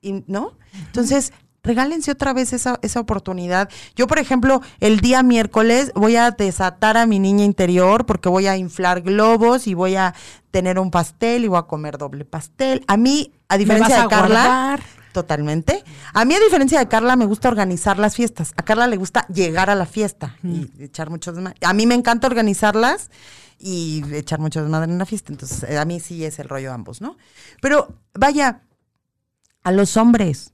y- 0.00 0.24
¿no? 0.26 0.54
Entonces, 0.86 1.32
regálense 1.62 2.10
otra 2.10 2.32
vez 2.32 2.52
esa, 2.52 2.80
esa 2.82 2.98
oportunidad. 2.98 3.68
Yo, 3.94 4.08
por 4.08 4.18
ejemplo, 4.18 4.60
el 4.80 4.98
día 4.98 5.22
miércoles 5.22 5.92
voy 5.94 6.16
a 6.16 6.32
desatar 6.32 6.96
a 6.96 7.06
mi 7.06 7.20
niña 7.20 7.44
interior 7.44 8.06
porque 8.06 8.28
voy 8.28 8.48
a 8.48 8.56
inflar 8.56 9.02
globos 9.02 9.68
y 9.68 9.74
voy 9.74 9.94
a 9.94 10.14
tener 10.50 10.80
un 10.80 10.90
pastel 10.90 11.44
y 11.44 11.48
voy 11.48 11.60
a 11.60 11.62
comer 11.62 11.96
doble 11.96 12.24
pastel. 12.24 12.82
A 12.88 12.96
mí, 12.96 13.32
a 13.48 13.56
diferencia 13.56 13.98
vas 13.98 14.10
de 14.10 14.14
a 14.16 14.18
Carla, 14.18 14.44
guardar. 14.44 14.80
Totalmente. 15.12 15.84
A 16.14 16.24
mí, 16.24 16.34
a 16.34 16.40
diferencia 16.40 16.78
de 16.78 16.88
Carla, 16.88 17.16
me 17.16 17.26
gusta 17.26 17.48
organizar 17.48 17.98
las 17.98 18.16
fiestas. 18.16 18.52
A 18.56 18.62
Carla 18.62 18.86
le 18.86 18.96
gusta 18.96 19.26
llegar 19.28 19.68
a 19.68 19.74
la 19.74 19.86
fiesta 19.86 20.36
y 20.42 20.70
echar 20.82 21.10
mucho 21.10 21.32
desmadre. 21.32 21.58
A 21.62 21.72
mí 21.74 21.86
me 21.86 21.94
encanta 21.94 22.26
organizarlas 22.26 23.10
y 23.58 24.02
echar 24.14 24.40
mucho 24.40 24.62
desmadre 24.62 24.90
en 24.90 24.98
la 24.98 25.06
fiesta. 25.06 25.32
Entonces, 25.32 25.62
eh, 25.64 25.78
a 25.78 25.84
mí 25.84 26.00
sí 26.00 26.24
es 26.24 26.38
el 26.38 26.48
rollo 26.48 26.72
ambos, 26.72 27.00
¿no? 27.00 27.16
Pero 27.60 27.94
vaya, 28.14 28.62
a 29.62 29.70
los 29.70 29.96
hombres, 29.96 30.52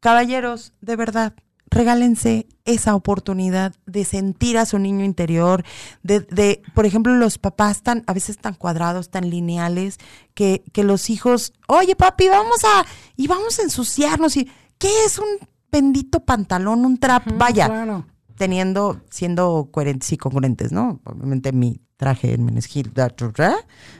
caballeros, 0.00 0.74
de 0.80 0.96
verdad, 0.96 1.34
regálense 1.70 2.46
esa 2.64 2.94
oportunidad 2.94 3.74
de 3.86 4.04
sentir 4.04 4.58
a 4.58 4.66
su 4.66 4.78
niño 4.78 5.04
interior, 5.04 5.64
de, 6.02 6.20
de, 6.20 6.62
por 6.74 6.86
ejemplo, 6.86 7.14
los 7.14 7.38
papás 7.38 7.82
tan, 7.82 8.04
a 8.06 8.12
veces 8.12 8.38
tan 8.38 8.54
cuadrados, 8.54 9.10
tan 9.10 9.28
lineales, 9.30 9.98
que, 10.34 10.62
que 10.72 10.84
los 10.84 11.10
hijos, 11.10 11.52
oye 11.66 11.96
papi, 11.96 12.28
vamos 12.28 12.64
a, 12.64 12.84
y 13.16 13.26
vamos 13.26 13.58
a 13.58 13.62
ensuciarnos, 13.62 14.36
y 14.36 14.50
¿qué 14.78 15.04
es 15.04 15.18
un 15.18 15.26
bendito 15.70 16.20
pantalón, 16.20 16.84
un 16.84 16.98
trap? 16.98 17.24
Vaya, 17.36 17.66
Claro. 17.66 18.06
teniendo, 18.36 19.00
siendo 19.10 19.68
coherentes 19.72 20.12
y 20.12 20.16
congruentes, 20.16 20.72
¿no? 20.72 21.00
Obviamente 21.04 21.52
mi 21.52 21.80
traje 21.96 22.34
en 22.34 22.46
da, 22.94 23.56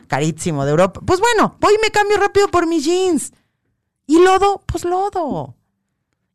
carísimo 0.08 0.64
de 0.64 0.70
Europa. 0.70 1.00
Pues 1.04 1.20
bueno, 1.20 1.56
voy 1.60 1.74
y 1.74 1.82
me 1.82 1.90
cambio 1.90 2.18
rápido 2.18 2.48
por 2.48 2.66
mis 2.66 2.84
jeans. 2.84 3.32
Y 4.06 4.22
lodo, 4.22 4.62
pues 4.66 4.84
lodo. 4.84 5.56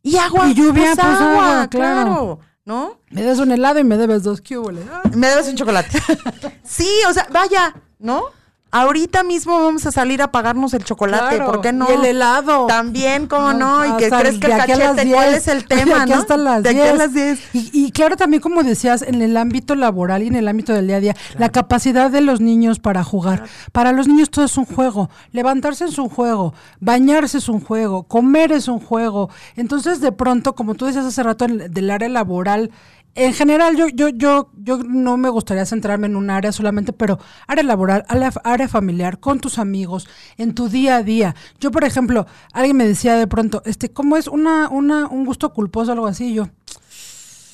Y 0.02 0.18
agua, 0.18 0.48
Y 0.48 0.54
lluvia, 0.54 0.96
pues, 0.96 0.96
pues, 0.96 1.22
agua, 1.22 1.52
agua, 1.52 1.68
claro. 1.68 1.70
claro. 1.70 2.40
¿No? 2.66 3.00
Me 3.10 3.24
des 3.24 3.40
un 3.40 3.52
helado 3.52 3.80
y 3.80 3.84
me 3.84 3.98
debes 3.98 4.24
dos 4.24 4.42
cúboles. 4.42 4.86
Me 5.16 5.28
debes 5.28 5.48
un 5.48 5.56
chocolate. 5.56 6.00
sí, 6.64 6.88
o 7.10 7.14
sea, 7.14 7.28
vaya, 7.32 7.74
¿no? 7.98 8.26
Ahorita 8.72 9.24
mismo 9.24 9.54
vamos 9.64 9.86
a 9.88 9.92
salir 9.92 10.22
a 10.22 10.32
pagarnos 10.32 10.76
el 10.76 10.84
chocolate, 10.84 11.38
Claro, 11.38 11.52
¿por 11.52 11.62
qué 11.62 11.74
no? 11.74 11.88
y 11.90 11.94
el 11.94 12.06
helado. 12.06 12.68
También, 12.68 13.26
¿cómo 13.26 13.52
no? 13.54 13.84
Y 13.84 13.98
que 13.98 14.10
crees 14.12 14.38
que 14.38 14.46
el 14.46 14.58
cachete, 14.58 15.12
¿cuál 15.12 15.30
10. 15.30 15.38
es 15.38 15.48
el 15.48 15.66
tema, 15.66 16.02
aquí 16.04 16.12
no? 16.12 16.18
hasta 16.18 16.38
las 16.38 16.62
de 16.62 16.70
aquí 16.70 16.80
a 16.80 16.84
10. 16.84 16.98
las 16.98 17.14
10. 17.14 17.40
Y, 17.54 17.70
y 17.74 17.92
claro, 17.92 18.16
también 18.16 18.42
como 18.42 18.62
decías, 18.62 19.02
en 19.02 19.24
el 19.24 19.36
ámbito 19.38 19.74
laboral 19.74 20.22
y 20.22 20.28
en 20.28 20.36
el 20.36 20.48
ámbito 20.48 20.72
del 20.74 20.86
día 20.86 20.98
a 20.98 21.00
día, 21.00 21.16
la 21.40 21.50
capacidad 21.50 22.12
de 22.12 22.22
los 22.22 22.42
niños 22.42 22.78
para 22.80 23.04
jugar. 23.04 23.44
Para 23.72 23.92
los 23.92 24.08
niños 24.08 24.30
todo 24.30 24.46
es 24.46 24.56
un 24.56 24.66
juego. 24.66 25.10
Levantarse 25.32 25.86
es 25.86 25.98
un 25.98 26.10
juego, 26.10 26.54
bañarse 26.80 27.40
es 27.40 27.50
un 27.50 27.62
juego, 27.62 28.04
comer 28.04 28.52
es 28.52 28.68
un 28.68 28.80
juego. 28.80 29.32
Entonces, 29.56 30.00
de 30.00 30.12
pronto, 30.12 30.54
como 30.54 30.76
tú 30.76 30.86
decías 30.86 31.06
hace 31.06 31.24
rato, 31.24 31.46
en- 31.46 31.74
del 31.74 31.90
área 31.90 32.08
laboral, 32.10 32.70
en 33.16 33.34
general, 33.34 33.76
yo, 33.76 33.88
yo, 33.90 34.10
yo, 34.10 34.52
yo 34.58 34.78
no 34.84 35.18
me 35.18 35.30
gustaría 35.30 35.66
centrarme 35.66 36.08
en 36.08 36.16
un 36.16 36.30
área 36.30 36.52
solamente, 36.52 36.94
pero 36.94 37.20
área 37.48 37.64
laboral, 37.64 38.06
área, 38.44 38.68
familiar, 38.68 39.20
con 39.20 39.40
tus 39.40 39.58
amigos, 39.60 40.08
en 40.38 40.54
tu 40.54 40.70
día 40.70 40.98
a 40.98 41.04
día. 41.04 41.36
Yo, 41.60 41.72
por 41.72 41.84
ejemplo, 41.84 42.28
alguien 42.54 42.78
me 42.78 42.88
decía 42.88 43.16
de 43.16 43.28
pronto, 43.28 43.62
este, 43.66 43.90
¿cómo 43.90 44.16
es 44.16 44.28
una, 44.28 44.70
una, 44.70 45.08
un 45.08 45.26
gusto 45.26 45.52
culposo 45.54 45.92
o 45.92 45.94
algo 45.94 46.08
así? 46.08 46.28
Y 46.28 46.34
yo, 46.36 46.50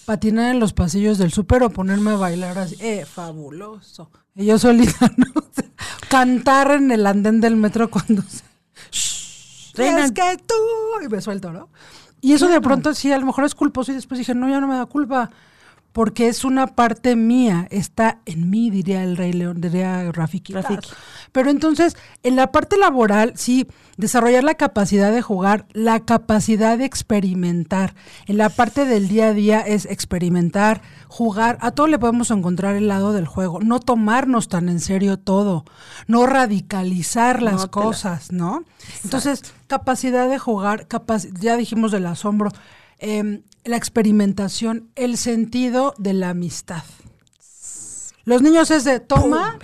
patinar 0.06 0.54
en 0.54 0.60
los 0.60 0.74
pasillos 0.74 1.18
del 1.18 1.32
súper 1.32 1.64
o 1.64 1.70
ponerme 1.70 2.12
a 2.12 2.16
bailar 2.16 2.58
así. 2.60 2.76
Eh, 2.80 3.06
fabuloso. 3.06 4.12
Y 4.36 4.46
yo 4.46 4.60
solita, 4.60 5.12
¿no? 5.18 5.26
Cantar 6.10 6.72
en 6.72 6.92
el 6.92 7.08
andén 7.08 7.42
del 7.42 7.56
metro 7.56 7.90
cuando 7.90 8.22
se... 8.24 8.44
"Shh, 8.92 9.74
es 9.80 10.12
que 10.12 10.38
tú... 10.46 10.54
Y 11.04 11.08
me 11.08 11.22
suelto, 11.22 11.52
¿no? 11.52 11.70
Y 12.26 12.34
eso 12.34 12.48
de 12.48 12.60
pronto 12.60 12.92
sí, 12.96 13.12
a 13.12 13.20
lo 13.20 13.26
mejor 13.28 13.46
es 13.46 13.54
culposo 13.54 13.92
y 13.92 13.94
después 13.96 14.18
dije, 14.18 14.34
no, 14.34 14.50
ya 14.50 14.60
no 14.60 14.66
me 14.66 14.76
da 14.76 14.88
culpa. 14.88 15.30
Porque 15.96 16.28
es 16.28 16.44
una 16.44 16.68
parte 16.68 17.16
mía, 17.16 17.70
está 17.72 18.20
en 18.26 18.50
mí, 18.50 18.70
diría 18.70 19.02
el 19.02 19.16
Rey 19.16 19.32
León, 19.32 19.62
diría 19.62 20.12
Rafiki. 20.12 20.52
Rafiki. 20.52 20.90
Pero 21.32 21.50
entonces, 21.50 21.96
en 22.22 22.36
la 22.36 22.52
parte 22.52 22.76
laboral, 22.78 23.32
sí, 23.38 23.66
desarrollar 23.96 24.44
la 24.44 24.56
capacidad 24.56 25.14
de 25.14 25.22
jugar, 25.22 25.68
la 25.72 26.02
capacidad 26.02 26.78
de 26.78 26.84
experimentar. 26.84 27.96
En 28.28 28.36
la 28.36 28.50
parte 28.50 28.84
del 28.84 29.08
día 29.08 29.28
a 29.28 29.34
día 29.34 29.62
es 29.62 29.86
experimentar, 29.86 30.82
jugar. 31.08 31.58
A 31.62 31.72
todo 31.72 31.88
le 31.88 31.98
podemos 31.98 32.30
encontrar 32.30 32.76
el 32.76 32.90
lado 32.90 33.14
del 33.14 33.26
juego. 33.26 33.62
No 33.62 33.80
tomarnos 33.80 34.50
tan 34.50 34.68
en 34.68 34.82
serio 34.82 35.18
todo. 35.18 35.64
No 36.08 36.26
radicalizar 36.28 37.42
las 37.42 37.54
No 37.54 37.60
te 37.60 37.80
la- 37.80 37.86
cosas, 37.86 38.34
¿no? 38.34 38.66
Entonces, 39.06 39.44
capacidad 39.68 40.28
de 40.28 40.40
jugar, 40.40 40.90
capac- 40.90 41.32
ya 41.40 41.56
dijimos 41.56 41.94
del 41.94 42.06
asombro, 42.08 42.52
em, 43.00 43.44
la 43.66 43.78
experimentación, 43.78 44.90
el 44.96 45.18
sentido 45.18 45.94
de 45.98 46.14
la 46.14 46.30
amistad. 46.30 46.84
Los 48.24 48.42
niños 48.42 48.72
es 48.72 48.84
de 48.84 49.00
toma, 49.00 49.58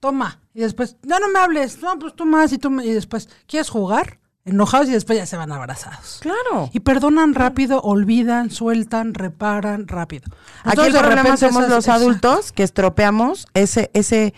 toma, 0.00 0.40
y 0.54 0.60
después, 0.60 0.96
no, 1.02 1.18
no 1.18 1.28
me 1.28 1.38
hables, 1.40 1.80
no, 1.82 1.98
pues 1.98 2.14
tú 2.14 2.24
más 2.24 2.52
y 2.52 2.58
tú 2.58 2.80
y 2.80 2.92
después, 2.92 3.28
¿quieres 3.46 3.68
jugar? 3.68 4.20
Enojados 4.44 4.88
y 4.88 4.92
después 4.92 5.18
ya 5.18 5.26
se 5.26 5.36
van 5.36 5.50
abrazados. 5.50 6.20
Claro. 6.22 6.70
Y 6.72 6.78
perdonan 6.80 7.34
rápido, 7.34 7.80
olvidan, 7.82 8.50
sueltan, 8.52 9.12
reparan 9.12 9.88
rápido. 9.88 10.30
Aquí 10.62 10.82
el 10.82 10.92
de 10.92 10.98
problema 11.00 11.22
repente 11.24 11.48
somos 11.48 11.64
esas- 11.64 11.74
los 11.74 11.88
adultos 11.88 12.52
que 12.52 12.62
estropeamos 12.62 13.48
ese, 13.54 13.90
ese, 13.92 14.34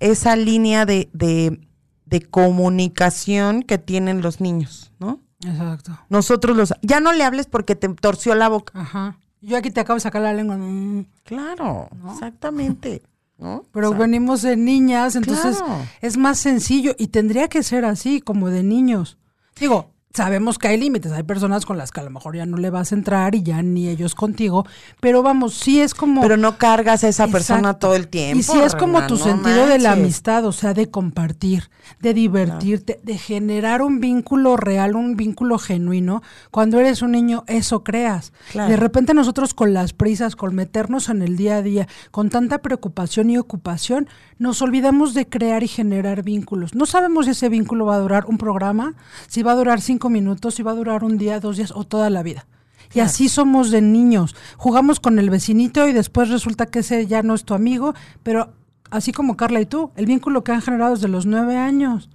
esa 0.00 0.34
línea 0.34 0.86
de, 0.86 1.08
de, 1.12 1.60
de 2.06 2.20
comunicación 2.22 3.62
que 3.62 3.78
tienen 3.78 4.22
los 4.22 4.40
niños, 4.40 4.90
¿no? 4.98 5.20
Exacto. 5.44 5.98
Nosotros 6.08 6.56
los... 6.56 6.74
Ya 6.82 7.00
no 7.00 7.12
le 7.12 7.24
hables 7.24 7.46
porque 7.46 7.76
te 7.76 7.88
torció 7.88 8.34
la 8.34 8.48
boca. 8.48 8.72
Ajá. 8.80 9.18
Yo 9.40 9.56
aquí 9.56 9.70
te 9.70 9.80
acabo 9.80 9.94
de 9.96 10.00
sacar 10.00 10.22
la 10.22 10.34
lengua. 10.34 10.56
mm. 10.56 11.06
Claro, 11.24 11.88
exactamente. 12.12 13.02
¿no? 13.38 13.62
Pero 13.72 13.88
O 13.88 13.90
sea, 13.92 14.00
venimos 14.00 14.42
de 14.42 14.56
niñas, 14.56 15.14
entonces 15.14 15.58
Claro. 15.58 15.86
es 16.00 16.16
más 16.16 16.38
sencillo 16.38 16.96
y 16.98 17.08
tendría 17.08 17.46
que 17.48 17.62
ser 17.62 17.84
así, 17.84 18.20
como 18.20 18.50
de 18.50 18.64
niños. 18.64 19.16
Digo, 19.60 19.92
sabemos 20.14 20.58
que 20.58 20.68
hay 20.68 20.78
límites, 20.78 21.12
hay 21.12 21.22
personas 21.22 21.66
con 21.66 21.76
las 21.76 21.92
que 21.92 22.00
a 22.00 22.02
lo 22.02 22.10
mejor 22.10 22.36
ya 22.36 22.46
no 22.46 22.56
le 22.56 22.70
vas 22.70 22.92
a 22.92 22.94
entrar 22.94 23.34
y 23.34 23.42
ya 23.42 23.62
ni 23.62 23.88
ellos 23.88 24.14
contigo, 24.14 24.66
pero 25.00 25.22
vamos, 25.22 25.54
sí 25.54 25.80
es 25.80 25.94
como... 25.94 26.22
Pero 26.22 26.36
no 26.36 26.58
cargas 26.58 27.04
a 27.04 27.08
esa 27.08 27.28
persona 27.28 27.74
todo 27.74 27.94
el 27.94 28.08
tiempo. 28.08 28.40
Y 28.40 28.42
si 28.42 28.58
es 28.58 28.74
como 28.74 29.06
tu 29.06 29.14
no 29.14 29.24
sentido 29.24 29.66
de 29.66 29.78
la 29.78 29.92
amistad, 29.92 30.44
o 30.44 30.52
sea, 30.52 30.74
de 30.74 30.90
compartir, 30.90 31.70
de 32.00 32.14
divertirte, 32.14 33.00
de 33.02 33.18
generar 33.18 33.82
un 33.82 34.00
vínculo 34.00 34.56
real, 34.56 34.96
un 34.96 35.16
vínculo 35.16 35.58
genuino. 35.58 36.22
Cuando 36.50 36.80
eres 36.80 37.02
un 37.02 37.12
niño, 37.12 37.44
eso 37.46 37.84
creas. 37.84 38.32
Claro. 38.52 38.70
De 38.70 38.76
repente 38.76 39.14
nosotros 39.14 39.54
con 39.54 39.74
las 39.74 39.92
prisas, 39.92 40.36
con 40.36 40.54
meternos 40.54 41.08
en 41.10 41.22
el 41.22 41.36
día 41.36 41.56
a 41.56 41.62
día, 41.62 41.88
con 42.10 42.30
tanta 42.30 42.58
preocupación 42.58 43.30
y 43.30 43.38
ocupación, 43.38 44.08
nos 44.38 44.62
olvidamos 44.62 45.14
de 45.14 45.28
crear 45.28 45.62
y 45.62 45.68
generar 45.68 46.22
vínculos. 46.22 46.74
No 46.74 46.86
sabemos 46.86 47.26
si 47.26 47.32
ese 47.32 47.48
vínculo 47.48 47.86
va 47.86 47.96
a 47.96 48.00
durar 48.00 48.26
un 48.26 48.38
programa, 48.38 48.94
si 49.26 49.42
va 49.42 49.52
a 49.52 49.56
durar 49.56 49.80
cinco 49.80 49.97
cinco 49.98 50.10
minutos 50.10 50.60
y 50.60 50.62
va 50.62 50.70
a 50.70 50.74
durar 50.74 51.02
un 51.02 51.18
día, 51.18 51.40
dos 51.40 51.56
días 51.56 51.72
o 51.74 51.82
toda 51.82 52.08
la 52.08 52.22
vida. 52.22 52.46
Y 52.94 53.00
así 53.00 53.28
somos 53.28 53.72
de 53.72 53.82
niños. 53.82 54.36
Jugamos 54.56 55.00
con 55.00 55.18
el 55.18 55.28
vecinito 55.28 55.88
y 55.88 55.92
después 55.92 56.28
resulta 56.28 56.66
que 56.66 56.78
ese 56.78 57.08
ya 57.08 57.24
no 57.24 57.34
es 57.34 57.44
tu 57.44 57.52
amigo, 57.54 57.94
pero 58.22 58.52
así 58.90 59.10
como 59.10 59.36
Carla 59.36 59.60
y 59.60 59.66
tú, 59.66 59.90
el 59.96 60.06
vínculo 60.06 60.44
que 60.44 60.52
han 60.52 60.62
generado 60.62 60.94
desde 60.94 61.08
los 61.08 61.26
nueve 61.26 61.56
años. 61.56 62.10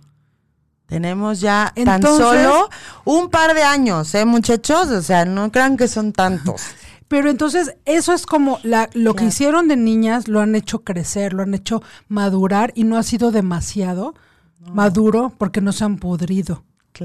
Tenemos 0.85 1.41
ya 1.41 1.73
tan 1.83 2.01
solo 2.01 2.69
un 3.03 3.29
par 3.29 3.53
de 3.53 3.63
años, 3.63 4.15
¿eh, 4.15 4.23
muchachos? 4.23 4.87
O 4.87 5.01
sea, 5.01 5.25
no 5.25 5.51
crean 5.51 5.75
que 5.75 5.89
son 5.89 6.13
tantos. 6.13 6.61
Pero 7.09 7.29
entonces 7.29 7.75
eso 7.83 8.13
es 8.13 8.25
como 8.25 8.59
la, 8.63 8.89
lo 8.93 9.13
que 9.13 9.25
hicieron 9.25 9.67
de 9.67 9.75
niñas, 9.75 10.29
lo 10.29 10.39
han 10.39 10.55
hecho 10.55 10.83
crecer, 10.83 11.33
lo 11.33 11.43
han 11.43 11.53
hecho 11.53 11.83
madurar 12.07 12.71
y 12.75 12.85
no 12.85 12.97
ha 12.97 13.03
sido 13.03 13.31
demasiado 13.31 14.15
maduro 14.71 15.33
porque 15.37 15.59
no 15.59 15.73
se 15.73 15.83
han 15.83 15.97
podrido 15.97 16.63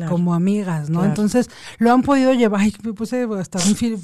como 0.09 0.34
amigas, 0.34 0.91
¿no? 0.91 1.05
Entonces 1.05 1.49
lo 1.78 1.93
han 1.93 2.03
podido 2.03 2.32
llevar, 2.34 2.61
ay, 2.61 2.74
me 2.82 2.93
puse 2.93 3.26
hasta 3.39 3.59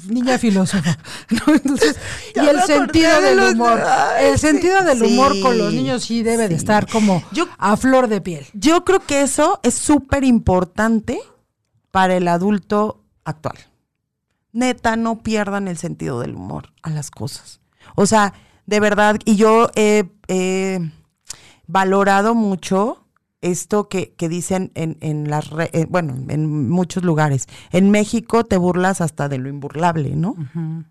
niña 0.09 0.37
filósofa, 0.37 0.97
¿no? 1.29 1.53
Entonces, 1.53 1.97
y 2.35 2.39
el 2.39 2.61
sentido 2.61 3.21
del 3.21 3.39
humor, 3.39 3.81
el 4.19 4.39
sentido 4.39 4.83
del 4.83 5.03
humor 5.03 5.39
con 5.41 5.57
los 5.57 5.73
niños 5.73 6.03
sí 6.03 6.23
debe 6.23 6.47
de 6.47 6.55
estar 6.55 6.87
como 6.87 7.23
a 7.57 7.77
flor 7.77 8.07
de 8.07 8.21
piel. 8.21 8.45
Yo 8.53 8.83
creo 8.83 8.99
que 8.99 9.21
eso 9.21 9.59
es 9.63 9.75
súper 9.75 10.23
importante 10.23 11.19
para 11.91 12.15
el 12.15 12.27
adulto 12.27 13.03
actual. 13.23 13.57
Neta, 14.51 14.95
no 14.95 15.21
pierdan 15.21 15.67
el 15.67 15.77
sentido 15.77 16.19
del 16.19 16.35
humor 16.35 16.73
a 16.81 16.89
las 16.89 17.11
cosas. 17.11 17.59
O 17.95 18.05
sea, 18.05 18.33
de 18.65 18.79
verdad, 18.79 19.17
y 19.25 19.35
yo 19.35 19.69
he 19.75 20.09
valorado 21.67 22.35
mucho 22.35 23.04
esto 23.45 23.87
que, 23.87 24.13
que 24.17 24.27
dicen 24.27 24.71
en, 24.73 24.97
en 25.01 25.29
las, 25.29 25.49
eh, 25.71 25.85
bueno, 25.87 26.15
en 26.29 26.69
muchos 26.69 27.03
lugares. 27.03 27.47
En 27.71 27.91
México 27.91 28.43
te 28.43 28.57
burlas 28.57 29.01
hasta 29.01 29.29
de 29.29 29.37
lo 29.37 29.49
imburlable, 29.49 30.15
¿no? 30.15 30.35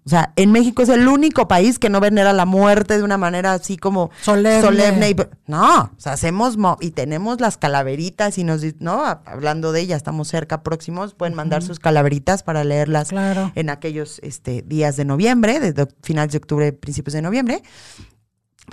O 0.05 0.09
sea, 0.09 0.33
en 0.37 0.53
México 0.53 0.83
es 0.83 0.89
el 0.89 1.09
único 1.09 1.49
país 1.49 1.81
que 1.81 1.91
no 1.91 1.99
venera 1.99 2.33
la 2.33 2.45
muerte 2.47 2.97
de 2.97 3.03
una 3.03 3.19
manera 3.19 3.55
así 3.55 3.77
como 3.77 4.11
solemne. 4.23 5.17
no, 5.47 5.83
o 5.83 6.01
sea, 6.01 6.13
hacemos, 6.13 6.57
y 6.81 6.93
tenemos 6.93 7.41
las 7.41 7.57
calaveritas 7.57 8.39
y 8.39 8.45
nos, 8.45 8.63
¿no? 8.79 9.05
Hablando 9.05 9.73
de 9.73 9.81
ellas, 9.81 9.97
estamos 9.97 10.29
cerca, 10.29 10.63
próximos, 10.63 11.15
pueden 11.15 11.35
mandar 11.35 11.63
sus 11.63 11.81
calaveritas 11.81 12.45
para 12.45 12.63
leerlas 12.63 13.11
en 13.55 13.69
aquellos 13.69 14.21
este, 14.23 14.63
días 14.63 14.97
de 14.97 15.05
noviembre, 15.05 15.59
de 15.59 15.89
finales 16.03 16.33
de 16.33 16.39
octubre, 16.39 16.73
principios 16.73 17.15
de 17.15 17.23
noviembre. 17.23 17.63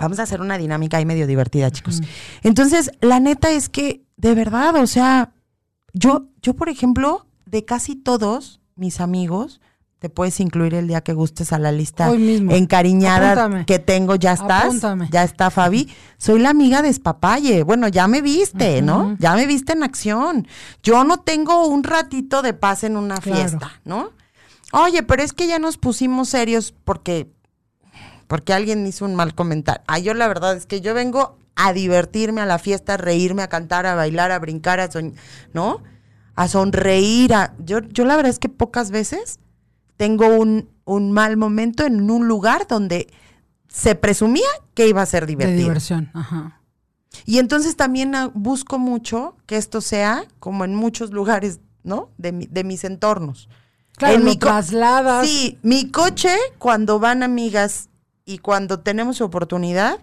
Vamos 0.02 0.18
a 0.18 0.24
hacer 0.24 0.40
una 0.40 0.58
dinámica 0.58 0.96
ahí 0.96 1.06
medio 1.06 1.28
divertida, 1.28 1.70
chicos. 1.70 2.00
Entonces, 2.42 2.90
la 3.00 3.20
neta 3.20 3.50
es 3.50 3.68
que, 3.68 4.04
de 4.16 4.34
verdad, 4.34 4.74
o 4.76 4.86
sea, 4.88 5.32
yo, 5.92 6.26
yo, 6.42 6.54
por 6.54 6.68
ejemplo, 6.68 7.26
de 7.46 7.64
casi 7.64 7.94
todos 7.94 8.60
mis 8.74 9.00
amigos, 9.00 9.60
te 10.00 10.10
puedes 10.10 10.40
incluir 10.40 10.74
el 10.74 10.88
día 10.88 11.02
que 11.02 11.12
gustes 11.12 11.52
a 11.52 11.60
la 11.60 11.70
lista 11.70 12.10
encariñada 12.10 13.64
que 13.64 13.78
tengo, 13.78 14.16
ya 14.16 14.32
estás, 14.32 14.80
ya 15.12 15.22
está 15.22 15.50
Fabi. 15.50 15.88
Soy 16.18 16.40
la 16.40 16.50
amiga 16.50 16.82
de 16.82 16.88
Espapalle. 16.88 17.62
Bueno, 17.62 17.86
ya 17.86 18.08
me 18.08 18.20
viste, 18.20 18.82
¿no? 18.82 19.16
Ya 19.20 19.36
me 19.36 19.46
viste 19.46 19.74
en 19.74 19.84
acción. 19.84 20.48
Yo 20.82 21.04
no 21.04 21.18
tengo 21.20 21.68
un 21.68 21.84
ratito 21.84 22.42
de 22.42 22.52
paz 22.52 22.82
en 22.82 22.96
una 22.96 23.20
fiesta, 23.20 23.80
¿no? 23.84 24.10
Oye, 24.72 25.04
pero 25.04 25.22
es 25.22 25.32
que 25.32 25.46
ya 25.46 25.60
nos 25.60 25.78
pusimos 25.78 26.30
serios 26.30 26.74
porque 26.84 27.30
porque 28.32 28.54
alguien 28.54 28.86
hizo 28.86 29.04
un 29.04 29.14
mal 29.14 29.34
comentario. 29.34 29.82
Ah, 29.86 29.98
yo 29.98 30.14
la 30.14 30.26
verdad 30.26 30.56
es 30.56 30.64
que 30.64 30.80
yo 30.80 30.94
vengo 30.94 31.36
a 31.54 31.74
divertirme 31.74 32.40
a 32.40 32.46
la 32.46 32.58
fiesta, 32.58 32.94
a 32.94 32.96
reírme, 32.96 33.42
a 33.42 33.48
cantar, 33.48 33.84
a 33.84 33.94
bailar, 33.94 34.32
a 34.32 34.38
brincar, 34.38 34.80
a 34.80 34.88
¿no? 35.52 35.82
A 36.34 36.48
sonreír. 36.48 37.34
A, 37.34 37.54
yo, 37.58 37.80
yo 37.80 38.06
la 38.06 38.16
verdad 38.16 38.30
es 38.30 38.38
que 38.38 38.48
pocas 38.48 38.90
veces 38.90 39.38
tengo 39.98 40.28
un, 40.28 40.70
un 40.86 41.12
mal 41.12 41.36
momento 41.36 41.84
en 41.84 42.10
un 42.10 42.26
lugar 42.26 42.66
donde 42.66 43.12
se 43.68 43.96
presumía 43.96 44.48
que 44.72 44.88
iba 44.88 45.02
a 45.02 45.06
ser 45.06 45.26
divertido. 45.26 45.58
De 45.58 45.64
diversión, 45.64 46.10
ajá. 46.14 46.58
Y 47.26 47.36
entonces 47.36 47.76
también 47.76 48.14
ah, 48.14 48.30
busco 48.32 48.78
mucho 48.78 49.36
que 49.44 49.58
esto 49.58 49.82
sea 49.82 50.24
como 50.38 50.64
en 50.64 50.74
muchos 50.74 51.10
lugares, 51.10 51.60
¿no? 51.82 52.08
De, 52.16 52.32
de 52.32 52.64
mis 52.64 52.84
entornos. 52.84 53.50
Claro, 53.98 54.14
en 54.14 54.24
mi 54.24 54.38
trasladas. 54.38 55.28
Sí, 55.28 55.58
mi 55.60 55.90
coche, 55.90 56.34
cuando 56.56 56.98
van 56.98 57.22
amigas 57.22 57.90
y 58.24 58.38
cuando 58.38 58.80
tenemos 58.80 59.20
oportunidad 59.20 59.98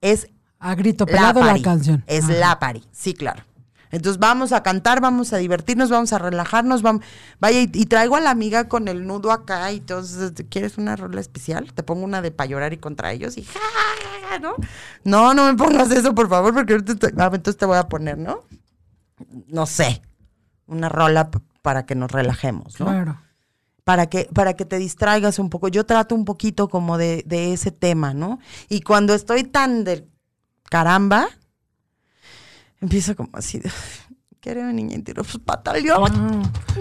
es 0.00 0.28
a 0.58 0.74
grito 0.74 1.06
pelado 1.06 1.42
la, 1.42 1.60
canción. 1.62 2.02
Es 2.06 2.28
la 2.28 2.58
pari, 2.58 2.84
sí, 2.92 3.14
claro. 3.14 3.44
Entonces 3.90 4.18
vamos 4.18 4.52
a 4.52 4.62
cantar, 4.62 5.00
vamos 5.00 5.32
a 5.32 5.38
divertirnos, 5.38 5.88
vamos 5.88 6.12
a 6.12 6.18
relajarnos, 6.18 6.82
vamos, 6.82 7.04
vaya, 7.40 7.60
y, 7.60 7.86
traigo 7.86 8.16
a 8.16 8.20
la 8.20 8.30
amiga 8.30 8.68
con 8.68 8.86
el 8.88 9.06
nudo 9.06 9.32
acá 9.32 9.72
y 9.72 9.78
entonces, 9.78 10.32
¿quieres 10.50 10.76
una 10.76 10.94
rola 10.94 11.20
especial? 11.20 11.72
Te 11.72 11.82
pongo 11.82 12.04
una 12.04 12.20
de 12.20 12.30
para 12.30 12.50
llorar 12.50 12.72
y 12.74 12.78
contra 12.78 13.12
ellos 13.12 13.38
y 13.38 13.46
¿no? 14.42 14.56
No, 15.04 15.32
no 15.32 15.46
me 15.46 15.56
pongas 15.56 15.90
eso, 15.90 16.14
por 16.14 16.28
favor, 16.28 16.52
porque 16.52 16.74
ahorita 16.74 16.96
te, 16.96 17.06
ah, 17.16 17.30
entonces 17.32 17.56
te 17.56 17.64
voy 17.64 17.78
a 17.78 17.88
poner, 17.88 18.18
¿no? 18.18 18.44
No 19.46 19.64
sé, 19.64 20.02
una 20.66 20.90
rola 20.90 21.30
para 21.62 21.86
que 21.86 21.94
nos 21.94 22.12
relajemos, 22.12 22.78
¿no? 22.78 22.86
Claro 22.86 23.27
para 23.88 24.10
que, 24.10 24.28
para 24.34 24.52
que 24.52 24.66
te 24.66 24.76
distraigas 24.76 25.38
un 25.38 25.48
poco. 25.48 25.68
Yo 25.68 25.86
trato 25.86 26.14
un 26.14 26.26
poquito 26.26 26.68
como 26.68 26.98
de, 26.98 27.24
de 27.24 27.54
ese 27.54 27.70
tema, 27.70 28.12
¿no? 28.12 28.38
Y 28.68 28.82
cuando 28.82 29.14
estoy 29.14 29.44
tan 29.44 29.82
de 29.82 30.06
caramba, 30.64 31.26
empiezo 32.82 33.16
como 33.16 33.30
así 33.32 33.58
de, 33.58 33.70
quiero 34.40 34.70
niña 34.74 34.94
en 34.94 35.04
tiro, 35.04 35.24
pues 35.24 35.38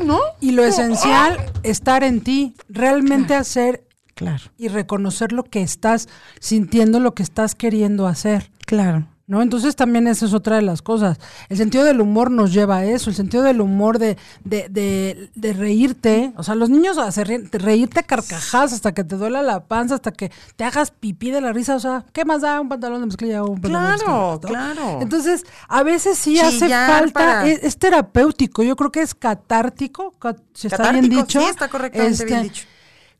¿no? 0.04 0.20
Y 0.42 0.52
lo 0.52 0.66
esencial, 0.66 1.50
estar 1.64 2.04
en 2.04 2.20
ti, 2.20 2.56
realmente 2.68 3.36
hacer 3.36 3.88
claro. 4.14 4.44
y 4.58 4.68
reconocer 4.68 5.32
lo 5.32 5.46
que 5.46 5.62
estás 5.62 6.10
sintiendo, 6.42 7.00
lo 7.00 7.16
que 7.16 7.24
estás 7.24 7.56
queriendo 7.56 8.06
hacer. 8.06 8.52
Claro. 8.66 9.08
¿No? 9.28 9.42
Entonces 9.42 9.76
también 9.76 10.08
esa 10.08 10.26
es 10.26 10.34
otra 10.34 10.56
de 10.56 10.62
las 10.62 10.82
cosas. 10.82 11.20
El 11.50 11.58
sentido 11.58 11.84
del 11.84 12.00
humor 12.00 12.32
nos 12.32 12.54
lleva 12.54 12.78
a 12.78 12.86
eso, 12.86 13.10
el 13.10 13.16
sentido 13.16 13.44
del 13.44 13.60
humor 13.60 14.00
de, 14.00 14.18
de, 14.46 14.70
de, 14.70 15.30
de 15.36 15.54
reírte, 15.54 16.34
o 16.38 16.44
sea, 16.44 16.56
los 16.56 16.70
niños 16.70 16.98
hacen 16.98 17.50
reírte 17.52 18.04
carcajadas 18.04 18.72
hasta 18.72 18.94
que 18.94 19.04
te 19.04 19.18
duela 19.18 19.42
la 19.42 19.66
panza, 19.66 19.96
hasta 19.96 20.12
que 20.12 20.32
te 20.56 20.64
hagas 20.64 20.92
pipí 20.92 21.32
de 21.32 21.42
la 21.42 21.52
risa, 21.52 21.76
o 21.76 21.80
sea, 21.80 22.06
¿qué 22.14 22.24
más 22.24 22.42
da 22.42 22.62
un 22.62 22.70
pantalón 22.70 23.02
de 23.02 23.08
mezclilla 23.08 23.44
o 23.44 23.52
un 23.52 23.62
pantalón 23.62 23.98
Claro, 23.98 24.40
claro. 24.42 25.02
Entonces, 25.02 25.46
a 25.68 25.84
veces 25.84 26.18
sí 26.18 26.40
hace 26.40 26.70
falta, 26.70 27.46
es, 27.48 27.78
terapéutico, 27.78 28.64
yo 28.64 28.78
creo 28.78 28.92
que 28.92 29.02
es 29.02 29.14
catártico, 29.14 30.16
si 30.54 30.68
está 30.68 30.94
bien 30.94 31.10
dicho. 31.10 31.42
Sí, 31.42 31.46
está 31.46 31.68
correctamente 31.68 32.26
bien 32.26 32.38
este, 32.38 32.50
dicho 32.50 32.77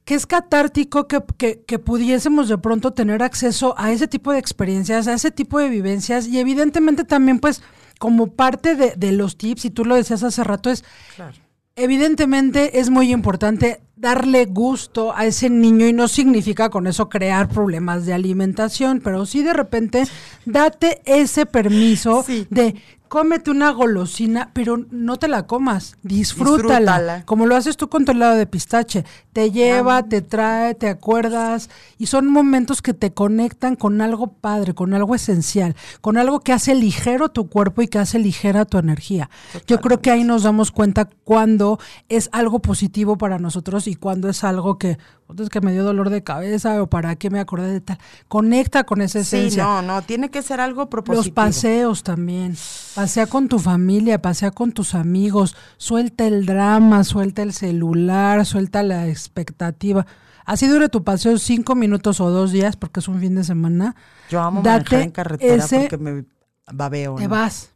que 0.08 0.16
es 0.16 0.26
catártico 0.26 1.06
que, 1.10 1.22
que, 1.68 1.80
pudiésemos 1.80 2.48
de 2.48 2.58
pronto 2.58 2.94
tener 2.94 3.22
acceso 3.22 3.76
a 3.78 3.92
ese 3.92 4.08
tipo 4.08 4.32
de 4.32 4.40
experiencias, 4.40 5.06
a 5.06 5.14
ese 5.14 5.32
tipo 5.32 5.60
de 5.60 5.68
vivencias 5.68 6.28
y 6.28 6.40
evidentemente 6.40 7.04
también 7.04 7.40
pues 7.40 7.62
como 8.00 8.28
parte 8.28 8.78
de, 8.78 8.94
de 8.96 9.12
los 9.12 9.38
tips, 9.38 9.66
y 9.66 9.70
tú 9.70 9.84
lo 9.84 9.96
decías 9.96 10.24
hace 10.24 10.46
rato, 10.46 10.70
es 10.70 10.86
claro. 11.14 11.36
evidentemente 11.76 12.80
es 12.80 12.90
muy 12.90 13.12
importante 13.12 13.82
darle 13.98 14.46
gusto 14.46 15.16
a 15.16 15.26
ese 15.26 15.50
niño 15.50 15.88
y 15.88 15.94
no 15.94 16.08
significa 16.08 16.70
con 16.70 16.88
eso 16.88 17.10
crear 17.10 17.50
problemas 17.50 18.06
de 18.06 18.14
alimentación, 18.14 19.02
pero 19.04 19.26
sí 19.26 19.44
de 19.44 19.54
repente 19.54 20.04
date 20.46 21.02
ese 21.06 21.46
permiso 21.46 22.24
de 22.50 22.76
cómete 23.08 23.52
una 23.52 23.72
golosina, 23.72 24.52
pero 24.54 24.86
no 24.92 25.18
te 25.18 25.28
la 25.28 25.48
comas, 25.48 25.96
disfrútala, 26.04 27.24
como 27.26 27.46
lo 27.46 27.56
haces 27.56 27.78
tú 27.78 27.90
con 27.90 28.06
tu 28.06 28.12
helado 28.12 28.36
de 28.36 28.46
pistache. 28.46 29.06
Te 29.34 29.52
lleva, 29.52 30.04
te 30.04 30.22
trae, 30.22 30.74
te 30.74 30.90
acuerdas 30.90 31.70
y 31.98 32.08
son 32.08 32.28
momentos 32.28 32.82
que 32.82 32.94
te 32.94 33.14
conectan 33.14 33.76
con 33.76 34.02
algo 34.02 34.28
padre, 34.28 34.74
con 34.74 34.94
algo 34.94 35.16
esencial, 35.16 35.76
con 36.02 36.18
algo 36.18 36.40
que 36.40 36.54
hace 36.54 36.74
ligero 36.76 37.30
tu 37.30 37.48
cuerpo 37.48 37.82
y 37.82 37.88
que 37.88 38.00
hace 38.00 38.20
ligera 38.20 38.66
tu 38.66 38.78
energía. 38.78 39.30
Yo 39.68 39.80
creo 39.80 40.02
que 40.02 40.12
ahí 40.12 40.24
nos 40.24 40.44
damos 40.44 40.72
cuenta 40.72 41.08
cuando 41.24 41.80
es 42.10 42.30
algo 42.32 42.60
positivo 42.60 43.18
para 43.18 43.38
nosotros 43.38 43.87
y 43.88 43.96
cuando 43.96 44.30
es 44.30 44.44
algo 44.44 44.78
que 44.78 44.98
es 45.38 45.50
que 45.50 45.62
me 45.62 45.72
dio 45.74 45.84
dolor 45.84 46.10
de 46.10 46.24
cabeza 46.24 46.82
o 46.82 46.88
para 46.88 47.16
qué 47.16 47.30
me 47.30 47.40
acordé 47.40 47.72
de 47.72 47.82
tal. 47.82 47.98
Conecta 48.28 48.86
con 48.86 49.02
esa 49.02 49.20
esencia. 49.20 49.64
Sí, 49.64 49.70
no, 49.70 49.82
no, 49.82 50.02
tiene 50.02 50.30
que 50.30 50.42
ser 50.42 50.62
algo 50.62 50.90
propositivo. 50.90 51.24
Los 51.24 51.34
paseos 51.34 52.04
también. 52.04 52.56
Pasea 52.96 53.28
con 53.28 53.48
tu 53.48 53.60
familia, 53.60 54.22
pasea 54.22 54.52
con 54.52 54.72
tus 54.72 54.96
amigos, 54.96 55.56
suelta 55.78 56.26
el 56.26 56.46
drama, 56.46 57.04
suelta 57.04 57.42
el 57.42 57.54
celular, 57.54 58.46
suelta 58.46 58.84
la 58.84 59.08
expectativa. 59.08 60.06
Así 60.46 60.68
dure 60.68 60.88
tu 60.88 61.04
paseo 61.04 61.38
cinco 61.38 61.76
minutos 61.76 62.22
o 62.22 62.30
dos 62.30 62.52
días 62.52 62.78
porque 62.78 63.02
es 63.02 63.08
un 63.10 63.20
fin 63.20 63.36
de 63.36 63.44
semana. 63.44 63.96
Yo 64.30 64.42
amo 64.42 64.62
manejar 64.62 65.02
en 65.02 65.12
carretera 65.12 65.66
porque 65.70 65.98
me 65.98 66.26
babeo. 66.72 67.16
Te 67.16 67.28
vas. 67.28 67.72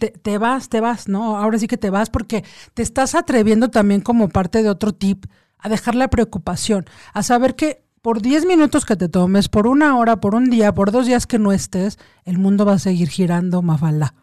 Te, 0.00 0.10
te, 0.10 0.38
vas, 0.38 0.68
te 0.68 0.80
vas, 0.80 1.08
¿no? 1.08 1.36
Ahora 1.36 1.58
sí 1.58 1.66
que 1.66 1.76
te 1.76 1.90
vas 1.90 2.10
porque 2.10 2.44
te 2.74 2.82
estás 2.82 3.14
atreviendo 3.14 3.70
también 3.70 4.00
como 4.00 4.28
parte 4.28 4.62
de 4.62 4.70
otro 4.70 4.92
tip 4.92 5.26
a 5.58 5.68
dejar 5.68 5.94
la 5.94 6.08
preocupación, 6.08 6.86
a 7.12 7.22
saber 7.22 7.54
que 7.54 7.84
por 8.02 8.22
10 8.22 8.46
minutos 8.46 8.84
que 8.84 8.96
te 8.96 9.08
tomes, 9.08 9.48
por 9.48 9.66
una 9.66 9.96
hora, 9.96 10.20
por 10.20 10.34
un 10.34 10.50
día, 10.50 10.72
por 10.74 10.92
dos 10.92 11.06
días 11.06 11.26
que 11.26 11.38
no 11.38 11.52
estés, 11.52 11.98
el 12.24 12.38
mundo 12.38 12.64
va 12.64 12.74
a 12.74 12.78
seguir 12.78 13.08
girando, 13.08 13.62
Mafalda. 13.62 14.14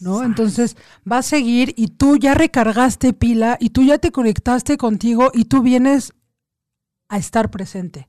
¿no? 0.00 0.22
Entonces 0.22 0.76
va 1.10 1.18
a 1.18 1.22
seguir 1.22 1.72
y 1.76 1.88
tú 1.88 2.16
ya 2.16 2.34
recargaste 2.34 3.12
pila 3.12 3.56
y 3.60 3.70
tú 3.70 3.82
ya 3.82 3.98
te 3.98 4.12
conectaste 4.12 4.76
contigo 4.76 5.30
y 5.32 5.46
tú 5.46 5.62
vienes 5.62 6.12
a 7.08 7.18
estar 7.18 7.50
presente. 7.50 8.08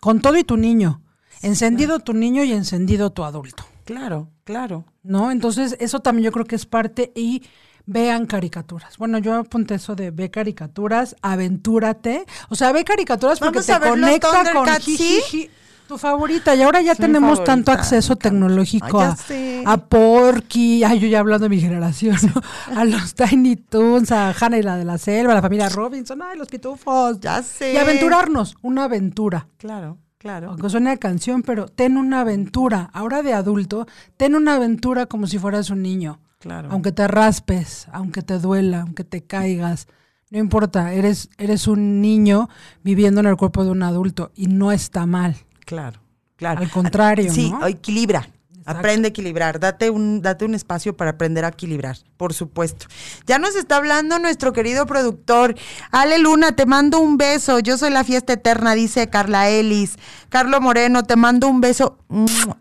Con 0.00 0.20
todo 0.20 0.36
y 0.36 0.44
tu 0.44 0.56
niño. 0.56 1.02
Encendido 1.42 2.00
tu 2.00 2.14
niño 2.14 2.42
y 2.44 2.52
encendido 2.52 3.10
tu 3.10 3.24
adulto. 3.24 3.64
Claro, 3.84 4.28
claro. 4.44 4.84
¿No? 5.02 5.30
Entonces, 5.30 5.76
eso 5.80 6.00
también 6.00 6.24
yo 6.24 6.32
creo 6.32 6.44
que 6.46 6.56
es 6.56 6.66
parte 6.66 7.12
y 7.14 7.42
vean 7.86 8.26
caricaturas. 8.26 8.96
Bueno, 8.98 9.18
yo 9.18 9.34
apunté 9.34 9.74
eso 9.74 9.94
de 9.94 10.10
ve 10.10 10.30
caricaturas, 10.30 11.16
aventúrate. 11.22 12.24
O 12.48 12.54
sea, 12.54 12.72
ve 12.72 12.84
caricaturas 12.84 13.38
porque 13.38 13.58
Vamos 13.58 13.66
te 13.66 13.72
a 13.72 13.78
ver 13.78 13.90
los 13.90 14.00
conecta 14.00 14.28
con 14.28 14.44
Thundercats, 14.44 14.84
¿sí? 14.84 14.96
jijiji. 14.96 15.50
Tu 15.86 15.98
favorita, 15.98 16.54
y 16.54 16.62
ahora 16.62 16.80
ya 16.80 16.94
tenemos 16.94 17.44
tanto 17.44 17.70
acceso 17.70 18.16
tecnológico 18.16 18.86
Ay, 18.86 19.06
ya 19.06 19.08
a, 19.10 19.16
sé. 19.16 19.62
a 19.66 19.76
Porky, 19.76 20.82
ay, 20.82 20.98
yo 20.98 21.08
ya 21.08 21.20
hablando 21.20 21.44
de 21.44 21.50
mi 21.50 21.60
generación, 21.60 22.16
¿no? 22.34 22.40
a 22.74 22.86
los 22.86 23.14
Tiny 23.14 23.56
Toons, 23.56 24.10
a 24.10 24.30
Hannah 24.30 24.56
y 24.56 24.62
la 24.62 24.78
de 24.78 24.86
la 24.86 24.96
selva, 24.96 25.32
a 25.32 25.34
la 25.34 25.42
familia 25.42 25.68
Robinson, 25.68 26.22
ay, 26.22 26.38
los 26.38 26.48
pitufos. 26.48 27.20
Ya 27.20 27.42
sé. 27.42 27.74
Y 27.74 27.76
aventurarnos, 27.76 28.56
una 28.62 28.84
aventura. 28.84 29.46
Claro, 29.58 29.98
claro. 30.24 30.48
Aunque 30.52 30.70
suene 30.70 30.90
a 30.90 30.96
canción, 30.96 31.42
pero 31.42 31.66
ten 31.68 31.98
una 31.98 32.20
aventura. 32.22 32.88
Ahora 32.94 33.22
de 33.22 33.34
adulto, 33.34 33.86
ten 34.16 34.34
una 34.34 34.54
aventura 34.54 35.04
como 35.04 35.26
si 35.26 35.38
fueras 35.38 35.68
un 35.68 35.82
niño. 35.82 36.18
Claro. 36.38 36.68
Aunque 36.72 36.92
te 36.92 37.06
raspes, 37.06 37.86
aunque 37.92 38.22
te 38.22 38.38
duela, 38.38 38.80
aunque 38.80 39.04
te 39.04 39.22
caigas. 39.22 39.86
No 40.30 40.38
importa, 40.38 40.94
eres, 40.94 41.28
eres 41.36 41.68
un 41.68 42.00
niño 42.00 42.48
viviendo 42.82 43.20
en 43.20 43.26
el 43.26 43.36
cuerpo 43.36 43.64
de 43.64 43.70
un 43.70 43.82
adulto 43.82 44.32
y 44.34 44.46
no 44.46 44.72
está 44.72 45.04
mal. 45.04 45.36
Claro, 45.66 46.00
claro. 46.36 46.60
Al 46.62 46.70
contrario, 46.70 47.30
Sí, 47.30 47.50
¿no? 47.50 47.66
equilibra. 47.66 48.26
Aprende 48.66 49.08
a 49.08 49.10
equilibrar, 49.10 49.60
date 49.60 49.90
un, 49.90 50.22
date 50.22 50.44
un 50.44 50.54
espacio 50.54 50.96
para 50.96 51.12
aprender 51.12 51.44
a 51.44 51.48
equilibrar, 51.48 51.98
por 52.16 52.32
supuesto. 52.32 52.86
Ya 53.26 53.38
nos 53.38 53.56
está 53.56 53.76
hablando 53.76 54.18
nuestro 54.18 54.52
querido 54.52 54.86
productor. 54.86 55.54
Ale 55.90 56.18
Luna, 56.18 56.56
te 56.56 56.64
mando 56.64 56.98
un 56.98 57.18
beso. 57.18 57.58
Yo 57.58 57.76
soy 57.76 57.90
la 57.90 58.04
fiesta 58.04 58.32
eterna, 58.32 58.74
dice 58.74 59.10
Carla 59.10 59.48
Ellis. 59.50 59.96
Carlo 60.30 60.60
Moreno, 60.60 61.02
te 61.02 61.16
mando 61.16 61.48
un 61.48 61.60
beso 61.60 61.98
¡mua! 62.08 62.56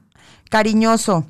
cariñoso. 0.50 1.26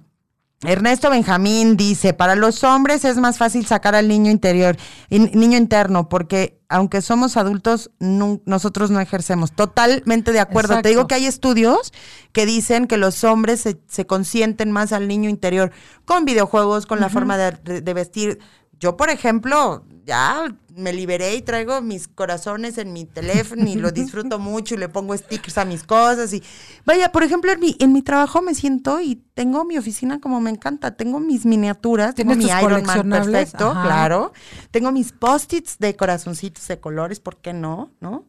Ernesto 0.66 1.09
Benjamín 1.09 1.76
dice, 1.78 2.14
para 2.14 2.36
los 2.36 2.64
hombres 2.64 3.03
es 3.05 3.18
más 3.18 3.38
fácil 3.38 3.66
sacar 3.66 3.95
al 3.95 4.07
niño 4.07 4.32
interior, 4.32 4.78
in- 5.09 5.32
niño 5.34 5.57
interno, 5.57 6.07
porque 6.09 6.59
aunque 6.70 7.01
somos 7.01 7.38
adultos, 7.38 7.91
nosotros 7.99 8.89
no 8.89 8.99
ejercemos. 8.99 9.51
Totalmente 9.51 10.32
de 10.32 10.39
acuerdo. 10.39 10.74
Exacto. 10.74 10.84
Te 10.84 10.89
digo 10.89 11.07
que 11.07 11.16
hay 11.16 11.26
estudios 11.26 11.91
que 12.32 12.45
dicen 12.45 12.88
que 12.88 12.97
los 12.97 13.24
hombres 13.24 13.59
se, 13.61 13.80
se 13.88 14.05
consienten 14.07 14.72
más 14.72 14.91
al 14.91 15.07
niño 15.07 15.30
interior 15.30 15.72
con 16.05 16.26
videojuegos, 16.26 16.86
con 16.86 16.99
la 16.99 17.09
forma 17.09 17.38
de, 17.38 17.82
de 17.82 17.93
vestir. 17.93 18.39
Yo, 18.80 18.97
por 18.97 19.09
ejemplo, 19.09 19.86
ya 20.06 20.54
me 20.76 20.91
liberé 20.91 21.36
y 21.36 21.41
traigo 21.41 21.82
mis 21.82 22.08
corazones 22.08 22.78
en 22.78 22.91
mi 22.93 23.06
teléfono 23.06 23.66
y 23.68 23.76
lo 23.76 23.91
disfruto 23.91 24.38
mucho 24.39 24.76
y 24.76 24.78
le 24.78 24.89
pongo 24.89 25.16
stickers 25.18 25.58
a 25.58 25.66
mis 25.66 25.84
cosas. 25.84 26.34
Y 26.34 26.43
vaya, 26.86 27.12
por 27.12 27.24
ejemplo, 27.24 27.51
en 27.51 27.60
mi, 27.60 27.76
en 27.80 27.93
mi 27.93 28.01
trabajo 28.01 28.41
me 28.41 28.54
siento 28.56 28.99
y 28.99 29.24
tengo 29.34 29.64
mi 29.66 29.78
oficina 29.78 30.20
como 30.20 30.41
me 30.41 30.49
encanta. 30.49 30.95
Tengo 30.97 31.20
mis 31.20 31.45
miniaturas, 31.45 32.16
tengo 32.16 32.36
mi 32.36 32.45
¿Tienes 32.45 32.62
tus 32.62 32.72
Iron 32.72 32.86
Man 32.86 33.10
perfecto, 33.10 33.72
Ajá. 33.72 33.84
claro. 33.84 34.34
Tengo 34.72 34.91
mis 34.91 35.12
post-its 35.14 35.78
de 35.80 35.95
corazoncitos 35.95 36.68
de 36.68 36.80
colores, 36.80 37.20
¿por 37.20 37.38
qué 37.38 37.54
no? 37.54 37.91
¿No? 38.01 38.26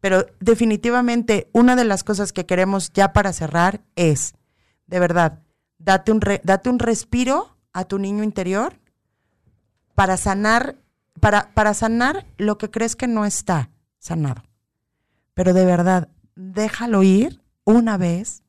Pero 0.00 0.26
definitivamente 0.40 1.48
una 1.52 1.76
de 1.76 1.84
las 1.84 2.04
cosas 2.04 2.32
que 2.32 2.44
queremos 2.44 2.92
ya 2.92 3.12
para 3.12 3.32
cerrar 3.32 3.80
es, 3.96 4.34
de 4.86 4.98
verdad, 5.00 5.40
date 5.78 6.12
un, 6.12 6.20
re- 6.20 6.40
date 6.44 6.68
un 6.70 6.78
respiro 6.78 7.56
a 7.72 7.84
tu 7.84 7.98
niño 7.98 8.22
interior 8.22 8.78
para 9.94 10.16
sanar, 10.16 10.76
para, 11.20 11.52
para 11.54 11.74
sanar 11.74 12.26
lo 12.38 12.58
que 12.58 12.70
crees 12.70 12.96
que 12.96 13.06
no 13.06 13.24
está 13.24 13.70
sanado. 13.98 14.42
Pero 15.34 15.52
de 15.52 15.64
verdad, 15.64 16.08
déjalo 16.36 17.02
ir 17.02 17.42
una 17.64 17.96
vez 17.96 18.42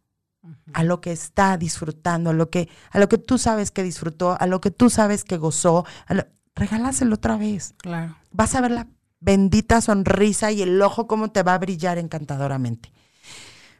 a 0.74 0.84
lo 0.84 1.01
que 1.01 1.11
está 1.11 1.57
disfrutando, 1.57 2.30
a 2.30 2.34
lo 2.34 2.49
que, 2.49 2.70
a 2.91 2.99
lo 2.99 3.09
que 3.09 3.18
tú 3.18 3.38
sabes 3.38 3.72
que 3.72 3.82
disfrutó, 3.84 4.38
a 4.39 4.45
lo 4.45 4.61
que 4.61 4.70
tú 4.72 4.89
sabes 4.89 5.24
que 5.24 5.38
gozó, 5.38 5.86
lo- 6.09 6.26
regálaselo 6.55 7.16
otra 7.16 7.38
vez 7.38 7.74
Claro. 7.78 8.16
vas 8.32 8.53
a 8.55 8.61
ver 8.61 8.72
la 8.72 8.88
bendita 9.20 9.82
sonrisa 9.82 10.51
y 10.51 10.61
el 10.61 10.80
ojo 10.82 11.07
cómo 11.07 11.32
te 11.32 11.41
va 11.41 11.55
a 11.55 11.57
brillar 11.57 11.97
encantadoramente. 11.97 12.91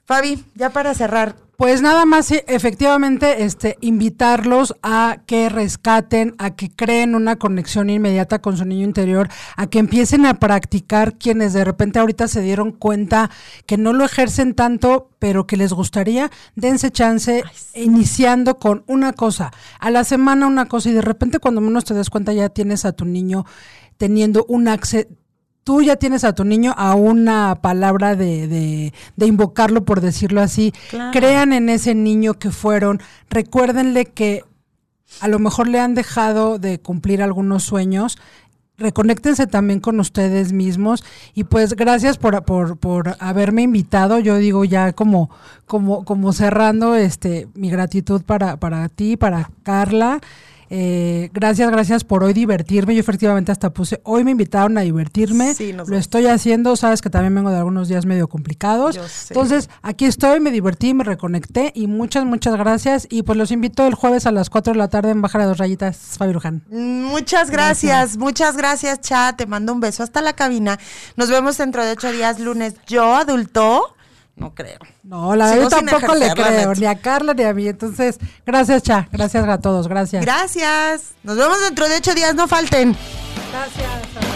Fabi, 0.05 0.43
ya 0.55 0.71
para 0.71 0.93
cerrar, 0.95 1.36
Pues 1.57 1.81
nada 1.81 2.03
más, 2.05 2.25
sí, 2.25 2.41
efectivamente, 2.47 3.43
este, 3.45 3.77
invitarlos 3.79 4.75
a 4.83 5.21
que 5.25 5.47
rescaten, 5.47 6.35
a 6.37 6.53
que 6.55 6.69
creen 6.69 7.15
una 7.15 7.37
conexión 7.37 7.89
inmediata 7.89 8.39
con 8.39 8.57
su 8.57 8.65
niño 8.65 8.83
interior, 8.83 9.29
a 9.55 9.67
que 9.67 9.79
empiecen 9.79 10.25
a 10.25 10.33
practicar 10.33 11.17
quienes 11.17 11.53
de 11.53 11.63
repente 11.63 11.99
ahorita 11.99 12.27
se 12.27 12.41
dieron 12.41 12.73
cuenta 12.73 13.31
que 13.65 13.77
no 13.77 13.93
lo 13.93 14.03
ejercen 14.03 14.53
tanto, 14.53 15.11
pero 15.17 15.47
que 15.47 15.55
les 15.55 15.71
gustaría, 15.71 16.29
dense 16.55 16.91
chance 16.91 17.43
iniciando 17.73 18.59
con 18.59 18.83
una 18.87 19.13
cosa, 19.13 19.51
a 19.79 19.91
la 19.91 20.03
semana 20.03 20.47
una 20.47 20.65
cosa 20.65 20.89
y 20.89 20.93
de 20.93 21.01
repente 21.01 21.39
cuando 21.39 21.61
menos 21.61 21.85
te 21.85 21.93
des 21.93 22.09
cuenta 22.09 22.33
ya 22.33 22.49
tienes 22.49 22.83
a 22.83 22.91
tu 22.91 23.05
niño 23.05 23.45
teniendo 23.97 24.45
un 24.49 24.67
acceso 24.67 25.07
tú 25.66 25.82
ya 25.82 25.97
tienes 25.97 26.24
a 26.24 26.34
tu 26.34 26.45
niño 26.45 26.74
a 26.78 26.95
una 26.95 27.55
palabra 27.55 28.16
de, 28.16 28.47
de, 28.47 28.93
de 29.16 29.26
invocarlo, 29.26 29.84
por 29.84 29.99
decirlo 29.99 30.39
así. 30.39 30.74
Claro. 30.89 31.11
Crean 31.11 31.51
en 31.51 31.68
ese 31.68 31.95
niño 31.95 32.36
que 32.36 32.51
fueron. 32.51 33.01
Recuérdenle 33.30 34.05
que 34.05 34.43
a 35.20 35.28
lo 35.28 35.39
mejor 35.39 35.68
le 35.68 35.80
han 35.80 35.95
dejado 35.95 36.59
de 36.59 36.80
cumplir 36.80 37.22
algunos 37.22 37.63
sueños. 37.63 38.18
Reconéctense 38.78 39.47
también 39.47 39.80
con 39.80 39.99
ustedes 39.99 40.51
mismos 40.51 41.03
y 41.34 41.45
pues 41.45 41.76
gracias 41.76 42.18
por, 42.18 42.43
por, 42.43 42.78
por 42.78 43.16
haberme 43.20 43.63
invitado. 43.63 44.20
Yo 44.20 44.38
digo 44.38 44.66
ya 44.66 44.93
como, 44.93 45.32
como, 45.66 46.05
como 46.05 46.32
cerrando 46.32 46.93
este 46.93 47.47
mi 47.55 47.72
gratitud 47.72 48.22
para, 48.22 48.57
para 48.57 48.88
ti, 48.89 49.18
para 49.18 49.49
Carla. 49.63 50.20
Eh, 50.70 51.30
gracias, 51.34 51.70
gracias 51.72 52.03
por 52.03 52.24
hoy 52.24 52.34
divertirme. 52.34 52.95
Yo 52.95 52.99
efectivamente 52.99 53.51
hasta 53.51 53.72
puse, 53.72 54.01
hoy 54.03 54.24
me 54.24 54.32
invitaron 54.32 54.78
a 54.78 54.82
divertirme. 54.82 55.53
Sí, 55.53 55.74
nos 55.74 55.89
Lo 55.89 55.97
estoy 55.97 56.28
haciendo, 56.28 56.76
sabes 56.76 57.01
que 57.01 57.09
también 57.09 57.36
vengo 57.36 57.51
de 57.51 57.57
algunos 57.57 57.88
días 57.88 58.05
medio 58.05 58.28
complicados. 58.28 58.95
Yo 58.95 59.07
sé. 59.07 59.34
Entonces, 59.34 59.70
aquí 59.82 60.05
estoy, 60.05 60.39
me 60.39 60.51
divertí, 60.51 60.93
me 60.93 61.03
reconecté 61.03 61.72
y 61.76 61.88
muchas, 61.88 62.26
muchas 62.26 62.55
gracias. 62.57 63.07
Y 63.09 63.24
pues 63.24 63.38
los 63.38 63.51
invito 63.51 63.86
el 63.88 63.95
jueves 63.95 64.26
a 64.26 64.32
las 64.32 64.49
4 64.49 64.74
de 64.74 64.80
la 64.80 64.88
tarde 64.89 65.11
en 65.11 65.22
Bajar 65.22 65.41
a 65.41 65.45
dos 65.45 65.57
rayitas, 65.57 65.97
Fabi 66.18 66.34
Luján. 66.34 66.63
muchas 66.70 67.49
gracias, 67.49 68.18
muchas 68.18 68.57
gracias, 68.57 69.01
Cha, 69.01 69.36
te 69.36 69.45
mando 69.45 69.74
un 69.74 69.80
beso 69.80 70.03
hasta 70.03 70.22
la 70.22 70.34
cabina. 70.34 70.80
Nos 71.16 71.30
vemos 71.30 71.57
dentro 71.57 71.84
de 71.84 71.91
ocho 71.91 72.11
días, 72.11 72.39
lunes. 72.39 72.76
Yo, 72.88 73.16
adulto, 73.16 73.94
no 74.36 74.53
creo. 74.53 74.79
No, 75.03 75.36
la 75.36 75.49
verdad 75.51 75.69
tampoco 75.69 76.15
le 76.15 76.27
ejercer, 76.27 76.53
creo, 76.53 76.75
ni 76.75 76.86
a 76.86 76.95
Carla 76.95 77.33
ni 77.33 77.43
a 77.43 77.53
mí. 77.53 77.67
Entonces, 77.67 78.19
gracias, 78.45 78.83
Cha. 78.83 79.07
Gracias 79.11 79.47
a 79.47 79.59
todos, 79.59 79.88
gracias. 79.88 80.23
Gracias. 80.25 81.11
Nos 81.23 81.38
vemos 81.38 81.61
dentro 81.61 81.88
de 81.88 81.95
ocho 81.97 82.13
días, 82.13 82.36
no 82.36 82.47
falten. 82.47 82.95
Gracias. 83.51 84.34